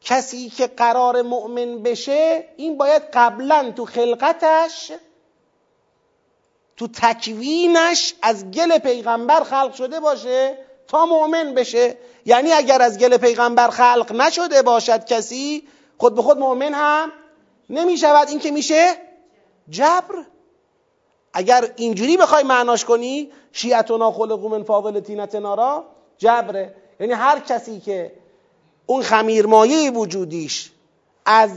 [0.00, 4.92] کسی که قرار مؤمن بشه این باید قبلا تو خلقتش
[6.76, 10.58] تو تکوینش از گل پیغمبر خلق شده باشه؟
[10.88, 11.96] تا مؤمن بشه.
[12.24, 15.68] یعنی اگر از گل پیغمبر خلق نشده باشد کسی
[15.98, 17.12] خود به خود مؤمن هم
[17.70, 18.92] نمی شود این که میشه
[19.68, 20.14] جبر.
[21.32, 25.84] اگر اینجوری بخوای معناش کنی شیعتنا خلقو من فاضل تینتنا را
[26.18, 26.74] جبره.
[27.00, 28.12] یعنی هر کسی که
[28.86, 30.70] اون خمیرمایه وجودیش
[31.26, 31.50] از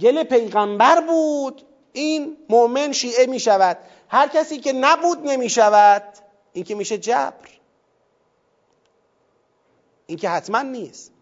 [0.00, 1.62] گل پیغمبر بود
[1.92, 3.78] این مؤمن شیعه می شود
[4.08, 6.02] هر کسی که نبود نمی شود
[6.52, 7.55] این که میشه جبر.
[10.06, 11.12] این که حتما نیست.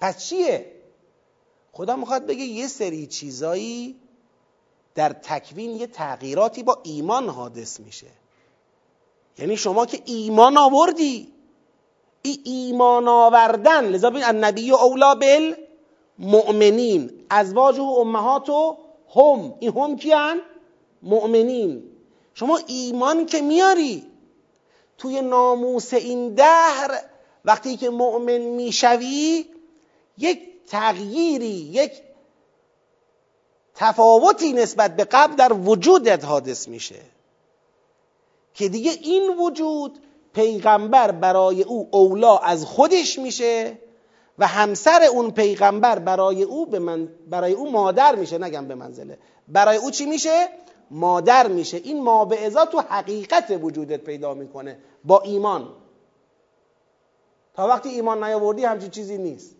[0.00, 0.72] پس چیه؟
[1.72, 3.96] خدا می‌خواد بگه یه سری چیزایی
[4.94, 8.06] در تکوین یه تغییراتی با ایمان حادث میشه.
[9.38, 11.28] یعنی شما که ایمان آوردی
[12.22, 15.54] ای ایمان آوردن لذا ببین النبی اولا بل
[16.18, 18.76] مؤمنین ازواج و امهات و
[19.14, 19.54] هم.
[19.60, 20.40] این هم کیان؟
[21.02, 21.82] مؤمنین.
[22.34, 24.06] شما ایمان که میاری
[24.98, 27.00] توی ناموس این دهر
[27.44, 29.46] وقتی که مؤمن می‌شوی
[30.18, 31.92] یک تغییری یک
[33.74, 37.00] تفاوتی نسبت به قبل در وجودت حادث میشه.
[38.54, 39.98] که دیگه این وجود
[40.34, 43.78] پیغمبر برای او اولا از خودش میشه
[44.38, 49.18] و همسر اون پیغمبر برای او به من برای او مادر میشه نگم به منزله.
[49.48, 50.48] برای او چی میشه؟
[50.90, 51.76] مادر میشه.
[51.76, 55.68] این ما به تو حقیقت وجودت پیدا می‌کنه با ایمان.
[57.54, 59.56] تا وقتی ایمان نیاوردی همچین چیزی نیست.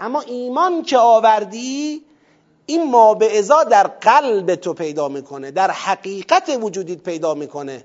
[0.00, 2.04] اما ایمان که آوردی
[2.66, 7.84] این ما به در قلب تو پیدا می‌کنه در حقیقت وجودیت پیدا می‌کنه.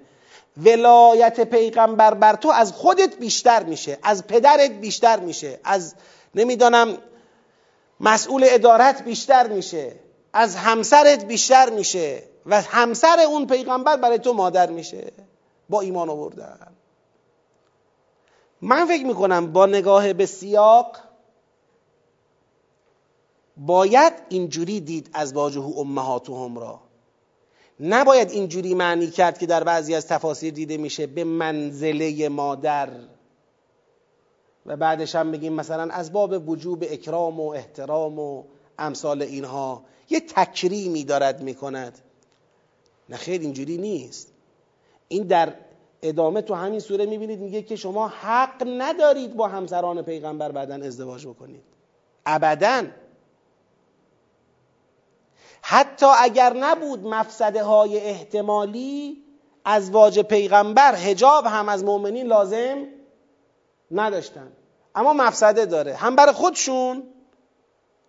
[0.57, 5.95] ولایت پیغمبر بر تو از خودت بیشتر میشه از پدرت بیشتر میشه از
[6.36, 6.97] نمی‌دانم
[7.99, 9.95] مسئول ادارت بیشتر میشه
[10.34, 12.24] از همسرت بیشتر میشه.
[12.45, 15.11] و همسر اون پیغمبر برای تو مادر میشه.
[15.69, 16.67] با ایمان آوردن.
[18.61, 20.97] من فکر می‌کنم با نگاه به سیاق
[23.57, 26.79] باید اینجوری دید از واجه امهاتهم را.
[27.79, 32.89] نباید اینجوری معنی کرد که در بعضی از تفاسیر دیده میشه به منزله مادر.
[34.65, 38.43] و بعدش هم بگیم مثلا از باب وجوب اکرام و احترام و
[38.77, 39.83] امثال اینها.
[40.09, 41.99] یه تکریمی دارد می‌کند.
[43.10, 44.34] نه خیر اینجوری نیست.
[45.07, 45.53] این در
[46.01, 51.28] ادامه تو همین سوره می‌بینید میگه که شما حق ندارید با همسران پیغمبر بعدا ازدواج
[51.28, 51.64] بکنید.
[52.26, 52.84] ابدا.
[55.62, 59.24] حتی اگر نبود مفسده های احتمالی
[59.66, 62.88] از واج پیغمبر هجاب هم از مؤمنین لازم
[63.91, 64.51] نداشتن.
[64.95, 65.95] اما مفسده داره.
[65.95, 67.03] هم برای خودشون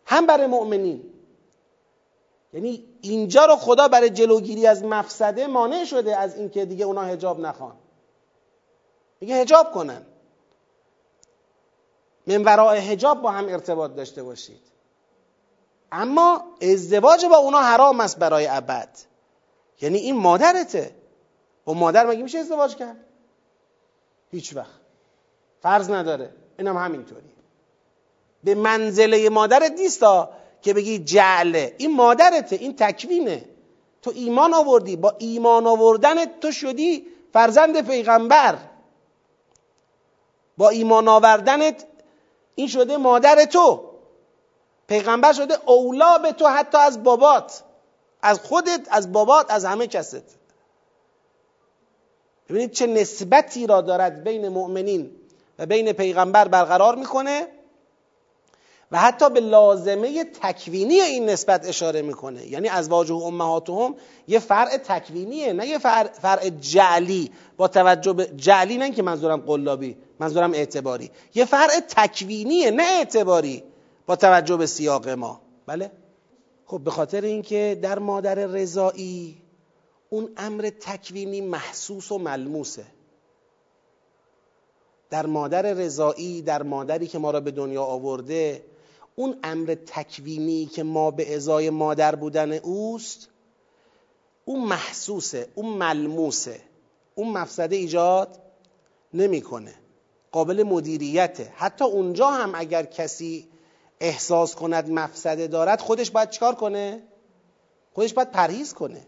[0.06, 1.04] هم برای مؤمنین.
[2.52, 7.40] یعنی اینجا رو خدا برای جلوگیری از مفسده مانع شده از اینکه دیگه اونا هجاب
[7.40, 7.76] نخوان.
[9.20, 10.06] میگه هجاب کنن.
[12.26, 14.60] من ورای هجاب با هم ارتباط داشته باشید.
[15.92, 18.88] اما ازدواج با اونا حرام است برای ابد.
[19.80, 20.94] یعنی این مادرته.
[21.64, 22.96] با مادر مگه میشه ازدواج کرد؟
[24.30, 24.80] هیچ وقت.
[25.62, 26.32] فرض نداره.
[26.58, 27.30] اینم همینطوری
[28.44, 30.30] به منزله مادرت نیستا
[30.62, 31.74] که بگی جعله.
[31.78, 33.44] این مادرته این تکوینه.
[34.02, 38.58] تو ایمان آوردی با ایمان آوردن تو شدی فرزند پیغمبر.
[40.56, 41.84] با ایمان آوردنت
[42.54, 43.90] این شده مادر تو.
[44.88, 47.62] پیغمبر شده اولا به تو حتی از بابات.
[48.22, 50.36] از خودت از بابات از همه کست.
[52.48, 55.10] ببینید چه نسبتی را دارد بین مؤمنین
[55.58, 57.48] و بین پیغمبر برقرار می‌کنه؟
[58.92, 62.46] و حتی به لازمه تکوینی این نسبت اشاره می‌کنه.
[62.46, 63.94] یعنی از واجه امهاتهم
[64.28, 65.78] یه فرع تکوینیه نه یه
[66.12, 67.30] فرع جعلی.
[67.56, 71.10] با توجه به جعلی نه که منظورم قلابی منظورم اعتباری.
[71.34, 73.62] یه فرع تکوینیه نه اعتباری.
[74.06, 75.40] با توجه به سیاق ما.
[75.66, 75.90] بله؟
[76.66, 79.42] خب به خاطر اینکه در مادر رضایی
[80.10, 82.84] اون امر تکوینی محسوس و ملموسه.
[85.10, 88.62] در مادر رضایی در مادری که ما را به دنیا آورده
[89.14, 93.28] اون امر تکوینی که ما به ازای مادر بودن اوست
[94.44, 96.60] اون محسوسه اون ملموسه.
[97.14, 98.42] اون مفسده ایجاد
[99.14, 99.74] نمی‌کنه.
[100.32, 101.52] قابل مدیریته.
[101.56, 103.48] حتی اونجا هم اگر کسی
[104.00, 107.02] احساس کند مفسده دارد خودش باید چکار کنه؟
[107.94, 109.06] خودش باید پرهیز کنه.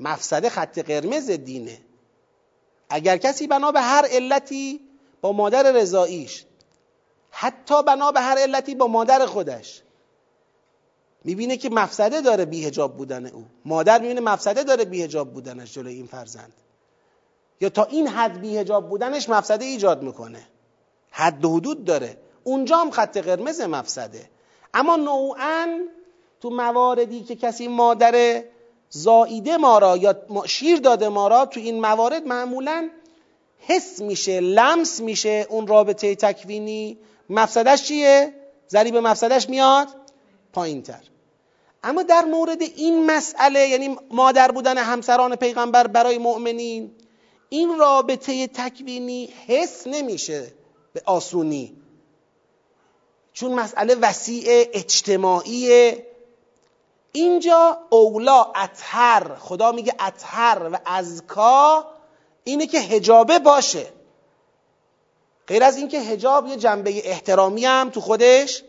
[0.00, 1.78] مفسده خط قرمز دینه.
[2.88, 4.80] اگر کسی بنا به هر علتی
[5.20, 6.44] با مادر رضاییش
[7.36, 9.82] حتی بنا به هر علتی با مادر خودش.
[11.24, 13.44] می‌بینه که مفسده داره بیهجاب بودن او.
[13.64, 16.52] مادر می‌بینه مفسده داره بیهجاب بودنش جلوی این فرزند.
[17.60, 20.46] یا تا این حد بیهجاب بودنش مفسده ایجاد می‌کنه.
[21.10, 22.16] حد و حدود داره.
[22.44, 24.30] اونجا هم خط قرمز مفسده.
[24.74, 25.80] اما نوعا
[26.40, 28.42] تو مواردی که کسی مادر
[28.90, 30.14] زاییده ما را یا
[30.46, 32.90] شیر داده ما را تو این موارد معمولا
[33.58, 36.98] حس میشه لمس میشه اون رابطه تکوینی
[37.30, 38.34] مفسدش چیه؟
[38.68, 39.88] ضریب مفسدش میاد
[40.52, 41.02] پایین تر
[41.82, 46.94] اما در مورد این مسئله یعنی مادر بودن همسران پیغمبر برای مؤمنین
[47.48, 50.52] این رابطه تکوینی حس نمیشه
[50.92, 51.76] به آسونی.
[53.32, 55.92] چون مسئله وسیع اجتماعی.
[57.12, 61.86] اینجا اولا اطهر خدا میگه اطهر و ازکا
[62.44, 63.86] اینه که هجابه باشه.
[65.46, 68.62] غیر از اینکه هجاب یه جنبه احترامی هم تو خودش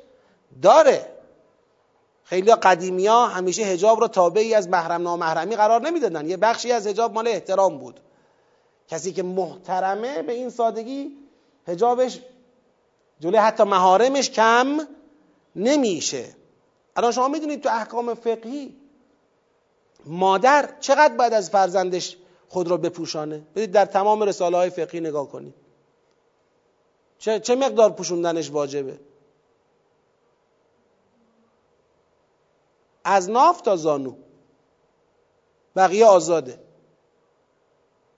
[0.62, 1.12] داره.
[2.24, 6.30] خیلی قدیمی ها همیشه هجاب رو تابعی از محرم نامحرمی قرار نمی‌دادن.
[6.30, 8.00] یه بخشی از هجاب مال احترام بود.
[8.88, 11.18] کسی که محترمه به این سادگی
[11.68, 12.20] هجابش
[13.20, 14.80] جلوی حتی مهارمش کم
[15.56, 16.26] نمیشه.
[16.96, 18.76] الان شما می‌دونید تو احکام فقهی
[20.06, 22.18] مادر چقدر باید از فرزندش
[22.50, 25.54] خود را بپوشانه؟ بدید در تمام رساله های فقهی نگاه کنید.
[27.20, 29.00] چه, چه مقدار پوشوندنش واجبه؟
[33.04, 34.14] از ناف تا زانو.
[35.76, 36.60] بقیه آزاده.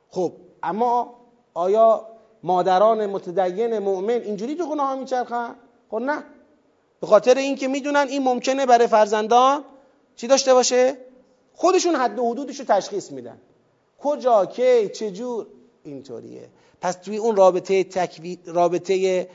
[0.09, 0.33] خب
[0.63, 1.15] اما
[1.53, 2.07] آیا
[2.43, 5.55] مادران متدین مؤمن اینجوری تو گناه ها میچرخن؟
[5.91, 6.23] خب نه.
[6.99, 9.63] به خاطر اینکه می‌دونن این ممکنه برای فرزندان
[10.15, 10.97] چی داشته باشه؟
[11.53, 13.41] خودشون حد و حدودش رو تشخیص میدن.
[13.99, 15.47] کجا کی چجور؟
[15.88, 16.49] اینطوریه.
[16.81, 18.39] پس توی اون رابطه تکوی...
[18.45, 19.27] رابطه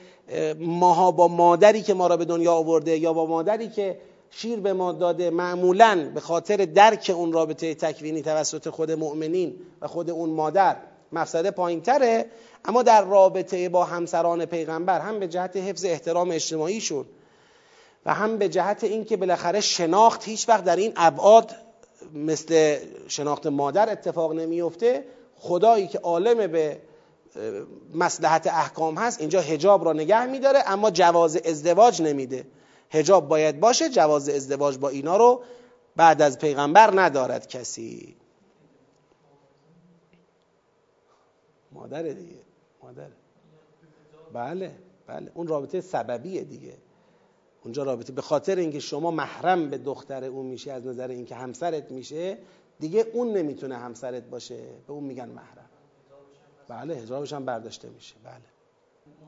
[0.59, 3.99] ماها با مادری که ما را به دنیا آورده یا با مادری که
[4.31, 9.87] شیر به ما داده معمولا به خاطر درک اون رابطه تکوینی توسط خود مؤمنین و
[9.87, 10.77] خود اون مادر
[11.13, 12.27] مفسده پایین تره
[12.65, 17.05] اما در رابطه با همسران پیغمبر هم به جهت حفظ احترام اجتماعیشون
[18.07, 21.55] و هم به جهت اینکه بالاخره شناخت هیچ وقت در این ابعاد
[22.15, 22.79] مثل
[23.09, 25.05] شناخت مادر اتفاق نمیفته
[25.43, 26.81] خدایی که عالم به
[27.95, 32.47] مسلحت احکام هست اینجا هجاب را نگه میداره اما جواز ازدواج نمیده.
[32.91, 35.43] هجاب باید باشه جواز ازدواج با اینا رو
[35.97, 38.17] بعد از پیغمبر ندارد کسی.
[41.73, 42.39] مادره دیگه
[42.83, 43.13] مادره.
[44.33, 44.71] بله
[45.07, 45.31] بله.
[45.35, 46.75] اون رابطه سببیه دیگه.
[47.65, 51.91] اونجا رابطه به خاطر اینکه شما محرم به دختر اون میشی از نظر اینکه همسرت
[51.91, 52.39] میشه
[52.83, 54.57] دیگه اون نمی‌تونه همسرت باشه.
[54.87, 55.71] به اون میگن محرم.
[56.69, 58.15] بله هجابش هم برداشته میشه.
[58.25, 58.35] بله.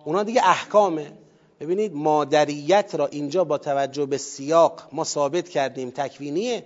[0.05, 1.13] اونا دیگه احکامه.
[1.61, 6.65] ببینید مادریت را اینجا با توجه به سیاق ما ثابت کردیم تکوینیه.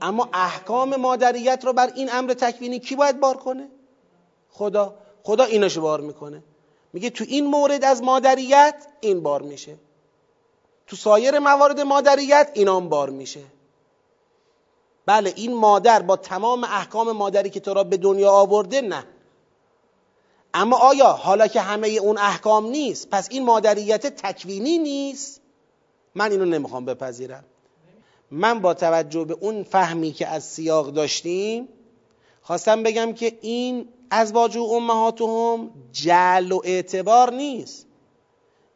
[0.00, 3.68] اما احکام مادریت رو بر این امر تکوینی کی باید بار کنه؟
[4.50, 4.94] خدا.
[5.22, 6.42] خدا ایناشو بار می‌کنه.
[6.92, 9.76] میگه تو این مورد از مادریت این بار میشه.
[10.86, 13.55] تو سایر موارد مادریت اینام بار میشه.
[15.06, 19.04] بله این مادر با تمام احکام مادری که تو را به دنیا آورده نه.
[20.54, 25.40] اما آیا حالا که همه اون احکام نیست پس این مادریت تکوینی نیست؟
[26.14, 27.44] من اینو نمی‌خوام بپذیرم.
[28.30, 31.68] من با توجه به اون فهمی که از سیاق داشتیم
[32.42, 37.86] خواستم بگم که این ازواج و امهاتهم جل و اعتبار نیست.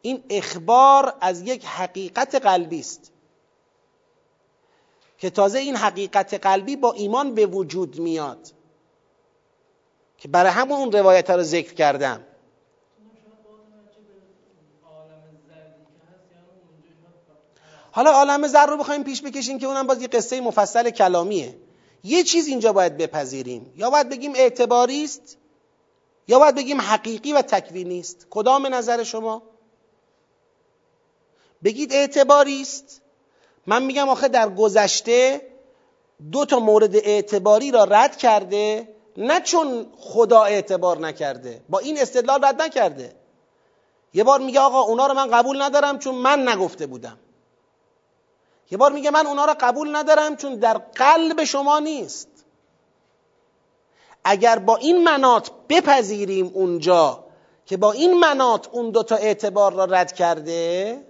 [0.01, 3.11] این اخبار از یک حقیقت قلبی است.
[5.21, 8.47] که تازه این حقیقت قلبی با ایمان به وجود میاد.
[10.17, 12.23] که برای همون اون روایت رو ذکر کردم.
[17.91, 21.57] حالا عالم زر رو بخوایم پیش بکشیم که اونم باز یه قصه مفصل کلامیه.
[22.03, 23.73] یه چیز اینجا باید بپذیریم.
[23.75, 25.37] یا باید بگیم اعتباری است
[26.27, 28.27] یا باید بگیم حقیقی و تکوینی است.
[28.29, 29.43] کدام نظر شما؟
[31.63, 33.00] بگید اعتباری است.
[33.67, 35.41] من میگم آخه در گذشته
[36.31, 38.87] دو تا مورد اعتباری را رد کرده
[39.17, 43.15] نه چون خدا اعتبار نکرده با این استدلال رد نکرده.
[44.13, 47.17] یه بار میگه آقا اونا رو من قبول ندارم چون من نگفته بودم.
[48.71, 52.27] یه بار میگه من اونا رو قبول ندارم چون در قلب شما نیست.
[54.23, 57.23] اگر با این منات بپذیریم اونجا
[57.65, 61.01] که با این منات اون دوتا اعتبار را رد کرده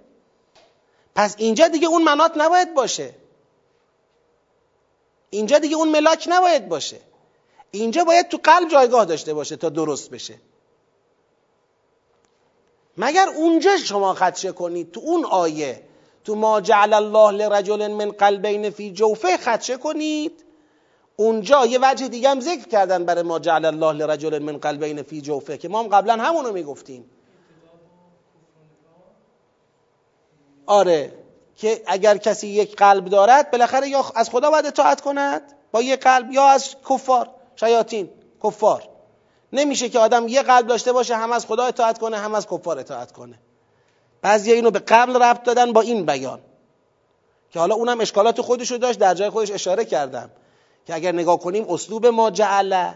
[1.14, 3.14] پس اینجا دیگه اون منات نباید باشه.
[5.30, 7.00] اینجا دیگه اون ملاک نباید باشه.
[7.70, 10.34] اینجا باید تو قلب جایگاه داشته باشه تا درست بشه.
[12.96, 15.82] مگر اونجا شما خدشه کنید؟ تو اون آیه
[16.24, 20.44] تو ما جعل الله لرجل من قلبین فی جوفه خدشه کنید؟
[21.16, 25.20] اونجا یه وجه دیگه هم ذکر کردن برای ما جعل الله لرجل من قلبین فی
[25.20, 27.10] جوفه که ما هم قبلا همونو می‌گفتیم.
[30.66, 31.12] آره
[31.56, 35.42] که اگر کسی یک قلب دارد بالاخره یا از خدا باید اطاعت کند؟
[35.72, 38.10] با یک قلب یا از کفار؟ شیاطین
[38.44, 38.88] کفار.
[39.52, 42.78] نمیشه که آدم یه قلب داشته باشه هم از خدا اطاعت کنه هم از کفار
[42.78, 43.38] اطاعت کنه.
[44.22, 46.40] بعضی اینو به قبل ربط دادن با این بیان.
[47.50, 50.30] که حالا اونم اشکالات خودشو داشت در جای خودش اشاره کردم.
[50.86, 52.94] که اگر نگاه کنیم اسلوب ما جعله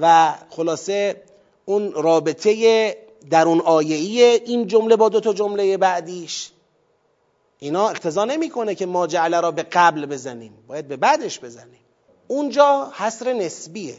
[0.00, 1.22] و خلاصه
[1.64, 2.96] اون رابطه
[3.30, 6.50] در اون آیه‌ای این جمله با دو تا جمله بعدیش.
[7.58, 10.52] اینا اقتضا نمی‌کنه که ما جعله را به قبل بزنیم.
[10.66, 11.80] باید به بعدش بزنیم.
[12.28, 13.96] اونجا حصر نسبیه.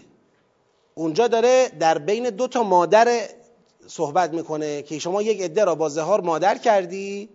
[0.95, 3.27] اونجا داره در بین دو تا مادر
[3.87, 7.29] صحبت می‌کنه که شما یک عده را با زهار مادر کردی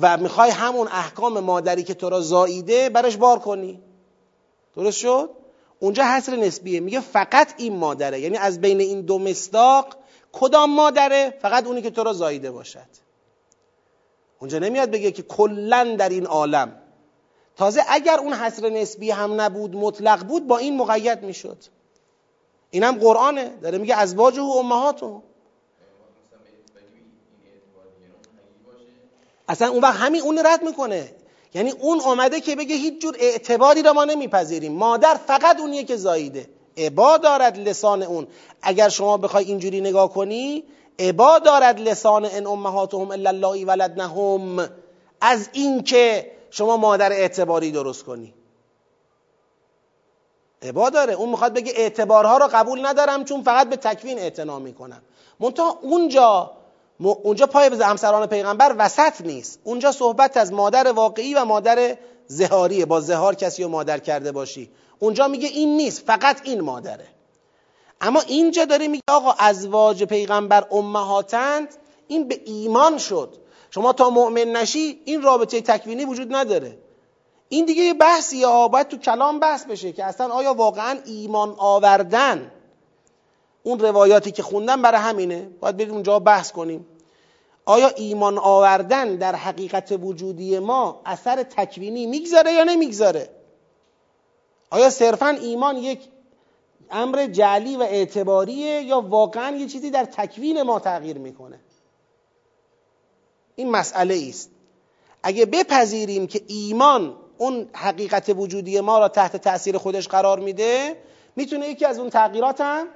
[0.00, 3.82] و می‌خوای همون احکام مادری که تو را زاییده برش بار کنی.
[4.76, 5.30] درست شد؟
[5.80, 6.80] اونجا حصر نسبیه.
[6.80, 8.20] میگه فقط این مادره.
[8.20, 9.96] یعنی از بین این دو مصداق
[10.32, 13.01] کدام مادره؟ فقط اونی که تو را زاییده باشد.
[14.42, 16.72] اونجا نمیاد بگه که کلا در این عالم.
[17.56, 21.56] تازه اگر اون حصر نسبی هم نبود مطلق بود با این مقید می‌شد.
[22.70, 23.48] اینم قرآنه.
[23.62, 25.22] داره میگه ازواج و امهاتو.
[29.48, 31.14] اصلا اون وقت همین اون رد می‌کنه.
[31.54, 34.72] یعنی اون اومده که بگه هیچ جور اعتباری را ما نمیپذیریم.
[34.72, 36.46] مادر فقط اونیه که زاییده.
[36.76, 38.26] عبا دارد لسان اون.
[38.62, 40.64] اگر شما بخوای اینجوری نگاه کنی
[40.98, 44.68] عبا دارد لسان ان امهاتهم الا اللهی ولدنهم
[45.20, 48.34] از اینکه شما مادر اعتباری درست کنی.
[50.62, 51.12] عبا داره.
[51.12, 55.02] اون می‌خواد بگه اعتبارها رو قبول ندارم چون فقط به تکوین اعتنا می‌کنم.
[55.40, 56.50] منتها اونجا
[57.22, 59.60] اونجا پای همسران پیغمبر وسط نیست.
[59.64, 62.86] اونجا صحبت از مادر واقعی و مادر زهاریه.
[62.86, 64.70] با زهار کسی رو مادر کرده باشی.
[64.98, 67.06] اونجا میگه این نیست فقط این مادره.
[68.02, 71.68] اما اینجا داره میگه آقا ازواج پیغمبر امهاتند
[72.08, 73.36] این به ایمان شد.
[73.70, 76.78] شما تا مؤمن نشی این رابطه تکوینی وجود نداره.
[77.48, 81.54] این دیگه یه بحثیه ها باید تو کلام بحث بشه که اصلا آیا واقعا ایمان
[81.58, 82.52] آوردن.
[83.62, 85.50] اون روایاتی که خوندن برای همینه.
[85.60, 86.86] باید بریم اونجا بحث کنیم.
[87.64, 93.28] آیا ایمان آوردن در حقیقت وجودی ما اثر تکوینی می‌گذاره یا نمی‌گذاره؟
[94.70, 96.00] آیا صرفا ایمان یک
[96.92, 101.60] امر جعلی و اعتباریه یا واقعا یه چیزی در تکوین ما تغییر می‌کنه؟
[103.56, 104.50] این مسئله است
[105.22, 110.96] اگه بپذیریم که ایمان اون حقیقت وجودی ما را تحت تاثیر خودش قرار میده
[111.36, 112.86] می‌تونه یکی از اون تغییرات هم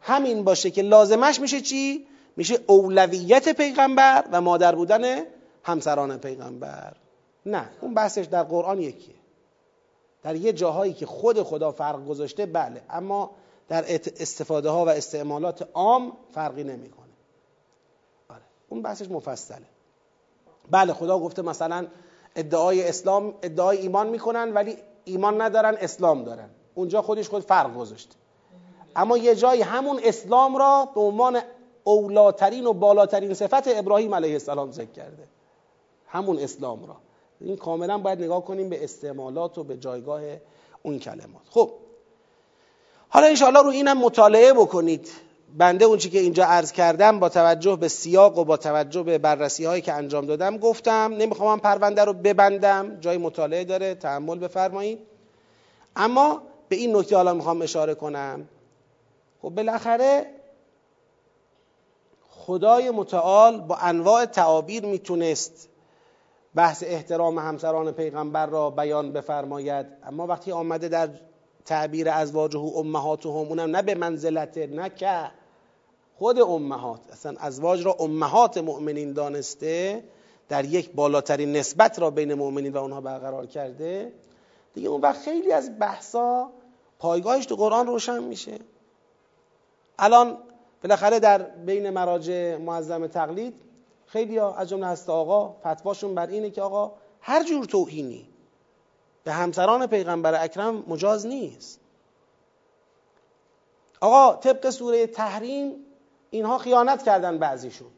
[0.00, 5.22] همین باشه که لازمش میشه چی؟ میشه اولویت پیغمبر و مادر بودن
[5.62, 6.92] همسران پیغمبر.
[7.46, 9.19] نه اون بحثش در قرآن یکیه.
[10.22, 12.82] در یه جاهایی که خود خدا فرق گذاشته بله.
[12.90, 13.30] اما
[13.68, 13.84] در
[14.20, 17.06] استفاده ها و استعمالات عام فرقی نمی‌کنه.
[18.28, 18.42] آره.
[18.68, 19.66] اون بحثش مفصله.
[20.70, 21.86] بله خدا گفته مثلا
[22.36, 26.50] ادعای اسلام ادعای ایمان می‌کنن ولی ایمان ندارن اسلام دارن.
[26.74, 28.14] اونجا خودش خود فرق گذاشته.
[28.96, 31.40] اما یه جایی همون اسلام را به عنوان
[31.84, 35.28] اولاترین و بالاترین صفت ابراهیم علیه السلام ذکر کرده.
[36.06, 36.96] همون اسلام را.
[37.40, 40.20] این کاملا باید نگاه کنیم به استعمالات و به جایگاه
[40.82, 41.42] اون کلمات.
[41.50, 41.70] خب
[43.08, 45.08] حالا انشاءالله رو اینم مطالعه بکنید.
[45.58, 49.64] بنده اون که اینجا عرض کردم با توجه به سیاق و با توجه به بررسی
[49.64, 51.14] هایی که انجام دادم گفتم.
[51.18, 54.98] نمی‌خوام پرونده رو ببندم جای مطالعه داره تحمل بفرمایید.
[55.96, 58.48] اما به این نکته حالا می‌خوام اشاره کنم.
[59.42, 60.26] خب بالاخره
[62.28, 65.69] خدای متعال با انواع تعابیر می‌تونست
[66.54, 69.86] بحث احترام همسران پیغمبر را بیان بفرماید.
[70.04, 71.08] اما وقتی آمده در
[71.64, 75.30] تعبیر ازواجه و امهاتهم اونم نه به منزلت نه که
[76.14, 77.00] خود امهات.
[77.12, 80.04] اصلا ازواج را امهات مؤمنین دانسته
[80.48, 84.12] در یک بالاترین نسبت را بین مؤمنین و اونها برقرار کرده.
[84.74, 86.50] دیگه اون وقت خیلی از بحثا
[86.98, 88.58] پایگاهش تو قرآن روشن میشه.
[89.98, 90.38] الان
[90.82, 93.69] بالاخره در بین مراجع معظم تقلید
[94.12, 98.28] خیلی ها از جمله هست آقا فتواشون بر اینه که آقا هر جور توهینی
[99.24, 101.80] به همسران پیغمبر اکرم مجاز نیست.
[104.00, 105.74] آقا طبق سوره تحریم
[106.30, 107.90] اینها خیانت کردن بعضیشون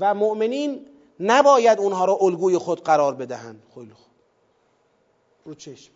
[0.00, 0.86] و مؤمنین
[1.20, 4.12] نباید اونها را الگوی خود قرار بدهند خیلی خوب.
[5.44, 5.92] رو چشم.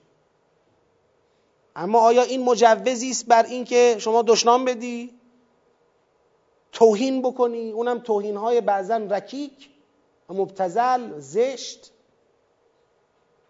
[1.76, 5.20] اما آیا این مجوزی است بر اینکه شما دشنام بدی؟
[6.76, 7.72] توهین بکنی.
[7.72, 9.68] اونم توهین های بعضا رکیک
[10.28, 11.92] مبتزل زشت.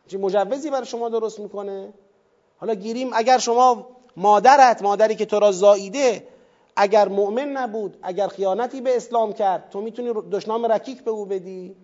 [0.09, 1.93] چه مجوزی برای شما درست می‌کنه؟
[2.59, 6.29] حالا گیریم اگر شما مادرت مادری که تو را زاییده
[6.77, 11.77] اگر مؤمن نبود اگر خیانتی به اسلام کرد تو می‌تونی دشنام رکیک به او بدی؟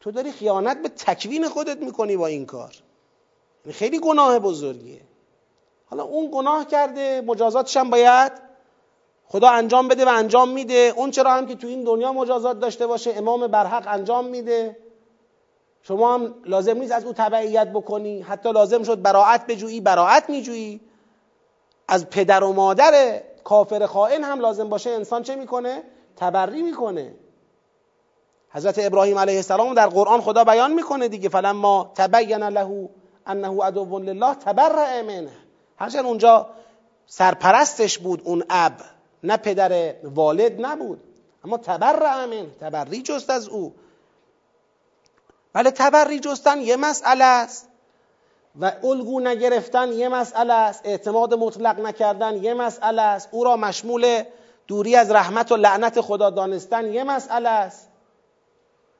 [0.00, 2.74] تو داری خیانت به تکوین خودت می‌کنی با این کار.
[3.64, 5.00] یعنی خیلی گناه بزرگیه.
[5.86, 8.45] حالا اون گناه کرده مجازاتش هم باید
[9.28, 10.92] خدا انجام بده و انجام میده.
[10.96, 14.76] اون چرا هم که تو این دنیا مجازات داشته باشه امام برحق انجام میده.
[15.82, 18.22] شما هم لازم نیست از او تبعیت بکنی.
[18.22, 20.80] حتی لازم شد براعت بجویی براعت میجویی.
[21.88, 24.90] از پدر و مادر کافر خائن هم لازم باشه.
[24.90, 25.82] انسان چه می‌کنه؟
[26.16, 27.14] تبری می‌کنه.
[28.50, 31.28] حضرت ابراهیم علیه السلام در قرآن خدا بیان می‌کنه دیگه.
[31.28, 32.88] فلما تبین له
[33.26, 35.32] انه عدو لله تبرأ منه.
[35.78, 36.46] هرچند اونجا
[37.06, 38.72] سرپرستش بود اون اب.
[39.22, 41.00] نه پدر والد نبود.
[41.44, 43.74] اما تبرع من تبری جست از او.
[45.54, 47.68] ولی تبری جستن یه مسئله است
[48.60, 50.80] و الگو نگرفتن یه مسئله است.
[50.84, 53.28] اعتماد مطلق نکردن یه مسئله است.
[53.30, 54.22] او را مشمول
[54.68, 57.88] دوری از رحمت و لعنت خدا دانستن یه مسئله است.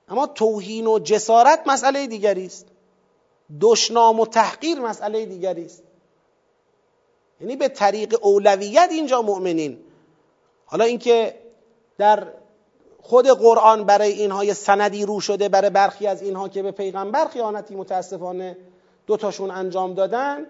[0.08, 2.66] اما توهین و جسارت مسئله دیگری است.
[3.60, 5.82] دشنام و تحقیر مسئله دیگری است.
[7.40, 9.85] یعنی به طریق اولویت اینجا مؤمنین.
[10.66, 11.34] حالا اینکه
[11.98, 12.26] در
[13.02, 17.28] خود قرآن برای اینها یه سندی رو شده برای برخی از اینها که به پیغمبر
[17.28, 18.56] خیانتی متاسفانه
[19.06, 20.46] دوتاشون انجام دادن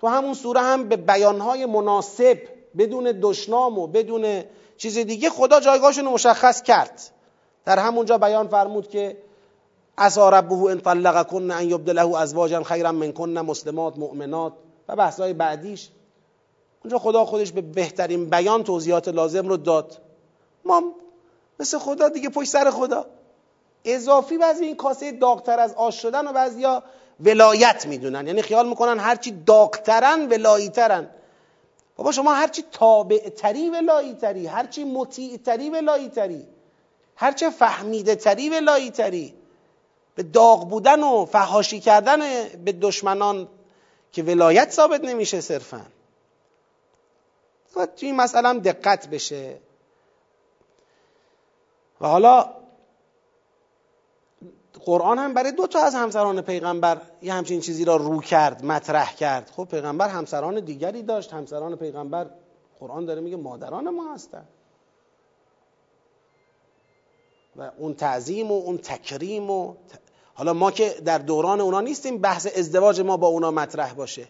[0.00, 2.38] تو همون سوره هم به بیانهای مناسب
[2.78, 4.42] بدون دشنام و بدون
[4.76, 7.00] چیز دیگه خدا جایگاهشون رو مشخص کرد.
[7.64, 9.16] در همونجا بیان فرمود که
[9.98, 14.52] عسى ربه ان طلقكن ان یبدله ازواجا خیرا منکن مسلمات مؤمنات
[14.88, 15.88] و بحثای بعدیش
[16.84, 19.98] اونجا خدا خودش به بهترین بیان توضیحات لازم رو داد.
[20.64, 20.82] ما
[21.60, 23.06] مثل خدا دیگه پشت سر خدا.
[23.84, 26.82] اضافی بعضی این کاسه داغتر از آش شدن و بعضیا
[27.20, 28.26] ولایت می‌دونن.
[28.26, 31.10] یعنی خیال می‌کنن هرچی داغترن ولایترن.
[31.96, 36.46] بابا شما هرچی تابعتری ولایتری هرچی مطیعتری ولایتری
[37.16, 39.34] هرچه فهمیده تری ولایتری.
[40.14, 42.18] به داغ بودن و فهاشی کردن
[42.64, 43.48] به دشمنان
[44.12, 45.86] که ولایت ثابت نمیشه صرفا.
[47.76, 49.58] و توی این مسئله هم دقت بشه.
[52.00, 52.60] و حالا
[54.84, 59.14] قرآن هم برای دو تا از همسران پیغمبر یه همچین چیزی را رو کرد مطرح
[59.14, 59.50] کرد.
[59.56, 62.30] خب پیغمبر همسران دیگری داشت همسران پیغمبر
[62.80, 64.44] قرآن داره میگه مادران ما هستن.
[67.56, 69.74] و اون تعظیم و اون تکریم و
[70.34, 74.28] حالا ما که در دوران اونا نیستیم بحث ازدواج ما با اونا مطرح باشه.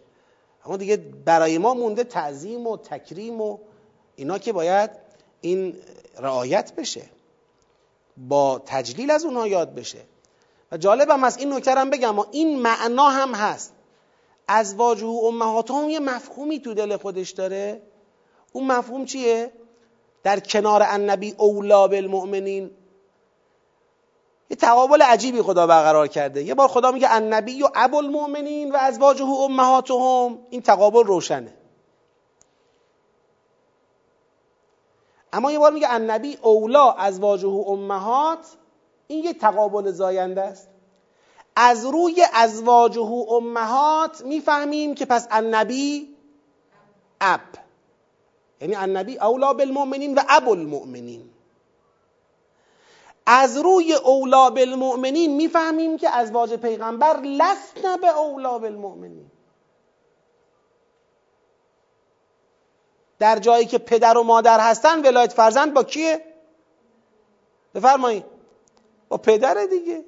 [0.64, 3.58] اما دیگه برای ما مونده تعظیم و تکریم و
[4.16, 4.90] اینا که باید
[5.40, 5.76] این
[6.18, 7.02] رعایت بشه.
[8.16, 9.98] با تجلیل از اونها یاد بشه.
[10.72, 13.72] و جالبم از این نکته هم بگم این معنا هم هست.
[14.48, 17.82] از واجه امهاتهم یه مفهومی تو دل خودش داره.
[18.52, 19.52] اون مفهوم چیه؟
[20.22, 22.70] در کنار النبی اولا بالمؤمنین
[24.50, 26.42] یه تقابل عجیبی خدا برقرار کرده.
[26.42, 30.38] یه بار خدا میگه النبی و ابو المؤمنین و ازواجه امهاتهم.
[30.50, 31.54] این تقابل روشنه.
[35.32, 38.46] اما یه بار میگه النبی اولا ازواجه امهات.
[39.06, 40.68] این یه تقابل زاینده است.
[41.56, 46.16] از روی ازواجه امهات می‌فهمیم که پس النبی
[47.20, 47.40] اب.
[48.60, 51.29] یعنی النبی اولا بالمؤمنین و ابو المؤمنین
[53.32, 59.30] از روی اولا بالمؤمنین می‌فهمیم که ازواج پیغمبر لسن به اولا بالمؤمنین
[63.18, 66.24] در جایی که پدر و مادر هستن ولایت فرزند با کیه؟
[67.74, 68.24] بفرمایید.
[69.08, 70.04] با پدر دیگه.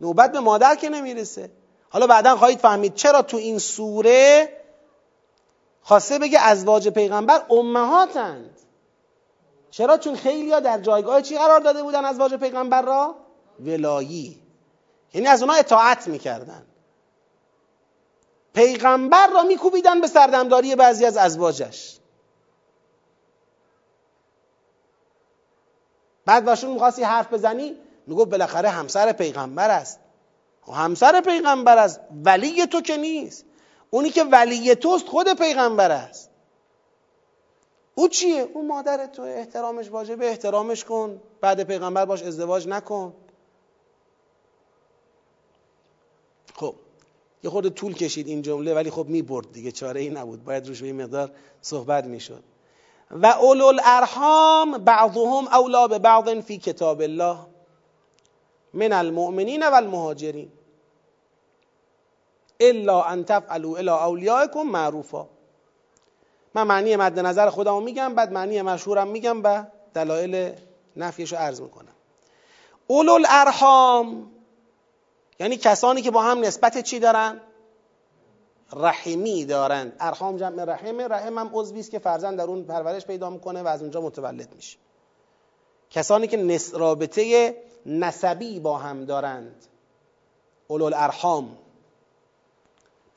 [0.00, 1.50] نوبت به مادر که نمی‌رسه.
[1.90, 4.48] حالا بعدا خواهید فهمید چرا تو این سوره
[5.82, 8.57] خواسته بگه ازواج پیغمبر امهاتند
[9.70, 13.14] چرا؟ چون خیلی ها در جایگاه چی قرار داده بودن از واجه پیغمبر را؟
[13.60, 14.42] ولایی.
[15.14, 16.66] یعنی از اونها اطاعت می‌کردن.
[18.54, 21.98] پیغمبر را میکوبیدن به سردمداری بعضی از ازواجش.
[26.24, 30.00] بعد باشون می‌خواستی حرف بزنی؟ میگو بالاخره همسر پیغمبر است.
[30.62, 32.00] خب همسر پیغمبر است.
[32.24, 33.44] ولی تو که نیست.
[33.90, 36.30] اونی که ولی توست خود پیغمبر است.
[37.98, 41.20] او چیه؟ او مادر تو احترامش واجبه احترامش کن.
[41.40, 43.14] بعد پیغمبر باش ازدواج نکن.
[46.54, 46.74] خب
[47.44, 50.44] یه خورده طول کشید این جمله ولی خب می برد دیگه چاره ای نبود.
[50.44, 51.30] باید روش به این مقدار
[51.62, 52.42] صحبت می‌شد.
[53.10, 57.38] و اولو الارحام بعضهم اولا به بعض فی کتاب الله
[58.74, 60.52] من المؤمنین و المهاجرین
[62.60, 65.37] الا ان تفعلوا الى اولیائکم معروفا.
[66.58, 70.52] من معنی مد نظر خودمو میگم بعد معنی مشهورم میگم و دلایل
[70.96, 71.92] نفیشو عرض می‌کنم.
[72.86, 74.30] اولو الارحام
[75.40, 77.40] یعنی کسانی که با هم نسبت چی دارن؟
[78.72, 83.30] رحمی دارند ارحام جمع رحمه رحم هم عضوی است که فرزند در اون پرورش پیدا
[83.30, 84.78] می‌کنه و از اونجا متولد میشه.
[85.90, 87.56] کسانی که نس رابطه
[87.86, 89.64] نسبی با هم دارند.
[90.68, 91.58] اولو الارحام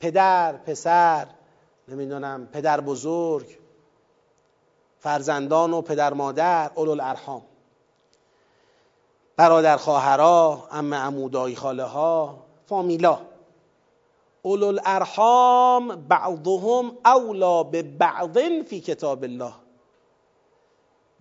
[0.00, 1.26] پدر پسر
[1.88, 3.58] نمی‌دونم پدر بزرگ
[4.98, 7.42] فرزندان و پدر مادر اولو الارحام
[9.36, 13.18] برادر خواهرها ام عمودای خاله ها فامیلا.
[14.42, 19.52] اولو الارحام بعضهم اولا به بعض فی کتاب الله.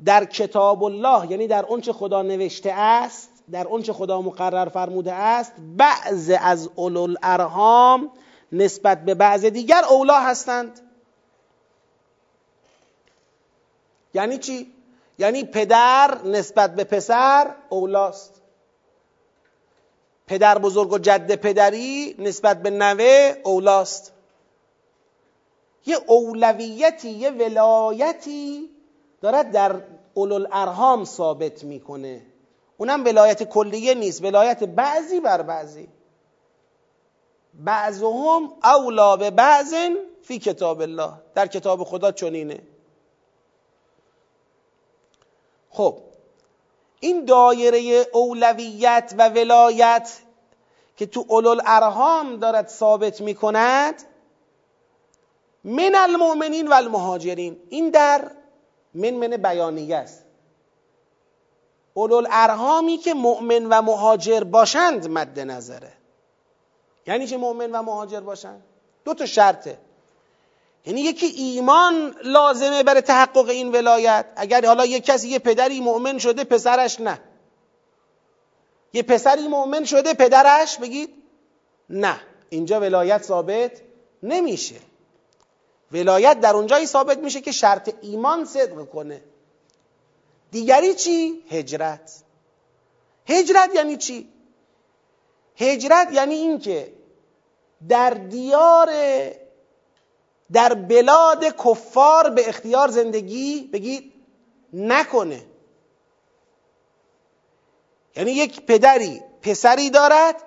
[0.06, 5.54] در کتاب الله یعنی در اونچه خدا نوشته است در اونچه خدا مقرر فرموده است
[5.78, 8.12] بعض از اولو الارحام
[8.52, 10.80] نسبت به بعض دیگر اولا هستند.
[14.14, 14.74] یعنی چی؟
[15.18, 18.42] یعنی پدر نسبت به پسر اولاست.
[20.28, 24.14] پدر بزرگ و جد پدری نسبت به نوه اولاست.
[25.86, 28.70] یه اولویتی یه ولایتی
[29.22, 29.82] دارد در
[30.14, 32.22] اولو ارهام ثابت می‌کنه.
[32.78, 35.88] اونم ولایت کلیه نیست ولایت بعضی بر بعضی.
[37.54, 39.74] بعضهم اولا به بعض
[40.24, 41.14] فی کتاب الله.
[41.36, 42.62] در کتاب خدا چنینه.
[45.70, 45.98] خب
[47.00, 50.20] این دایره اولویت و ولایت
[50.98, 54.04] که تو اولو ارهام دارد ثابت می کند
[55.64, 57.58] من المؤمنین و المهاجرین.
[57.70, 58.32] این در
[58.94, 60.26] من من بیانیه است.
[61.94, 66.01] اولو ارهامی که مؤمن و مهاجر باشند مد نظره.
[67.08, 68.64] یعنی چه مؤمن و مهاجر باشند
[69.06, 69.78] دو تا شرطه.
[70.86, 74.26] یعنی یکی ایمان لازمه برای تحقق این ولایت.
[74.36, 77.20] اگر حالا یک کسی یه پدری مؤمن شده پسرش نه.
[78.94, 81.10] یه پسری مؤمن شده پدرش بگید
[81.90, 82.20] نه.
[82.50, 83.72] اینجا ولایت ثابت
[84.24, 84.76] نمیشه.
[85.92, 89.22] ولایت در اونجایی ثابت میشه که شرط ایمان صدق کنه.
[90.52, 92.12] دیگری چی؟ هجرت.
[93.26, 94.31] هجرت یعنی چی؟
[95.62, 96.94] هجرت یعنی اینکه
[97.90, 98.90] در دیار
[100.52, 104.14] در بلاد کفار به اختیار زندگی بگید
[104.74, 105.44] نکنه.
[108.16, 110.44] یعنی یک پدری پسری دارد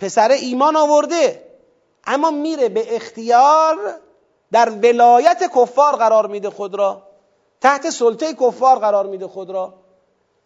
[0.00, 1.48] پسر ایمان آورده
[2.04, 4.00] اما میره به اختیار
[4.52, 7.02] در ولایت کفار قرار میده خود را
[7.60, 9.74] تحت سلطه کفار قرار میده خود را.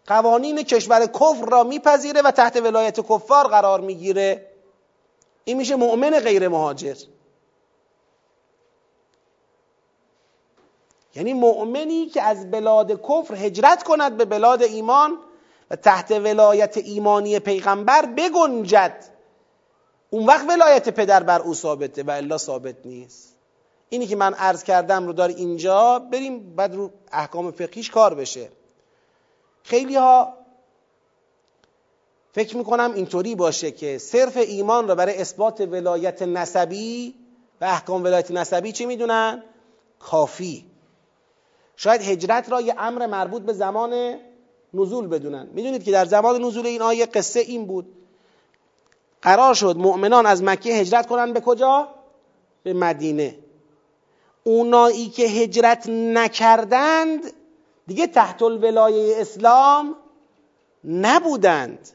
[0.06, 4.46] قوانین کشور کفر را میپذیره و تحت ولایت کفار قرار می‌گیره.
[5.44, 6.96] این میشه مؤمن غیر مهاجر.
[11.14, 15.18] یعنی مؤمنی که از بلاد کفر هجرت کند به بلاد ایمان
[15.70, 19.04] و تحت ولایت ایمانی پیغمبر بگنجد.
[20.10, 23.36] اون وقت ولایت پدر بر او ثابته و الا ثابت نیست.
[23.88, 28.48] اینی که من عرض کردم رو دار اینجا بریم بعد رو احکام فقهیش کار بشه.
[29.64, 30.34] خیلی ها
[32.32, 37.14] فکر می‌کنم اینطوری باشه که صرف ایمان رو برای اثبات ولایت نسبی
[37.60, 39.42] و احکام ولایت نسبی چی می‌دونن؟
[39.98, 40.66] کافی
[41.76, 44.18] شاید هجرت را یه امر مربوط به زمان
[44.74, 47.86] نزول بدونن می‌دونید که در زمان نزول این آیه قصه این بود
[49.22, 51.88] قرار شد مؤمنان از مکه هجرت کنن به کجا؟
[52.62, 53.38] به مدینه
[54.44, 57.32] اونایی که هجرت نکردند
[57.92, 59.96] دیگه تحت الولایه اسلام
[60.84, 61.88] نبودند.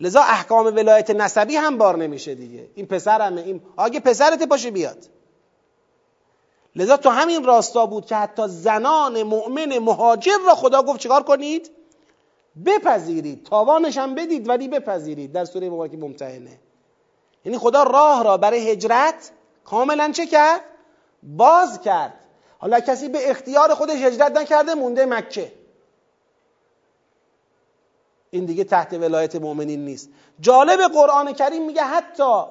[0.00, 2.70] لذا احکام ولایت نسبی هم بار نمیشه دیگه.
[2.74, 5.06] این پسرمه این آگه پسرت باشه بیاد.
[6.76, 11.70] لذا تو همین راستا بود که حتی زنان مؤمن مهاجر را خدا گفت چیکار کنید؟
[12.66, 13.44] بپذیرید.
[13.44, 15.32] تاوانش هم بدید ولی بپذیرید.
[15.32, 16.60] در سوره مبارک ممتحنه.
[17.44, 19.30] یعنی خدا راه را برای هجرت
[19.64, 20.60] کاملا چه کرد؟
[21.22, 22.19] باز کرد.
[22.60, 25.52] حالا کسی به اختیار خودش هجرت نکرده مونده مکه.
[28.30, 30.08] این دیگه تحت ولایت مؤمنین نیست.
[30.40, 32.42] جالب قرآن کریم میگه حتی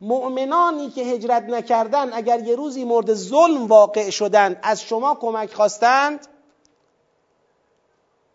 [0.00, 6.26] مؤمنانی که هجرت نکردن اگر یه روزی مورد ظلم واقع شدند از شما کمک خواستند؟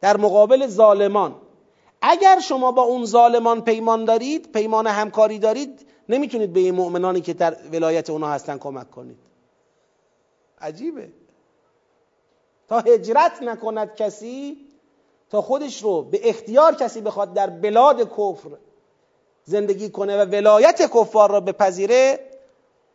[0.01, 1.35] در مقابل ظالمان.
[2.01, 7.33] اگر شما با اون ظالمان پیمان دارید پیمان همکاری دارید نمی‌تونید به این مؤمنانی که
[7.33, 9.22] در ولایت اونا هستن کمک کنید.
[10.61, 11.09] عجیبه.
[12.67, 14.57] تا هجرت نکند کسی
[15.29, 18.49] تا خودش رو به اختیار کسی بخواد در بلاد کفر
[19.43, 22.19] زندگی کنه و ولایت کفار را بپذیره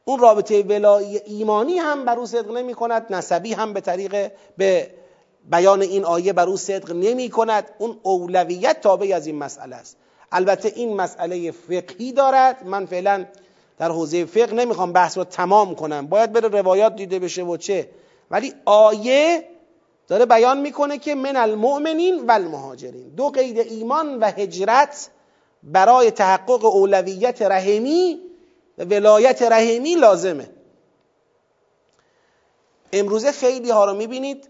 [0.04, 4.90] اون رابطه ولای ایمانی هم بر او صدق نمی کند نسبی هم به طریق به
[5.50, 7.70] بیان این آیه بر او صدق نمی کند.
[7.78, 9.96] اون اولویت تابع از این مسئله است.
[10.32, 12.66] البته این مسئله فقهی دارد.
[12.66, 13.26] من فعلا
[13.78, 16.06] در حوزه فقه نمی‌خوام بحث رو تمام کنم.
[16.06, 17.88] باید بره روایات دیده بشه و چه.
[18.30, 19.44] ولی آیه
[20.08, 25.10] داره بیان می‌کنه که من المؤمنین و المهاجرین دو قید ایمان و هجرت
[25.62, 28.20] برای تحقق اولویت رحمی
[28.78, 30.50] و ولایت رحمی لازمه.
[32.92, 34.48] امروزه خیلی ها رو می‌بینید.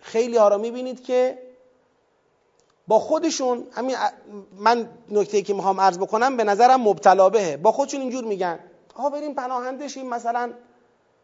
[0.00, 1.38] خیلی ها رو می‌بینید که
[2.88, 3.96] با خودشون همین
[4.58, 7.56] من نکته که می‌خوام عرض بکنم به نظرم مبتلا بهه.
[7.56, 8.58] با خودشون اینجور میگن.
[8.94, 10.52] آها بریم پناهنده شیم مثلا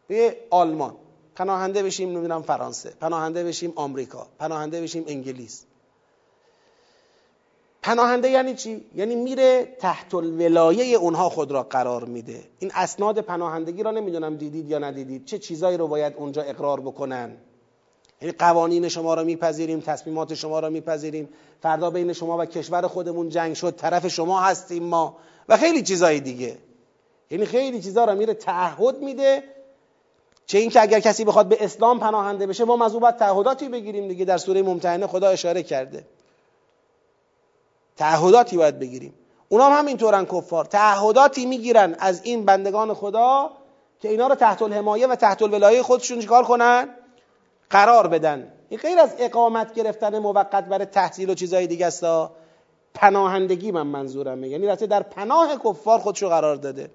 [0.07, 0.95] به آلمان.
[1.35, 2.93] پناهنده بشیم نمی‌دونم فرانسه.
[2.99, 4.27] پناهنده بشیم آمریکا.
[4.39, 5.65] پناهنده بشیم انگلیس.
[7.81, 12.43] پناهنده یعنی چی؟ یعنی میره تحت الولایه اونها خود را قرار میده.
[12.59, 15.25] این اسناد پناهندگی را نمی‌دونم دیدید یا ندیدید.
[15.25, 17.37] چه چیزایی رو باید اونجا اقرار بکنن؟
[18.21, 21.29] یعنی قوانین شما را میپذیریم تصمیمات شما را میپذیریم.
[21.61, 25.17] فردا بین شما و کشور خودمون جنگ شد طرف شما هستیم ما.
[25.49, 26.57] و خیلی چیزای دیگه.
[27.31, 29.43] یعنی خیلی چیزا را میره تعهد میده.
[30.45, 34.07] چه اینکه اگر کسی بخواد به اسلام پناهنده بشه ما از او باید تعهداتی بگیریم
[34.07, 34.25] دیگه.
[34.25, 36.05] در سوره ممتحنه خدا اشاره کرده.
[37.97, 39.13] تعهداتی باید بگیریم.
[39.49, 40.65] اونا هم همینطورن کفار.
[40.65, 43.51] تعهداتی می‌گیرن از این بندگان خدا
[43.99, 46.89] که اینا رو تحت الحمایه و تحت الولایه خودشون چیکار کنن؟
[47.71, 48.53] قرار بدن.
[48.69, 52.05] این غیر از اقامت گرفتن موقت برای تحصیل و چیزهای دیگه است
[52.93, 56.91] پناهندگی من منظورمه یعنی رفته در پناه کفار خودشو قرار داده.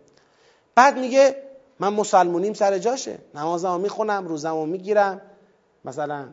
[0.75, 1.37] بعد میگه
[1.81, 3.19] من مسلمونیم سر جاشه.
[3.35, 5.21] نمازمو می‌خونم روزمو می‌گیرم.
[5.85, 6.29] مثلا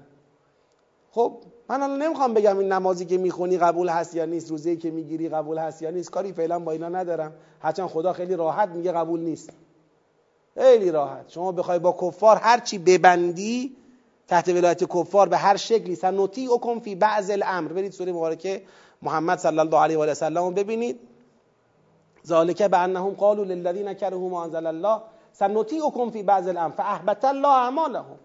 [1.12, 1.38] خب
[1.70, 5.30] من الان نمی‌خوام بگم این نمازی که می‌خونی قبول هست یا نیست روزی که می‌گیری
[5.30, 6.12] قبول هست یا نیست.
[6.12, 7.34] کاری فعلا با اینا ندارم.
[7.60, 9.50] هرچند خدا خیلی راحت میگه قبول نیست.
[10.58, 11.30] خیلی راحت.
[11.30, 13.76] شما بخوای با کفار هر چی ببندی
[14.28, 17.74] تحت ولایت کفار به هر شکلی سنوتی کن فی بعض الامر.
[17.74, 18.62] برید سوره مبارکه
[19.02, 21.00] محمد صلی الله علیه و آله سلم ببینید.
[22.28, 25.02] ذالک بانهم قالوا للذین كرهوا ما انزل الله.
[25.34, 26.74] سنطیعکم فی بعض الامر.
[26.74, 28.20] فاحبط الله اعمالهم.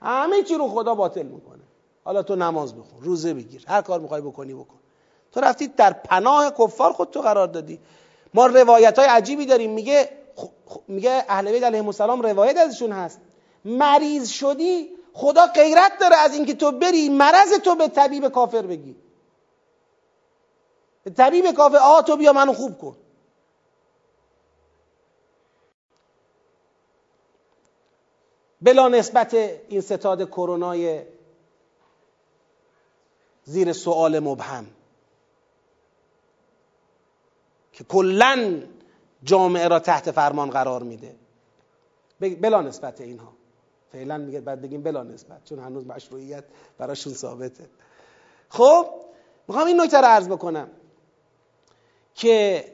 [0.00, 1.62] همه چی رو خدا باطل می‌کنه.
[2.04, 4.78] حالا تو نماز بخون روزه بگیر هر کار می‌خوای بکنی بکن.
[5.32, 7.80] تو رفتی در پناه کفار خود تو قرار دادی.
[8.34, 9.70] ما روایت های عجیبی داریم.
[9.70, 10.08] میگه
[10.88, 13.20] میگه اهل بیت علیهم السلام روایت ازشون هست.
[13.64, 18.96] مریض شدی خدا غیرت داره از اینکه تو بری مرض تو به طبیب کافر بگی.
[21.04, 22.96] به طبیب کافر آ تو بیا منو خوب کن.
[28.62, 29.34] بلا نسبت
[29.68, 31.02] این ستاد کرونای
[33.44, 34.66] زیر سوال مبهم
[37.72, 38.62] که کلا
[39.22, 41.16] جامعه را تحت فرمان قرار میده.
[42.20, 43.32] بلا نسبت اینها.
[43.94, 46.44] فعلا میگه بعد بگیم بلا نسبت چون هنوز مشروعیت
[46.78, 47.64] براشون ثابته.
[48.48, 48.86] خب
[49.48, 50.68] می‌خوام این نکته رو عرض بکنم
[52.14, 52.64] که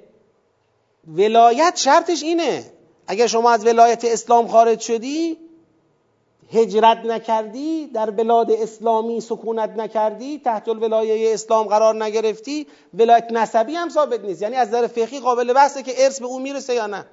[1.09, 2.73] ولایت شرطش اینه
[3.07, 5.39] اگر شما از ولایت اسلام خارج شدی
[6.53, 13.89] هجرت نکردی در بلاد اسلامی سکونت نکردی تحت الولایه اسلام قرار نگرفتی ولایت نسبی هم
[13.89, 14.43] ثابت نیست.
[14.43, 17.07] یعنی از نظر فقهی قابل بحثه که ارث به او می‌رسه یا نه.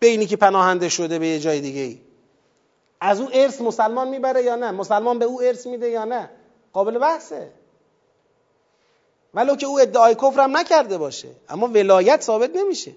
[0.00, 2.00] به اینی که پناهنده شده به یه جای دیگه ای.
[3.00, 6.30] از او ارث مسلمان می‌بره یا نه؟ مسلمان به او ارث میده یا نه؟
[6.72, 7.52] قابل بحثه.
[9.34, 12.92] ولو که او ادعای کفرم نکرده باشه اما ولایت ثابت نمیشه.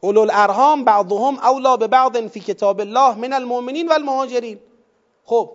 [0.00, 4.60] اولو الارهام بعضهم اولا به بعض فی کتاب الله من المؤمنین و المهاجرین
[5.24, 5.50] خب.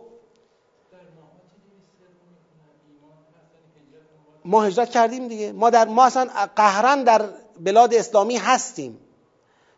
[4.45, 5.51] ما هجرت کردیم دیگه.
[5.51, 8.99] ما در ما اصلا قهرن در بلاد اسلامی هستیم.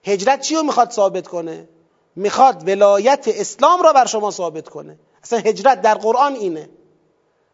[0.05, 1.67] هجرت چی رو می‌خواد ثابت کنه؟
[2.15, 4.99] می‌خواد ولایت اسلام را بر شما ثابت کنه.
[5.23, 6.69] اصلا هجرت در قرآن اینه.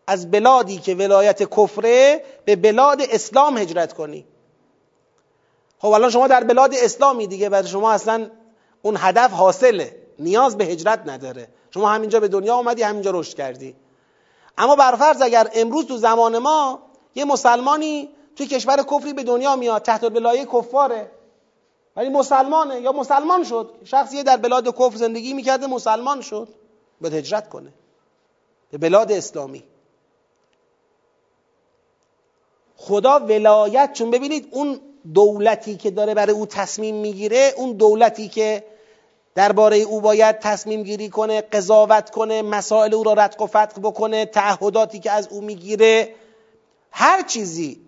[0.07, 4.25] از بلادی که ولایت کفره به بلاد اسلام هجرت کنی.
[5.79, 8.29] خب الان شما در بلاد اسلامی دیگه برای شما اصلا
[8.81, 9.95] اون هدف حاصله.
[10.19, 11.47] نیاز به هجرت نداره.
[11.73, 13.75] شما همینجا به دنیا اومدی همینجا رشد کردی.
[14.57, 16.79] اما برفرض اگر امروز تو زمان ما
[17.15, 21.11] یه مسلمانی توی کشور کفری به دنیا میاد تحت بلایه کفاره.
[21.95, 23.69] ولی مسلمانه یا مسلمان شد.
[23.85, 26.47] شخصی در بلاد کفر زندگی می‌کرده مسلمان شد.
[27.01, 27.73] باید هجرت کنه.
[28.71, 29.63] به بلاد اسلامی.
[32.75, 34.79] خدا ولایت چون ببینید اون
[35.13, 38.63] دولتی که داره برای او تصمیم می‌گیره اون دولتی که
[39.35, 44.25] درباره او باید تصمیم گیری کنه قضاوت کنه مسائل او را رتق و فتق بکنه
[44.25, 46.15] تعهداتی که از او می‌گیره
[46.91, 47.81] هر چیزی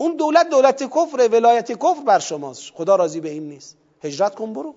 [0.00, 2.72] اون دولت دولت کفر ولایت کفر بر شماست.
[2.74, 3.76] خدا راضی به این نیست.
[4.02, 4.74] هجرت کن برو.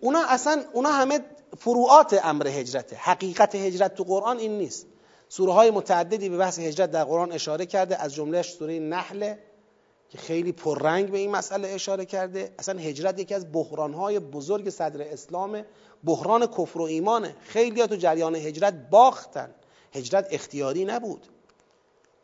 [0.00, 1.20] اونا اصلا اونا همه
[1.58, 2.96] فروعات امر هجرته.
[2.96, 4.86] حقیقت هجرت تو قرآن این نیست.
[5.28, 8.02] سوره های متعددی به بحث هجرت در قرآن اشاره کرده.
[8.02, 9.38] از جملهش سوره نحله
[10.08, 12.54] که خیلی پررنگ به این مسئله اشاره کرده.
[12.58, 13.46] اصلا هجرت یکی از
[13.96, 15.62] های بزرگ صدر اسلام.
[16.04, 19.54] بحران کفر و ایمانه خیلی تو جریان هجرت باختن.
[19.92, 21.33] هجرت اختیاری نبود.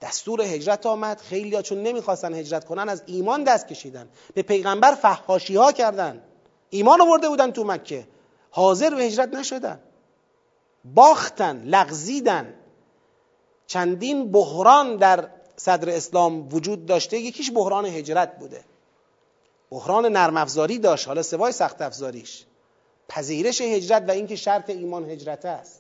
[0.01, 1.21] دستور هجرت آمد.
[1.21, 4.09] خیلی ها چون نمی‌خواستن هجرت کنن از ایمان دست کشیدن.
[4.35, 6.23] به پیغمبر فحاشی ها کردن.
[6.71, 8.07] ایمان آورده بودن تو مکه.
[8.51, 9.81] حاضر به هجرت نشدن.
[10.85, 12.55] باختن لغزیدن.
[13.67, 17.19] چندین بحران در صدر اسلام وجود داشته.
[17.19, 18.65] یکیش بحران هجرت بوده.
[19.71, 21.07] بحران نرم افزاری داشت.
[21.07, 22.45] حالا سوای سخت افزاریش.
[23.09, 25.80] پذیرش هجرت و اینکه شرط ایمان هجرت است.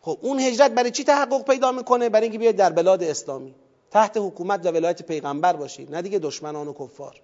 [0.00, 3.54] خب اون هجرت برای چی تحقق پیدا می‌کنه؟ برای اینکه بیاید در بلاد اسلامی.
[3.90, 7.20] تحت حکومت و ولایت پیغمبر باشید نه دیگه دشمنان و کفار.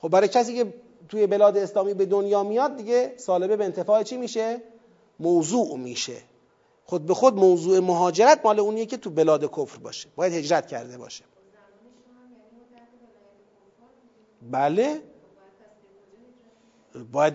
[0.00, 0.74] خب برای کسی که
[1.08, 4.62] توی بلاد اسلامی به دنیا میاد دیگه سالبه به انتفاع چی میشه؟
[5.20, 6.16] موضوع میشه.
[6.84, 10.08] خود به خود موضوع مهاجرت مال اونیه که تو بلاد کفر باشه.
[10.16, 11.24] باید هجرت کرده باشه.
[14.50, 15.02] بله.
[17.12, 17.34] باید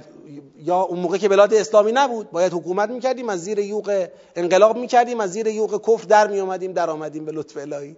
[0.57, 5.19] یا اون موقع که بلاد اسلامی نبود باید حکومت می‌کردیم از زیر یوغ انقلاب می‌کردیم
[5.19, 7.95] از زیر یوغ کفر در میومدیم در آمدیم به لطف الهی.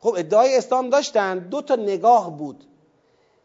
[0.00, 2.64] خب ادعای اسلام داشتن دو تا نگاه بود.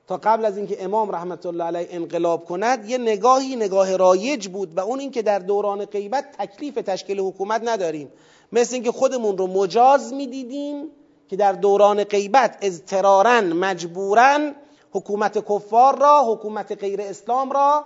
[0.07, 4.77] تا قبل از اینکه امام رحمت الله علیه انقلاب کند یه نگاهی نگاه رایج بود
[4.77, 8.11] و اون اینکه در دوران غیبت تکلیف تشکیل حکومت نداریم.
[8.51, 10.87] مثل اینکه خودمون رو مجاز می‌دیدیم
[11.29, 14.51] که در دوران غیبت اضطرارا مجبورا
[14.95, 17.85] حکومت کفار را حکومت غیر اسلام را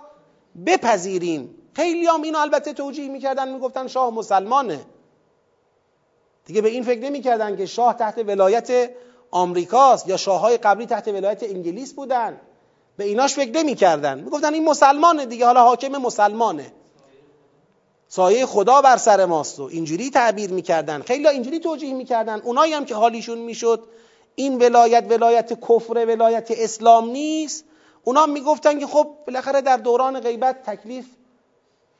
[0.66, 1.54] بپذیریم.
[1.72, 4.80] خیلی هم اینو البته توجیه می‌کردن می‌گفتن شاه مسلمانه.
[6.46, 8.90] دیگه به این فکر نمی‌کردن که شاه تحت ولایت
[9.30, 12.40] آمریکاست یا شاههای قبلی تحت ولایت انگلیس بودن.
[12.96, 14.20] به ایناش فکر نمی‌کردن.
[14.20, 16.72] می‌گفتن این مسلمانه دیگه حالا حاکم مسلمانه.
[18.08, 21.02] سایه خدا بر سر ماست و اینجوری تعبیر می‌کردن.
[21.02, 22.40] خیلی اینجوری توجیه می‌کردن.
[22.40, 23.84] اونایی هم که حالیشون می‌شد
[24.34, 27.64] این ولایت ولایت کفر ولایت اسلام نیست.
[28.04, 31.06] اونا می‌گفتن که خب بالاخره در دوران غیبت تکلیف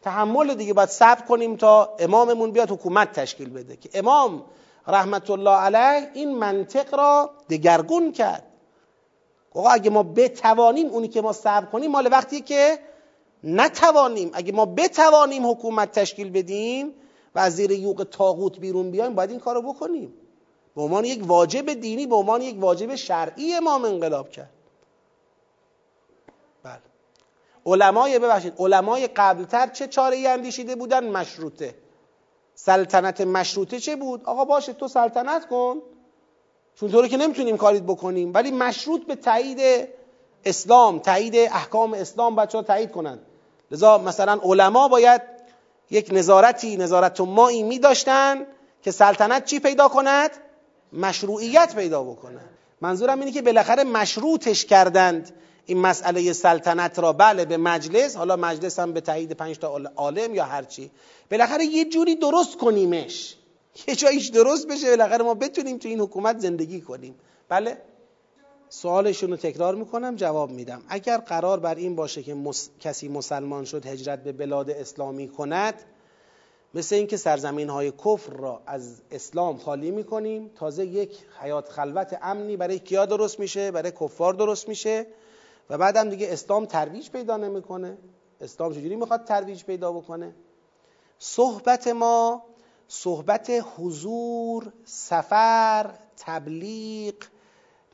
[0.02, 0.72] تحمل دیگه.
[0.74, 3.76] باید صبر کنیم تا اماممون بیاد حکومت تشکیل بده.
[3.76, 4.44] که امام
[4.86, 8.46] رحمت الله علیه این منطق را دگرگون کرد.
[9.54, 12.78] آقا اگه ما بتوانیم اونی که ما صبر کنیم مال وقتی که
[13.44, 14.30] نتوانیم.
[14.32, 16.94] اگه ما بتوانیم حکومت تشکیل بدیم
[17.34, 20.14] و از زیر یوق تاغوت بیرون بیایم باید این کارو بکنیم.
[20.76, 24.50] به عنوان یک واجب دینی به عنوان یک واجب شرعی امام انقلاب کرد.
[26.62, 26.80] بله.
[27.66, 31.74] علمای ببخشید علمای قبلتر چه چاره ای اندیشیده بودن؟ مشروطه.
[32.54, 35.82] سلطنت مشروطه چه بود؟ آقا باشه تو سلطنت کن.
[36.74, 38.34] چون طوری که نمی‌تونیم کاریت بکنیم.
[38.34, 39.88] ولی مشروط به تایید
[40.44, 43.20] اسلام تایید احکام اسلام بچه تایید کنند
[43.70, 45.22] لذا مثلا علما باید
[45.90, 48.46] یک نظارتی نظارت مایی می داشتن
[48.82, 50.30] که سلطنت چی پیدا کند؟
[50.92, 52.40] مشروعیت پیدا بکنه.
[52.80, 55.32] منظورم اینه که بالاخره مشروطش کردند
[55.66, 57.12] این مسئله سلطنت را.
[57.12, 60.90] بله به مجلس حالا مجلس هم به تایید پنج تا عالم یا هرچی
[61.30, 63.36] بالاخره یه جوری درست کنیمش.
[63.88, 67.14] یه جاییش درست بشه بالاخره ما بتونیم تو این حکومت زندگی کنیم.
[67.48, 67.78] بله؟
[68.68, 70.82] سوالشون رو تکرار می‌کنم جواب میدم.
[70.88, 72.36] اگر قرار بر این باشه که
[72.80, 75.74] کسی مسلمان شد هجرت به بلاد اسلامی کند
[76.74, 80.50] مثل اینکه سرزمین های کفر را از اسلام خالی می‌کنیم.
[80.56, 85.06] تازه یک حیات خلوت امنی برای کیا درست میشه؟ برای کفار درست میشه.
[85.70, 87.98] و بعدم دیگه اسلام ترویج پیدا نمی‌کنه.
[88.40, 90.34] اسلام چجوری می‌خواد ترویج پیدا بکنه؟
[91.18, 92.42] صحبت ما
[92.88, 97.14] صحبت حضور سفر تبلیغ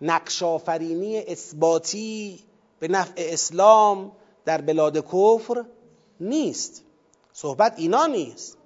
[0.02, 2.44] نقشافرینی اثباتی
[2.78, 4.12] به نفع اسلام
[4.44, 5.64] در بلاد کفر
[6.20, 6.82] نیست.
[7.32, 8.58] صحبت اینا نیست.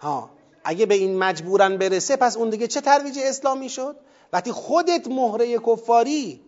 [0.00, 0.30] ها
[0.64, 3.96] اگه به این مجبورن برسه پس اون دیگه چه ترویج اسلامی شد؟
[4.32, 6.40] وقتی خودت مهره کفاری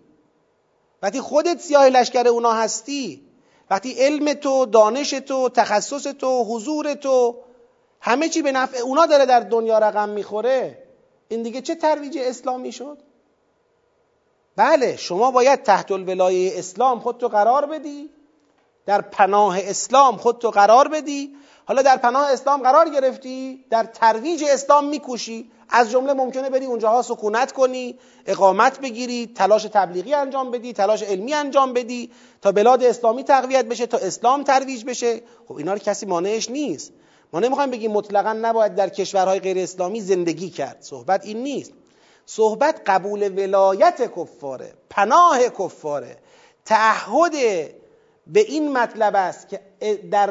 [1.02, 3.26] وقتی خودت سیاه لشکر اونا هستی
[3.70, 7.36] وقتی علم تو دانش تو تخصص تو حضور تو
[8.00, 10.82] همه چی به نفع اونا داره در دنیا رقم می‌خوره
[11.28, 12.98] این دیگه چه ترویج اسلامی شد؟
[14.56, 18.10] بله شما باید تحت الولایه اسلام خودتو قرار بدی
[18.86, 21.36] در پناه اسلام خودتو قرار بدی
[21.70, 25.50] حالا در پناه اسلام قرار گرفتی در ترویج اسلام میکوشی.
[25.68, 31.34] از جمله ممکنه بری اونجاها سکونت کنی اقامت بگیری تلاش تبلیغی انجام بدی تلاش علمی
[31.34, 32.10] انجام بدی
[32.42, 35.20] تا بلاد اسلامی تقویت بشه تا اسلام ترویج بشه.
[35.48, 36.92] خب اینا رو کسی مانعش نیست.
[37.32, 40.76] ما نمی‌خوایم بگیم مطلقا نباید در کشورهای غیر اسلامی زندگی کرد.
[40.80, 41.72] صحبت این نیست.
[42.26, 46.16] صحبت قبول ولایت کفاره پناه کفاره.
[46.64, 47.32] تعهد
[48.26, 49.60] به این مطلب است که
[50.10, 50.30] در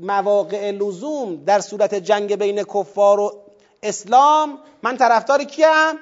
[0.00, 3.42] مواقع لزوم در صورت جنگ بین کفار و
[3.82, 5.98] اسلام من طرفدار کیم؟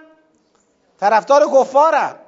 [1.00, 2.18] طرفدار کفارم.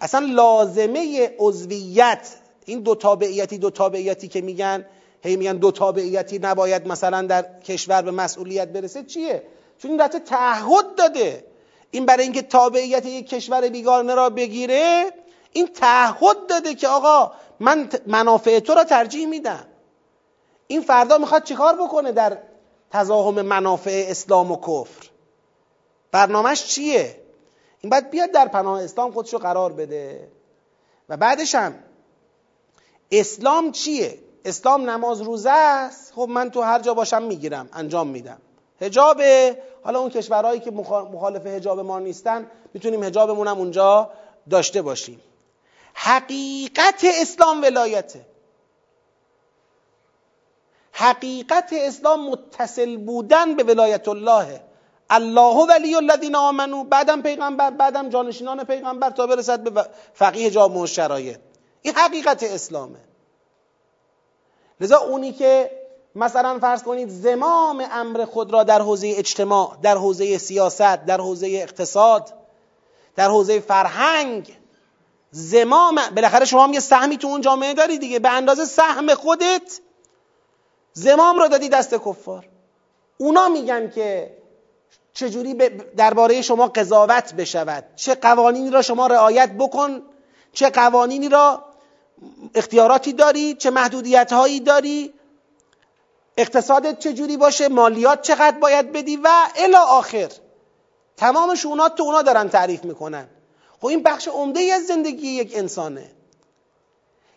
[0.00, 2.28] اصلا لازمه عضویت
[2.64, 4.86] این دو تابعیتی دو تابعیتی که میگن
[5.22, 9.42] هی میگن دو تابعیتی نباید مثلا در کشور به مسئولیت برسه چیه؟
[9.78, 11.44] چون این رفته تعهد داده.
[11.90, 15.10] این برای اینکه تابعیت یک کشور بیگانه را بگیره
[15.52, 19.66] این تعهد داده که آقا من منافع تو را ترجیح میدم.
[20.72, 22.38] این فردا می‌خواد چیکار بکنه در
[22.90, 25.06] تزاهم منافع اسلام و کفر؟
[26.12, 27.20] برنامهش چیه؟
[27.80, 30.28] این باید بیاد در پناه اسلام خودشو قرار بده.
[31.08, 31.74] و بعدش هم
[33.10, 36.12] اسلام چیه؟ اسلام نماز روزه است.
[36.12, 38.38] خب من تو هر جا باشم می‌گیرم انجام میدم.
[38.80, 39.22] هجاب
[39.84, 44.10] حالا اون کشورهایی که مخالف هجاب ما نیستن می‌تونیم هجابمون هم اونجا
[44.50, 45.20] داشته باشیم.
[45.94, 48.31] حقیقت اسلام ولایته.
[50.92, 54.60] حقیقت اسلام متصل بودن به ولایت الله.
[55.10, 56.84] الله ولی الذین آمنو.
[56.84, 61.38] بعدم پیغمبر بعدم جانشینان پیغمبر تا برسد به فقیه جامع شرایط.
[61.82, 62.98] این حقیقت اسلامه.
[64.80, 65.70] لذا اونی که
[66.14, 71.46] مثلا فرض کنید زمام امر خود را در حوزه اجتماع در حوزه سیاست در حوزه
[71.46, 72.32] اقتصاد
[73.16, 74.56] در حوزه فرهنگ
[75.30, 78.18] زمام بالاخره شما هم یه سهمی تو اون جامعه داری دیگه.
[78.18, 79.80] به اندازه سهم خودت
[80.92, 82.48] زمام رو دادی دست کفار.
[83.18, 84.36] اونا میگن که
[85.12, 85.54] چجوری
[85.96, 87.84] درباره شما قضاوت بشود.
[87.96, 90.02] چه قوانینی را شما رعایت بکن.
[90.52, 91.64] چه قوانینی را
[92.54, 93.54] اختیاراتی داری.
[93.54, 95.14] چه محدودیت هایی داری.
[96.36, 97.68] اقتصادت چجوری باشه.
[97.68, 100.28] مالیات چقدر باید بدی و الی آخر.
[101.16, 103.28] تمام شونات تو اونا دارن تعریف می‌کنن.
[103.80, 106.10] خب این بخش عمده از زندگی یک انسانه.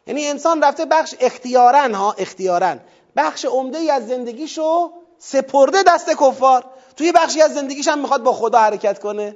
[0.07, 2.79] یعنی انسان رفته بخش اختیارن ها اختیارن.
[3.15, 6.65] بخش عمده ای از زندگیشو سپرده دست کفار.
[6.97, 9.35] توی بخشی از زندگیش هم می‌خواد با خدا حرکت کنه.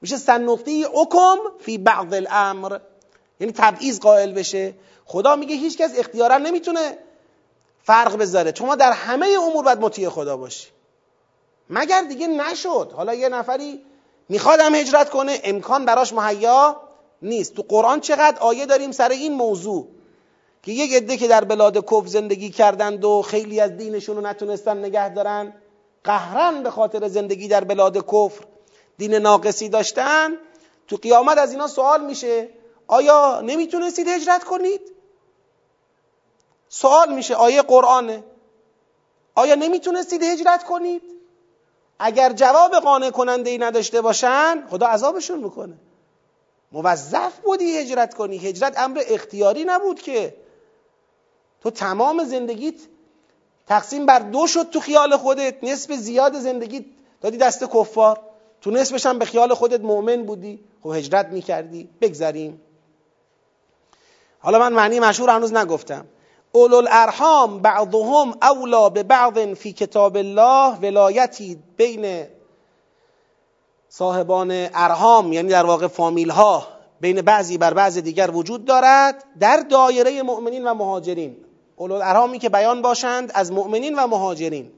[0.00, 2.78] میشه سنقطی حکم فی بعض الامر.
[3.40, 4.74] یعنی تبعیض قائل بشه.
[5.04, 6.98] خدا میگه هیچ کس اختیارا نمی‌تونه
[7.82, 8.54] فرق بذاره.
[8.54, 10.68] شما در همه امور باید مطیع خدا باشی.
[11.70, 12.92] مگر دیگه نشد.
[12.96, 13.82] حالا یه نفری
[14.28, 16.80] میخوادم هجرت کنه امکان براش مهیا
[17.22, 17.54] نیست.
[17.54, 19.88] تو قرآن چقدر آیه داریم سر این موضوع؟
[20.62, 24.78] که یک عده که در بلاد کف زندگی کردند و خیلی از دینشون رو نتونستن
[24.78, 25.54] نگه دارن
[26.04, 28.44] قهرن به خاطر زندگی در بلاد کفر.
[28.98, 30.36] دین ناقصی داشتن؟
[30.88, 32.48] تو قیامت از اینا سوال میشه.
[32.86, 34.80] آیا نمی‌تونستید هجرت کنید؟
[36.68, 37.34] سوال میشه.
[37.34, 38.24] آیه قرآنه
[39.34, 41.02] آیا نمی‌تونستید هجرت کنید؟
[41.98, 45.74] اگر جواب قانع کننده ای نداشته باشن خدا عذابشون می‌کنه.
[46.72, 48.38] موظف بودی هجرت کنی.
[48.38, 50.36] هجرت امر اختیاری نبود که.
[51.60, 52.74] تو تمام زندگیت
[53.66, 55.64] تقسیم بر دو شد تو خیال خودت.
[55.64, 56.84] نصف زیاد زندگیت
[57.20, 58.20] دادی دست کفار.
[58.60, 60.60] تو نصفش هم به خیال خودت مؤمن بودی.
[60.82, 61.88] خب هجرت می‌کردی.
[62.00, 62.60] بگذریم.
[64.38, 66.06] حالا من معنی مشهور هنوز نگفتم.
[66.52, 72.26] اولو الارحام بعضهم اولا به بعض فی کتاب الله ولایتی بین
[73.88, 76.66] صاحبان ارحام یعنی در واقع فامیل ها
[77.00, 79.24] بین بعضی بر بعض دیگر وجود دارد.
[79.40, 81.36] در دایره مؤمنین و مهاجرین.
[81.80, 84.72] اولو الارحامی که بیان باشند از مؤمنین و مهاجرین.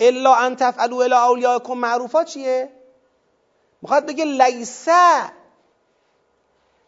[0.00, 2.68] الا ان تفعلوا الى اولیاءکم معروفا چیه؟
[3.82, 5.32] می‌خواد بگه لیسه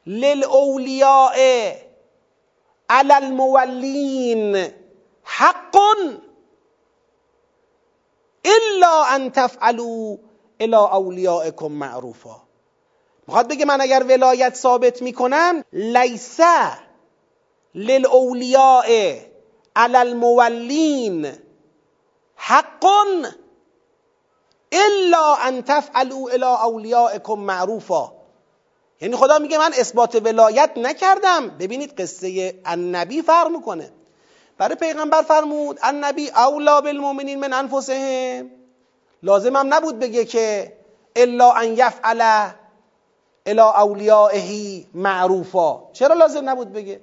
[0.07, 1.37] للاولیاء
[2.91, 4.73] علی المولین
[5.23, 5.77] حق
[8.45, 10.17] الا ان تفعلوا
[10.61, 12.37] الى اولیاءکم معروفا.
[13.27, 16.86] می‌خواد بگه من اگر ولایت ثابت می‌کنم لیسه
[17.77, 19.15] للاولیاء
[19.77, 21.33] علی المولین
[22.37, 22.85] حق
[24.73, 28.13] الا ان تفعلوا الى اولیائکم معروفا.
[29.01, 31.49] یعنی خدا میگه من اثبات ولایت نکردم.
[31.49, 33.91] ببینید قصه النبی فرق می‌کنه.
[34.59, 38.51] برای پیغمبر فرمود النبی اولا بالمؤمنین من انفسهم.
[39.23, 40.73] لازم هم نبود بگه که
[41.17, 42.51] الا ان یفعل
[43.47, 45.93] الى اولیائه معروفا.
[45.93, 47.01] چرا لازم نبود بگه؟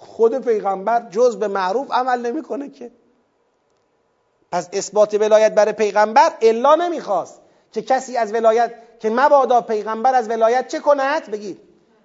[0.00, 2.90] خود پیغمبر جز به معروف عمل نمی‌کنه که.
[4.52, 7.40] پس اثبات ولایت برای پیغمبر الا نمی‌خواست
[7.72, 11.60] که کسی از ولایت که مبادا پیغمبر از ولایت چه کند؟ بگید.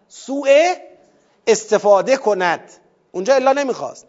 [0.08, 0.74] سوء
[1.48, 2.72] استفاده کند.
[3.12, 4.08] اونجا الا نمی‌خواست.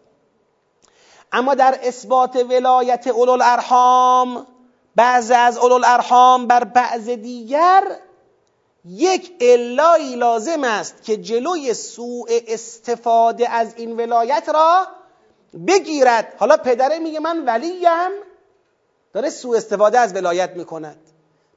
[1.31, 4.47] اما در اثبات ولایت اولو الارحام
[4.95, 7.83] بعض از اولو الارحام بر بعض دیگر
[8.87, 14.87] یک الایی لازم است که جلوی سوء استفاده از این ولایت را
[15.67, 16.33] بگیرد.
[16.37, 18.11] حالا پدره میگه من ولیم.
[19.13, 20.97] داره سوء استفاده از ولایت می‌کند.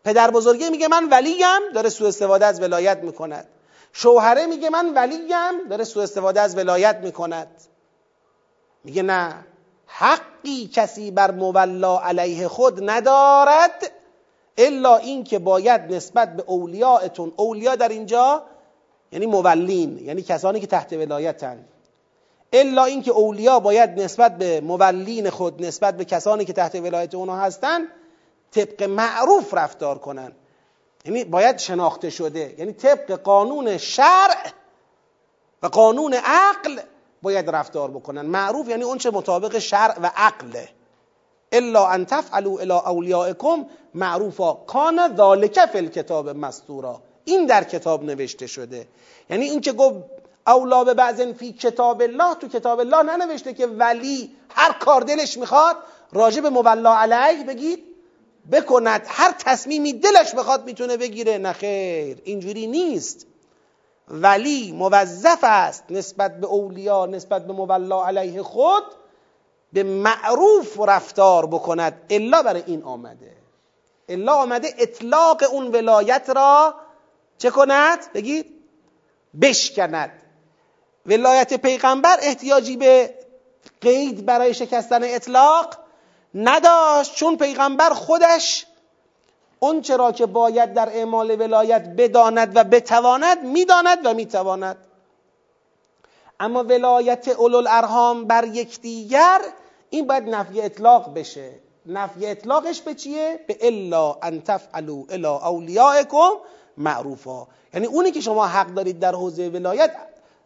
[0.05, 1.73] پدر بزرگه میگه من ولیم.
[1.75, 3.49] داره سوء استفاده از ولایت می‌کند.
[3.93, 5.69] شوهره میگه من ولیم.
[5.71, 7.49] داره سوء استفاده از ولایت می‌کند.
[8.85, 9.35] میگه نه.
[9.87, 13.93] حقی کسی بر مولا علیه خود ندارد
[14.59, 18.43] الا این که باید نسبت به اولیاءتون اولیا در اینجا
[19.13, 21.69] یعنی مولین یعنی کسانی که تحت ولایتند
[22.53, 27.37] الا اینکه اولیا باید نسبت به مولین خود نسبت به کسانی که تحت ولایت اونها
[27.37, 27.89] هستند
[28.51, 30.37] طبق معروف رفتار کنند
[31.05, 32.55] یعنی باید شناخته شده.
[32.59, 34.51] یعنی طبق قانون شرع
[35.63, 36.81] و قانون عقل
[37.23, 38.27] باید رفتار بکنن.
[38.27, 40.69] معروف یعنی اون چه مطابق شرع و عقله.
[41.53, 44.53] الا ان تفعلوا الى اولیائکم معروفا.
[44.53, 47.01] کان ذالک فی الکتاب مستورا.
[47.25, 48.87] این در کتاب نوشته شده.
[49.31, 49.97] یعنی این که گفت
[50.47, 55.39] اولا به بعضن فی کتاب الله تو کتاب الله ننوشته که ولی هر کار دلش
[55.39, 55.77] می‌خواد
[56.13, 57.85] راجع به مولا علیه بگید
[58.53, 59.03] بکند.
[59.07, 61.39] هر تصمیمی دلش بخواد می‌تونه بگیره.
[61.39, 63.27] نه خیر اینجوری نیست.
[64.09, 68.83] ولی موظف است نسبت به اولیا نسبت به مولا علیه خود
[69.73, 73.37] به معروف رفتار بکند الا برای این آمده.
[74.09, 76.75] الا آمده اطلاق اون ولایت را
[77.39, 78.47] چه کند؟ بگید
[79.41, 80.23] بشکند.
[81.07, 83.15] ولایت پیغمبر احتیاجی به
[83.81, 85.77] قید برای شکستن اطلاق
[86.35, 88.67] نداشت چون پیغمبر خودش
[89.61, 94.77] اون چرا که باید در اعمال ولایت بداند و بتواند می‌داند و می‌تواند.
[96.41, 99.41] اما ولایت اولو ارهام بر یکدیگر
[99.91, 101.51] این باید نفی اطلاق بشه.
[101.87, 106.31] نفی اطلاقش به چیه؟ به الا ان تفعلوا الا اولیائکم
[106.77, 107.47] معروفا.
[107.75, 109.97] یعنی اونی که شما حق دارید در حوزه ولایت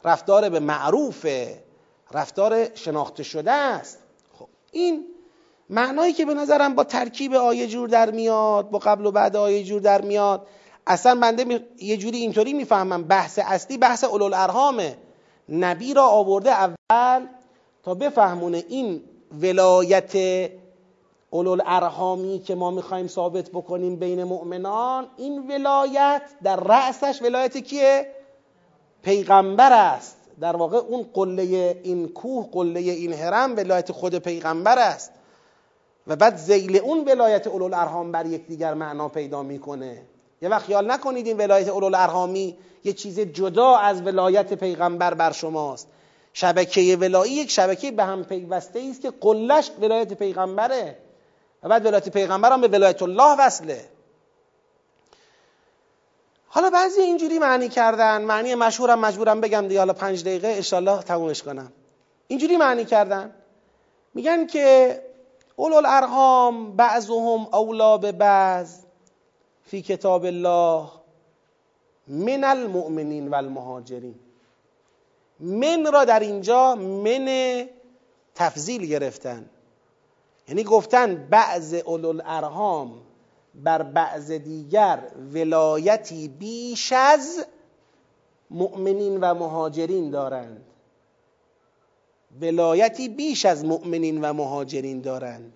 [0.05, 1.65] رفتار به معروفه.
[2.13, 3.99] رفتار شناخته شده است.
[4.39, 5.05] خب این
[5.71, 9.65] معنایی که به نظرم با ترکیب آیه جور در میاد با قبل و بعد آیه
[9.65, 10.47] جور در میاد
[10.87, 13.05] اصلا بنده یه جوری اینطوری می‌فهمم.
[13.05, 14.97] بحث اصلی بحث اولو ارهامه
[15.49, 17.27] نبی را آورده اول
[17.83, 19.03] تا بفهمونه این
[19.43, 20.13] ولایت
[21.31, 28.07] اولو ارهامی که ما می‌خوایم ثابت بکنیم بین مؤمنان این ولایت در رأسش ولایت کیه؟
[29.03, 30.17] پیغمبر است.
[30.41, 35.13] در واقع اون قله این کوه قله این حرم ولایت خود پیغمبر است.
[36.07, 40.03] و بعد زیل اون ولایت اولو الارحام بر یکدیگر معنا پیدا می‌کنه.
[40.43, 45.33] یه وقت خیال نکنید این ولایت اولو الارحامی یه چیز جدا از ولایت پیغمبر بر
[45.33, 45.89] شماست.
[46.37, 50.97] شبکه ولایی یک شبکه به هم پیوسته است که قلش ولایت پیغمبره.
[51.63, 53.85] و بعد ولایت پیغمبر هم به ولایت الله وصله.
[56.49, 58.23] حالا بعضی اینجوری معنی کردن.
[58.23, 59.79] معنی مشهورم مجبورم بگم دیگه.
[59.79, 61.73] حالا پنج دقیقه انشالله تمومش کنم.
[62.29, 63.31] اینجوری معنی کردن.
[64.15, 65.01] میگن که
[65.57, 68.79] اولو الارحام بعضهم اولا به بعض
[69.65, 70.89] فی کتاب الله
[72.09, 74.24] من المؤمنین و المهاجرین
[75.41, 77.67] من را در اینجا من
[78.35, 79.51] تفضیل گرفتن.
[80.49, 83.01] یعنی گفتن بعض اولو الارحام
[83.55, 84.99] بر بعض دیگر
[85.33, 87.47] ولایتی بیش از
[88.51, 90.65] مؤمنین و مهاجرین دارند.
[92.41, 95.53] ولایتی بیش از مؤمنین و مهاجرین دارند.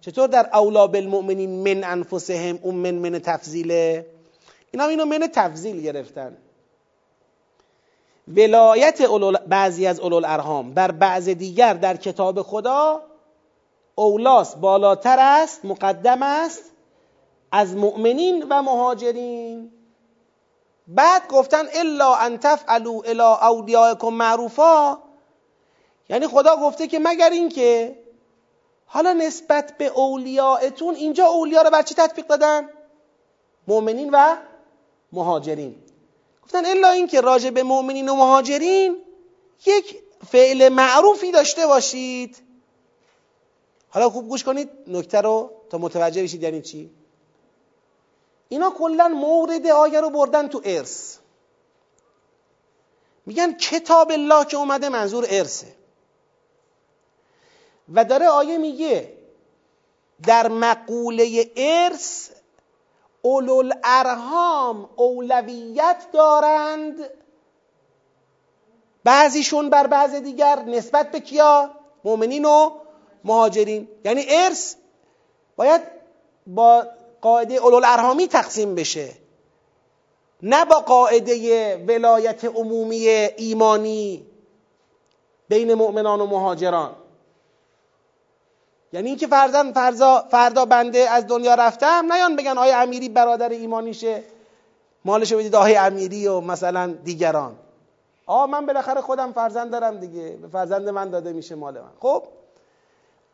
[0.00, 4.06] چطور در اولا بالمؤمنین من انفسهم اون من من تفضیله؟
[4.70, 6.36] اینا اینو من تفضیل گرفتن.
[8.28, 9.02] ولایت
[9.46, 13.02] بعضی از اولو الارحام بر بعض دیگر در کتاب خدا
[13.94, 16.62] اولاس بالاتر است مقدم است
[17.52, 19.72] از مؤمنین و مهاجرین.
[20.88, 24.98] بعد گفتن الا ان تفعلوا الى اولیائکم معروفا.
[26.08, 27.98] یعنی خدا گفته که مگر اینکه
[28.86, 32.68] حالا نسبت به اولیاءتون اینجا اولیا رو بر چی تطبیق دادن؟
[33.68, 34.36] مؤمنین و
[35.12, 35.85] مهاجرین.
[36.46, 38.96] گفتن الا اینکه راجع به مؤمنین و مهاجرین
[39.66, 39.98] یک
[40.32, 42.36] فعل معروفی داشته باشید.
[43.88, 46.90] حالا خوب گوش کنید نکته رو تا متوجه بشید یعنی چی؟
[48.48, 51.16] اینا کلا مورد آیه رو بردن تو ارث.
[53.26, 55.74] میگن کتاب الله که اومده منظور ارثه.
[57.94, 59.12] و داره آیه میگه
[60.26, 62.30] در مقوله ارث
[63.26, 67.10] اولو ارهام اولویت دارند.
[69.04, 71.70] بعضیشون بر بعض دیگر نسبت به کیا؟
[72.04, 72.70] مؤمنین و
[73.24, 73.88] مهاجرین.
[74.04, 74.74] یعنی ارث
[75.56, 75.80] باید
[76.46, 76.86] با
[77.20, 79.08] قاعده اولو ارهامی تقسیم بشه.
[80.42, 84.26] نه با قاعده ولایت عمومی ایمانی
[85.48, 86.94] بین مؤمنان و مهاجران.
[88.96, 94.22] یعنی اینکه فرزن فرزا فردا بنده از دنیا رفتم نیان بگن آقای امیری برادر ایمانیشه؟
[95.04, 97.56] مالشو بدید آقای امیری و مثلا دیگران.
[98.26, 100.38] آ من بالاخره خودم فرزند دارم دیگه.
[100.42, 101.90] به فرزند من داده میشه مال من.
[102.00, 102.22] خب؟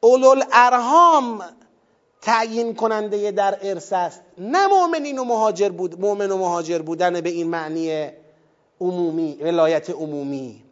[0.01, 1.45] اولو ارهام
[2.23, 4.21] تعیین کننده در ارث است.
[4.39, 8.11] نه مؤمنین و مهاجر بود مؤمن و مهاجر بودن به این معنی
[8.81, 10.65] عمومی ولایت عمومی.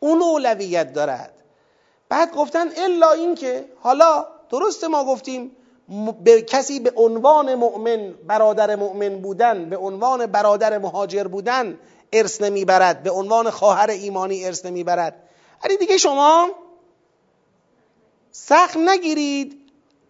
[0.00, 1.41] اون اولویت دارد.
[2.12, 5.56] بعد گفتن الا اینکه حالا درست ما گفتیم
[6.24, 11.78] به کسی به عنوان مؤمن برادر مؤمن بودن به عنوان برادر مهاجر بودن
[12.12, 13.02] ارث نمی‌برد.
[13.02, 15.14] به عنوان خواهر ایمانی ارث نمی‌برد.
[15.64, 16.48] ولی دیگه شما
[18.32, 19.58] سخت نگیرید.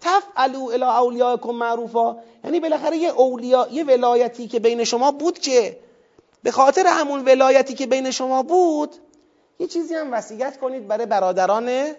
[0.00, 2.16] تفعلوا الی اولیاءکم معروفا.
[2.44, 5.78] یعنی بالاخره یه اولیا یه ولایتی که بین شما بود که؟
[6.42, 8.90] به خاطر همون ولایتی که بین شما بود
[9.62, 11.92] یه چیزی هم وصیت کنید برای برادران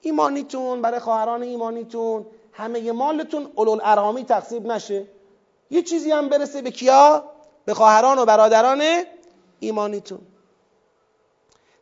[0.00, 2.26] ایمانیتون برای خواهران ایمانیتون.
[2.52, 5.06] همه مالتون اولو ارهامی تقسیم نشه.
[5.70, 7.24] یه چیزی هم برسه به کیا؟
[7.64, 8.82] به خواهران و برادران
[9.60, 10.18] ایمانیتون.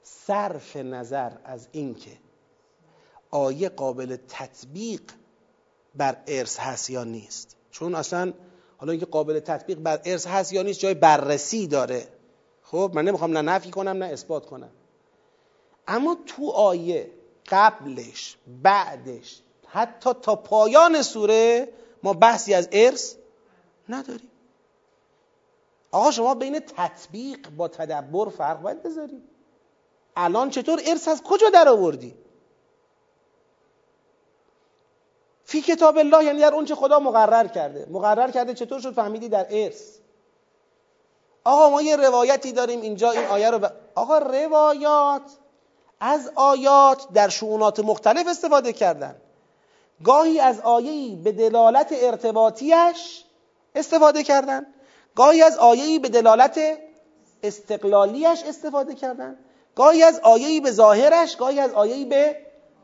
[0.02, 2.10] صرف نظر از اینکه
[3.30, 5.02] آیه قابل تطبیق
[5.94, 7.56] بر ارث هست یا نیست.
[7.70, 8.32] چون اصلا
[8.76, 12.06] حالا اینکه قابل تطبیق بر ارث هست یا نیست جای بررسی داره.
[12.62, 14.70] خب من نمی‌خوام نه نفی کنم نه اثبات کنم.
[15.88, 17.10] اما تو آیه
[17.50, 21.68] قبلش بعدش حتی تا پایان سوره
[22.02, 23.14] ما بحثی از ارث
[23.88, 24.30] نداریم.
[25.90, 29.22] آقا شما بین تطبیق با تدبر فرق باید بذاریم.
[30.16, 32.14] الان چطور ارث از کجا در آوردی؟
[35.44, 37.86] فی کتاب الله یعنی در اون چه خدا مقرر کرده.
[37.90, 39.98] مقرر کرده چطور شد؟ فهمیدی در ارث.
[41.44, 43.72] آقا ما یه روایتی داریم اینجا این آیه رو ب...
[43.94, 45.22] آقا روایات
[46.00, 49.16] از آیات در شعونات مختلف استفاده کردن.
[50.04, 53.24] گاهی از آیهی به دلالت ارتباطیش
[53.74, 54.66] استفاده کردن.
[55.16, 56.60] گاهی از آیهی به دلالت
[57.42, 59.38] استقلالیش استفاده کردن.
[59.74, 62.36] گاهی از آیهی به ظاهرش گاهی از آیهی به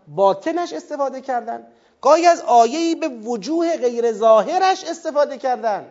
[0.09, 1.67] باطنش استفاده کردن.
[2.01, 5.87] گاهی از آیهی به وجوه غیر ظاهرش استفاده کردن.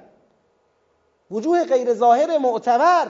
[1.32, 3.08] وجوه غیر ظاهر معتبر.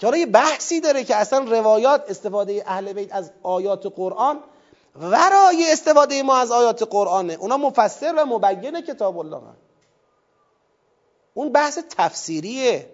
[0.00, 4.40] که یه بحثی داره که اصلا روایات استفاده اهل بیت از آیات قرآن
[5.00, 7.32] ورای استفاده ما از آیات قرآنه.
[7.32, 9.56] اونا مفسر و مبین کتاب الله هم.
[11.34, 12.92] اون بحث تفسیریه.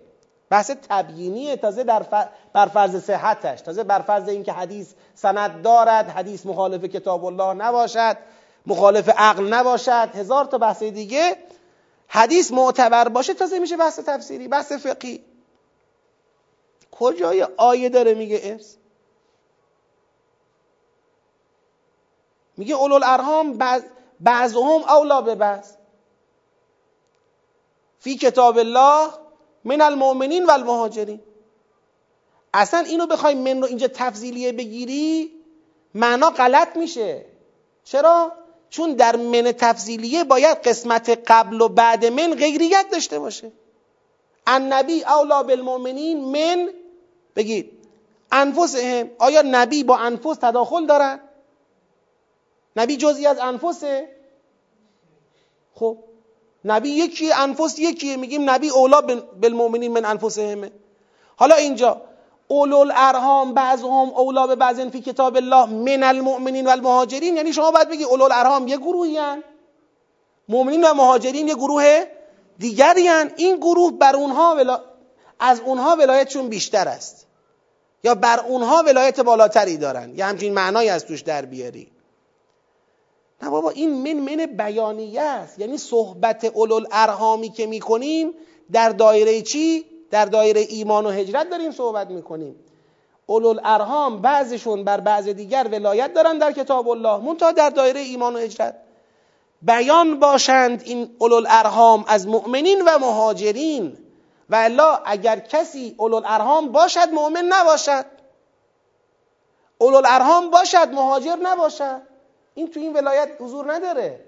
[0.50, 1.56] بحث تبیینیه.
[1.56, 2.06] تازه در
[2.52, 3.60] بر فرض صحتش.
[3.60, 8.16] تازه بر فرض اینکه حدیث سند دارد حدیث مخالف کتاب الله نباشد
[8.66, 11.36] مخالف عقل نباشد هزار تا بحث دیگه.
[12.08, 15.35] حدیث معتبر باشه تازه میشه بحث تفسیری بحث فقهی.
[16.98, 18.74] کجای آیه داره میگه ارث؟
[22.56, 23.58] میگه اولو الارهام
[24.20, 25.72] بعضهم اولا به بعض.
[27.98, 29.10] فی کتاب الله
[29.64, 31.20] من المؤمنین و المهاجرین
[32.54, 35.32] اصلا اینو بخوای من رو اینجا تفضیلیه بگیری
[35.94, 37.24] معنا غلط میشه.
[37.84, 38.32] چرا؟
[38.70, 43.52] چون در من تفضیلیه باید قسمت قبل و بعد من غیریت داشته باشه.
[44.46, 46.70] النبی اولا بالمؤمنین من
[47.36, 47.72] بگید
[48.32, 51.20] انفسهم آیا نبی با انفس تداخل دارن؟
[52.76, 54.08] نبی جزئی از انفسه؟
[55.74, 55.98] خب
[56.64, 59.00] نبی یکی انفس یکیه میگیم نبی اولا
[59.40, 60.70] بالمؤمنین من انفسهمه.
[61.36, 62.02] حالا اینجا
[62.48, 67.70] اولو الارهام بعضهم اولا به بعضین فی کتاب الله من المؤمنین و المهاجرین یعنی شما
[67.70, 69.42] باید بگی اولو الارهام یه گروهی هن.
[70.48, 72.04] مؤمنین و مهاجرین یه گروه
[72.58, 73.30] دیگری هن.
[73.36, 74.80] این گروه بر اونها ولا...
[75.40, 77.25] از اونها ولایتشون بیشتر است.
[78.06, 81.88] یا بر اونها ولایت بالاتری دارن؟ یا همچین معنایی از توش در بیاری.
[83.42, 85.58] نه بابا این من من بیانیه است.
[85.58, 88.30] یعنی صحبت اولو ارهامی که می‌کنیم
[88.72, 92.56] در دایره چی؟ در دایره ایمان و هجرت داریم صحبت می‌کنیم.
[93.26, 97.16] اولو ارهام بعضشون بر بعض دیگر ولایت دارن در کتاب الله.
[97.16, 98.76] منتها در دایره ایمان و هجرت.
[99.62, 103.98] بیان باشند این اولو ارهام از مؤمنین و مهاجرین.
[104.50, 108.04] و الا اگر کسی اولو ارهام باشد مؤمن نباشد.
[109.78, 112.02] اولو ارهام باشد مهاجر نباشد.
[112.54, 114.20] این تو این ولایت حضور نداره.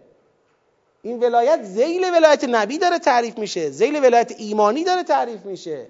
[1.03, 3.70] این ولایت زیل ولایت نبی داره تعریف میشه.
[3.70, 5.86] زیل ولایت ایمانی داره تعریف میشه.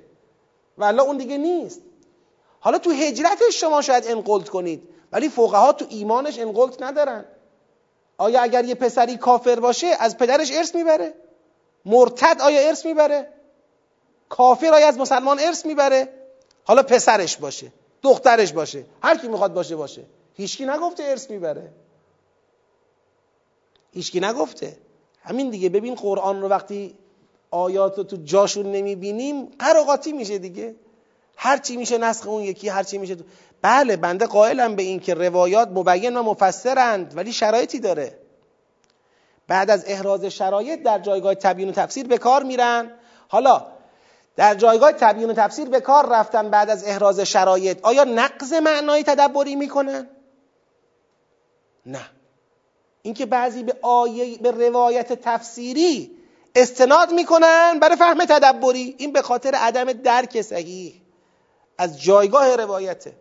[0.78, 1.80] و اون دیگه نیست.
[2.60, 7.24] حالا تو هجرتش شما شاید انقلت کنید ولی فقها تو ایمانش انقلت ندارن.
[8.18, 11.14] آیا اگر یه پسری کافر باشه از پدرش ارث می‌بره؟
[11.84, 13.32] مرتد آیا ارث می‌بره؟
[14.28, 16.08] کافر از مسلمان ارث می‌بره.
[16.64, 17.72] حالا پسرش باشه
[18.02, 20.04] دخترش باشه هر کی می‌خواد باشه باشه.
[20.34, 21.70] هیچکی نگفته ارث می‌بره.
[23.92, 24.76] هیچکی نگفته.
[25.22, 25.68] همین دیگه.
[25.68, 26.94] ببین قرآن رو وقتی
[27.50, 30.74] آیات رو تو جاشون نمی‌بینیم قراقاتی میشه دیگه.
[31.36, 33.16] هرچی میشه نسخ اون یکی هرچی میشه
[33.62, 38.18] بله بنده قائلم به این که روایات مبین و مفسرند ولی شرایطی داره.
[39.48, 42.90] بعد از احراز شرایط در جایگاه تبیین و تفسیر به کار میرن.
[43.28, 43.66] حالا
[44.38, 47.78] در جایگاه تبیین و تفسیر به کار رفتن بعد از احراز شرایط.
[47.82, 50.08] آیا نقض معنای تدبری می‌کنن؟
[51.86, 52.10] نه.
[53.02, 56.10] اینکه بعضی به آیه به روایت تفسیری
[56.54, 61.00] استناد می‌کنن برای فهم تدبری این به خاطر عدم درک صحیح
[61.78, 63.12] از جایگاه روایته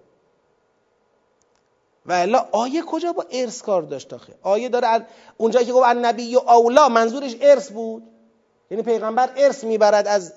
[2.05, 5.05] و الا آیه کجا با ارث کار داشت آخه؟ آیه داره
[5.37, 8.03] اونجایی که گفت نبی و اولا منظورش ارث بود.
[8.71, 10.33] یعنی پیغمبر ارث می‌برد از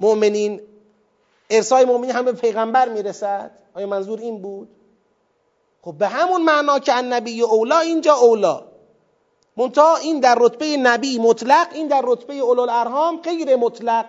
[0.00, 0.60] مؤمنین
[1.50, 4.68] ارثای مؤمنین هم به پیغمبر می‌رسد؟ آیا منظور این بود؟
[5.82, 8.62] خب به همون معنا که نبی و اولا اینجا اولا
[9.56, 14.06] منتها این در رتبه نبی مطلق این در رتبه اولو ارهام غیر مطلق.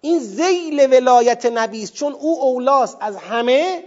[0.00, 3.84] این زیل ولایت نبی است چون او اولاست از همه.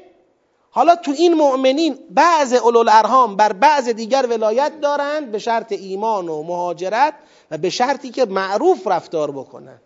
[0.71, 6.29] حالا تو این مؤمنین بعض اولو ارهام بر بعض دیگر ولایت دارند به شرط ایمان
[6.29, 7.13] و مهاجرت
[7.51, 9.81] و به شرطی که معروف رفتار بکنن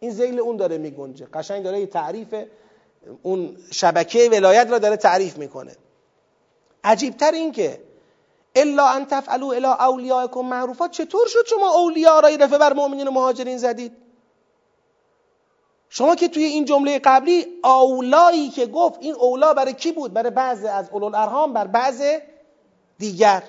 [0.00, 1.26] این زیل اون داره میگنجه.
[1.26, 2.34] قشنگ داره تعریف
[3.22, 5.76] اون شبکه ولایت را داره تعریف می‌کنه.
[6.84, 7.80] عجیبتر این که
[8.54, 13.10] الا ان تفعلوا الى اولیاءکم معروفات چطور شد شما اولیا را دفعه بر مؤمنین و
[13.10, 13.92] مهاجرین زدید؟
[15.88, 20.30] شما که توی این جمله قبلی اولایی که گفت این اولا برای کی بود؟ برای
[20.30, 22.02] بعض از اولو ارهام بر بعض
[22.98, 23.42] دیگر.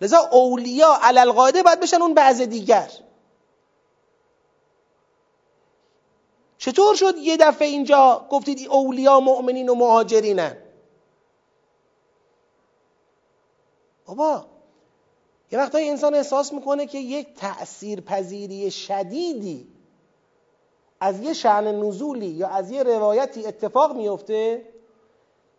[0.00, 1.32] لذا اولیا علل
[1.62, 2.90] باید بشن اون بعض دیگر.
[6.58, 10.56] چطور شد یه دفعه اینجا گفتید اولیا مؤمنین و مهاجرینن
[14.06, 14.46] بابا
[15.52, 19.68] یه وقتایی انسان احساس می‌کنه که یک تأثیر پذیری شدیدی
[21.00, 24.64] از یه شعن نزولی یا از یه روایتی اتفاق میفته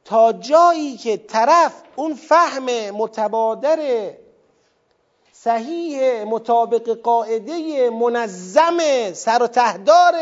[0.05, 4.11] تا جایی که طرف اون فهم متبادر
[5.33, 8.77] صحیح مطابق قاعده منظم
[9.13, 10.13] سر و تهدار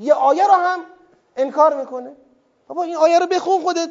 [0.00, 0.80] یه آیه رو هم
[1.36, 2.12] انکار می‌کنه.
[2.68, 3.90] بابا این آیه رو بخون خودت.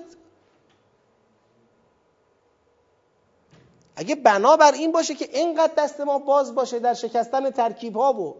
[3.95, 8.35] اگه بنابر این باشه که اینقدر دست ما باز باشه در شکستن ترکیب ها و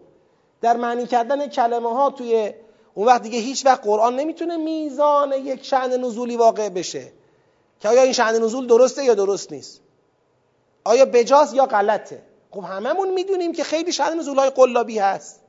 [0.61, 2.53] در معنی کردن کلمه ها توی
[2.93, 7.11] اون وقت دیگه هیچ وقت قرآن نمی‌تونه میزان یک شعن نزولی واقع بشه.
[7.79, 9.81] که آیا این شعن نزول درسته یا درست نیست؟
[10.83, 12.21] آیا بجاست یا غلطه؟
[12.51, 15.39] خب هممون می‌دونیم که خیلی شعن نزول های قلابی هست.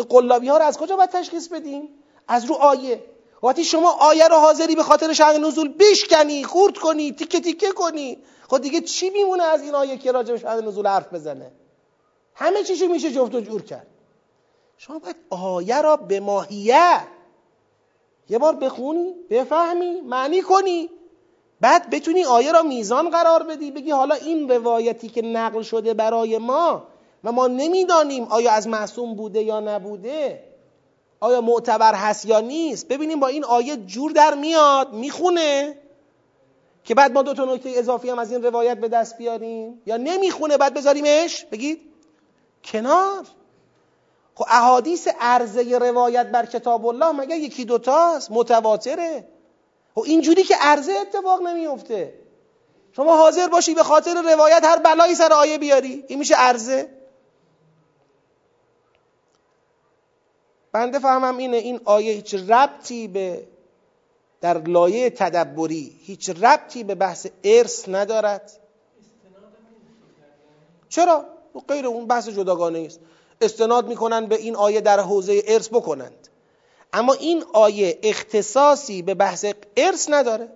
[0.00, 1.88] این قلابی ها رو از کجا باید تشخیص بدیم؟
[2.28, 3.04] از رو آیه.
[3.42, 8.18] وقتی شما آیه رو حاضری به خاطر شعن نزول بشکنی خورد کنی تیکه تیکه کنی.
[8.48, 11.52] خب دیگه چی میمونه از این آیه که راجع به شهادت نزول حرف بزنه؟
[12.34, 13.86] همه چیشو میشه جفت و جور کرد.
[14.76, 17.06] شما باید آیه را به ماهیت
[18.28, 20.90] یه بار بخونی بفهمی معنی کنی.
[21.60, 26.38] بعد بتونی آیه را میزان قرار بدی بگی حالا این روایتی که نقل شده برای
[26.38, 26.86] ما
[27.24, 30.44] و ما نمی‌دانیم آیا از معصوم بوده یا نبوده
[31.20, 32.88] آیا معتبر هست یا نیست.
[32.88, 35.78] ببینیم با این آیه جور در میاد می‌خونه
[36.84, 39.96] که بعد ما دو تا نکته اضافی هم از این روایت به دست بیاریم یا
[39.96, 41.80] نمی‌خونه بعد بذاریمش؟ بگید.
[42.64, 43.24] کنار.
[44.34, 49.28] خب احادیث عرضه روایت بر کتاب الله مگه یکی دوتاست متواتره.
[49.94, 52.14] خب اینجوری که عرضه اتفاق نمیفته
[52.96, 56.04] شما حاضر باشی به خاطر روایت هر بلایی سر آیه بیاری.
[56.08, 56.99] این میشه عرضه.
[60.72, 63.48] بنده فهمم اینه این آیه هیچ ربطی به
[64.40, 68.52] در لایه تدبری هیچ ربطی به بحث ارث ندارد.
[70.88, 71.24] چرا؟
[71.68, 73.00] غیر اون بحث جداگانه است.
[73.40, 76.28] استناد می‌کنن به این آیه در حوزه ارث بکنند.
[76.92, 80.48] اما این آیه اختصاصی به بحث ارث نداره.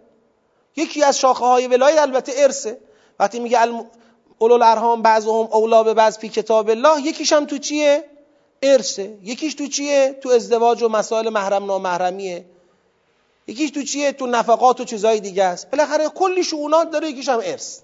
[0.77, 2.79] یکی از شاخه های ولایت البته ارثه.
[3.19, 3.63] وقتی میگه
[4.39, 8.05] اولو الارحام بعضهم اولا به بعض فی کتاب الله یکیش هم تو چیه؟
[8.65, 9.19] ارثه.
[9.23, 12.45] یکیش تو چیه؟ تو ازدواج و مسائل محرم نامحرمیه.
[13.47, 15.71] یکیش تو چیه؟ تو نفقات و چیزای دیگه است.
[15.71, 17.81] بالاخره کلی شؤونات داره یکیش هم ارث.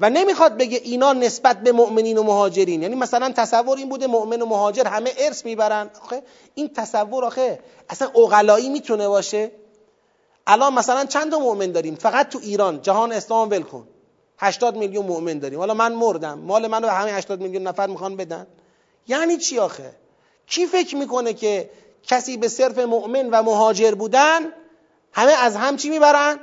[0.00, 2.82] و نمی‌خواد بگه اینا نسبت به مؤمنین و مهاجرین.
[2.82, 5.90] یعنی مثلا تصور این بوده مؤمن و مهاجر همه ارث می‌برن.
[6.02, 6.22] آخه
[6.54, 7.58] این تصور آخه
[7.88, 9.50] اصلا اوغلایی می‌تونه باشه.
[10.46, 12.82] الان مثلا چند تا مؤمن داریم؟ فقط تو ایران.
[12.82, 13.86] جهان اسلام ول کن.
[14.38, 15.58] 80 میلیون مؤمن داریم.
[15.58, 16.38] حالا من مردم.
[16.38, 18.46] مال منو به همه 80 میلیون نفر می‌خوان بدن.
[19.08, 19.94] یعنی چی آخه؟
[20.46, 21.70] کی فکر می‌کنه که
[22.02, 24.52] کسی به صرف مؤمن و مهاجر بودن
[25.12, 26.40] همه از هم چی می‌برن؟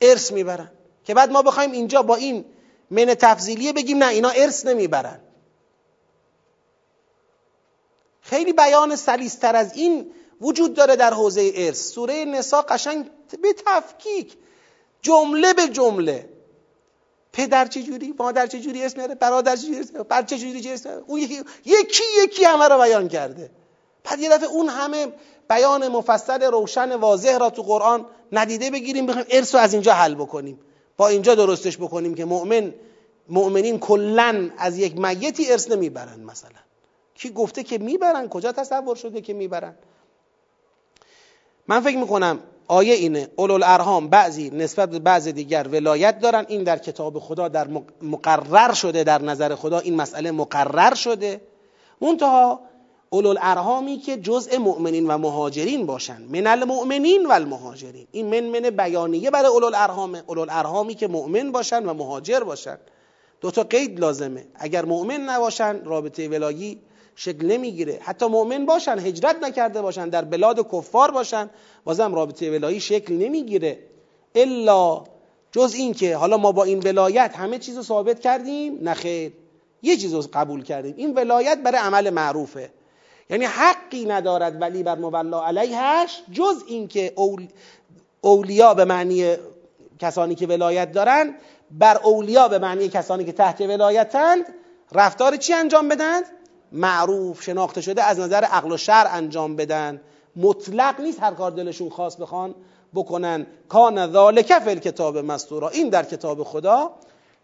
[0.00, 0.70] ارث می‌برن.
[1.04, 2.44] که بعد ما بخوایم اینجا با این
[2.90, 5.20] من تفضیلیه بگیم نه اینا ارث نمی‌برن.
[8.20, 10.10] خیلی بیان سلیستر از این
[10.40, 11.92] وجود داره در حوزه ارث.
[11.92, 13.10] سوره نسا قشنگ
[13.42, 14.36] به تفکیک
[15.02, 16.28] جمله به جمله.
[17.32, 22.02] پدر چجوری؟ مادر چجوری اسم نره برادر چجوری اسم بر چجوری اسم اون یکی یکی
[22.24, 23.50] یکی همه رو بیان کرده.
[24.04, 25.06] بعد یه دفعه اون همه
[25.48, 30.60] بیان مفصل روشن واضح را تو قرآن ندیده بگیریم بخوایم ارث از اینجا حل بکنیم.
[30.96, 32.74] با اینجا درستش بکنیم که مؤمن
[33.28, 36.50] مؤمنین کلا از یک میتی ارث نمی‌برن مثلا.
[37.14, 39.74] کی گفته که می‌برن؟ کجا تصور شده که می‌برن؟
[41.68, 46.44] من فکر می‌کنم آیه اینه اولو الارحام بعضی نسبت به بعض دیگر ولایت دارن.
[46.48, 47.68] این در کتاب خدا در
[48.02, 51.40] مقرر شده در نظر خدا این مسئله مقرر شده.
[52.00, 52.60] منتها
[53.10, 56.22] اولو الارحامی که جزء مؤمنین و مهاجرین باشن.
[56.22, 58.06] من المؤمنین و المهاجرین.
[58.12, 62.78] این من من بیانیه برای اولو الارحام اولو الارحامی که مؤمن باشن و مهاجر باشن.
[63.40, 64.46] دو تا قید لازمه.
[64.54, 66.80] اگر مؤمن نباشن رابطه ولایی
[67.20, 67.98] شکل نمی‌گیره.
[68.02, 71.50] حتی مؤمن باشن هجرت نکرده باشن در بلاد کفار باشن.
[71.84, 73.78] بازم رابطه ولایی شکل نمی‌گیره.
[74.34, 75.04] الا
[75.52, 79.32] جز این که حالا ما با این ولایت همه چیز رو ثابت کردیم؟ نخیر
[79.82, 80.94] یه چیز رو قبول کردیم.
[80.96, 82.70] این ولایت برای عمل معروفه.
[83.30, 87.46] یعنی حقی ندارد ولی بر مولا علیهش جز اینکه اول...
[88.20, 89.36] اولیا به معنی
[89.98, 91.34] کسانی که ولایت دارن
[91.70, 94.44] بر اولیا به معنی کسانی که تحت ولایتند
[94.92, 96.24] رفتار چی انجام بدند
[96.72, 100.00] معروف شناخته شده از نظر عقل و شرع انجام بدن.
[100.36, 102.54] مطلق نیست هر کار دلشون خواست بخوان
[102.94, 103.46] بکنن.
[103.68, 105.68] کان ذالک فی الکتاب مستورا.
[105.68, 106.90] این در کتاب خدا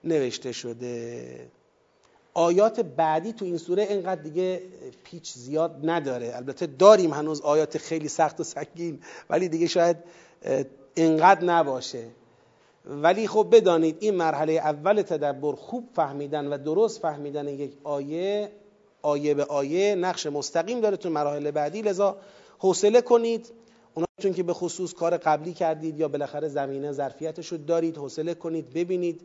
[0.04, 1.50] نوشته شده.
[2.34, 4.62] آیات بعدی تو این سوره اینقدر دیگه
[5.04, 6.32] پیچ زیاد نداره.
[6.36, 9.96] البته داریم هنوز آیات خیلی سخت و سنگین ولی دیگه شاید
[10.94, 12.04] اینقدر نباشه.
[12.86, 18.50] ولی خب بدانید این مرحله اول تدبر خوب فهمیدن و درست فهمیدن یک آیه
[19.04, 21.82] آیه به آیه نقش مستقیم داره تو مراحل بعدی.
[21.82, 22.16] لذا
[22.58, 23.52] حوصله کنید.
[23.94, 28.72] اوناتون که به خصوص کار قبلی کردید یا بالاخره زمینه ظرفیتش رو دارید حوصله کنید
[28.72, 29.20] ببینید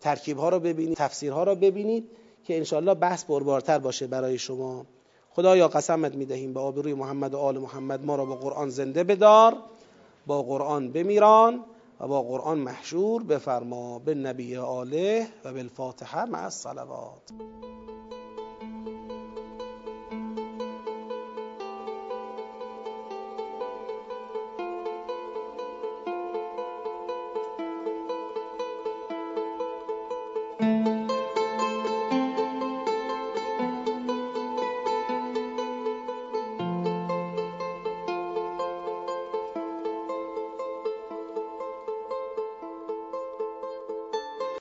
[0.00, 2.08] ترکیب ها رو ببینید تفسیرها رو ببینید
[2.44, 4.86] که انشالله بحث بربارتر باشه برای شما.
[5.30, 8.04] خدایا قسمت می‌دهیم به آبروی محمد و آل محمد.
[8.04, 9.56] ما را با قرآن زنده بدار
[10.26, 11.64] با قرآن بمیران
[12.00, 13.98] و با قرآن محشور بفرما.
[13.98, 17.22] به نبی آله و بالفاتحه مع الصلوات.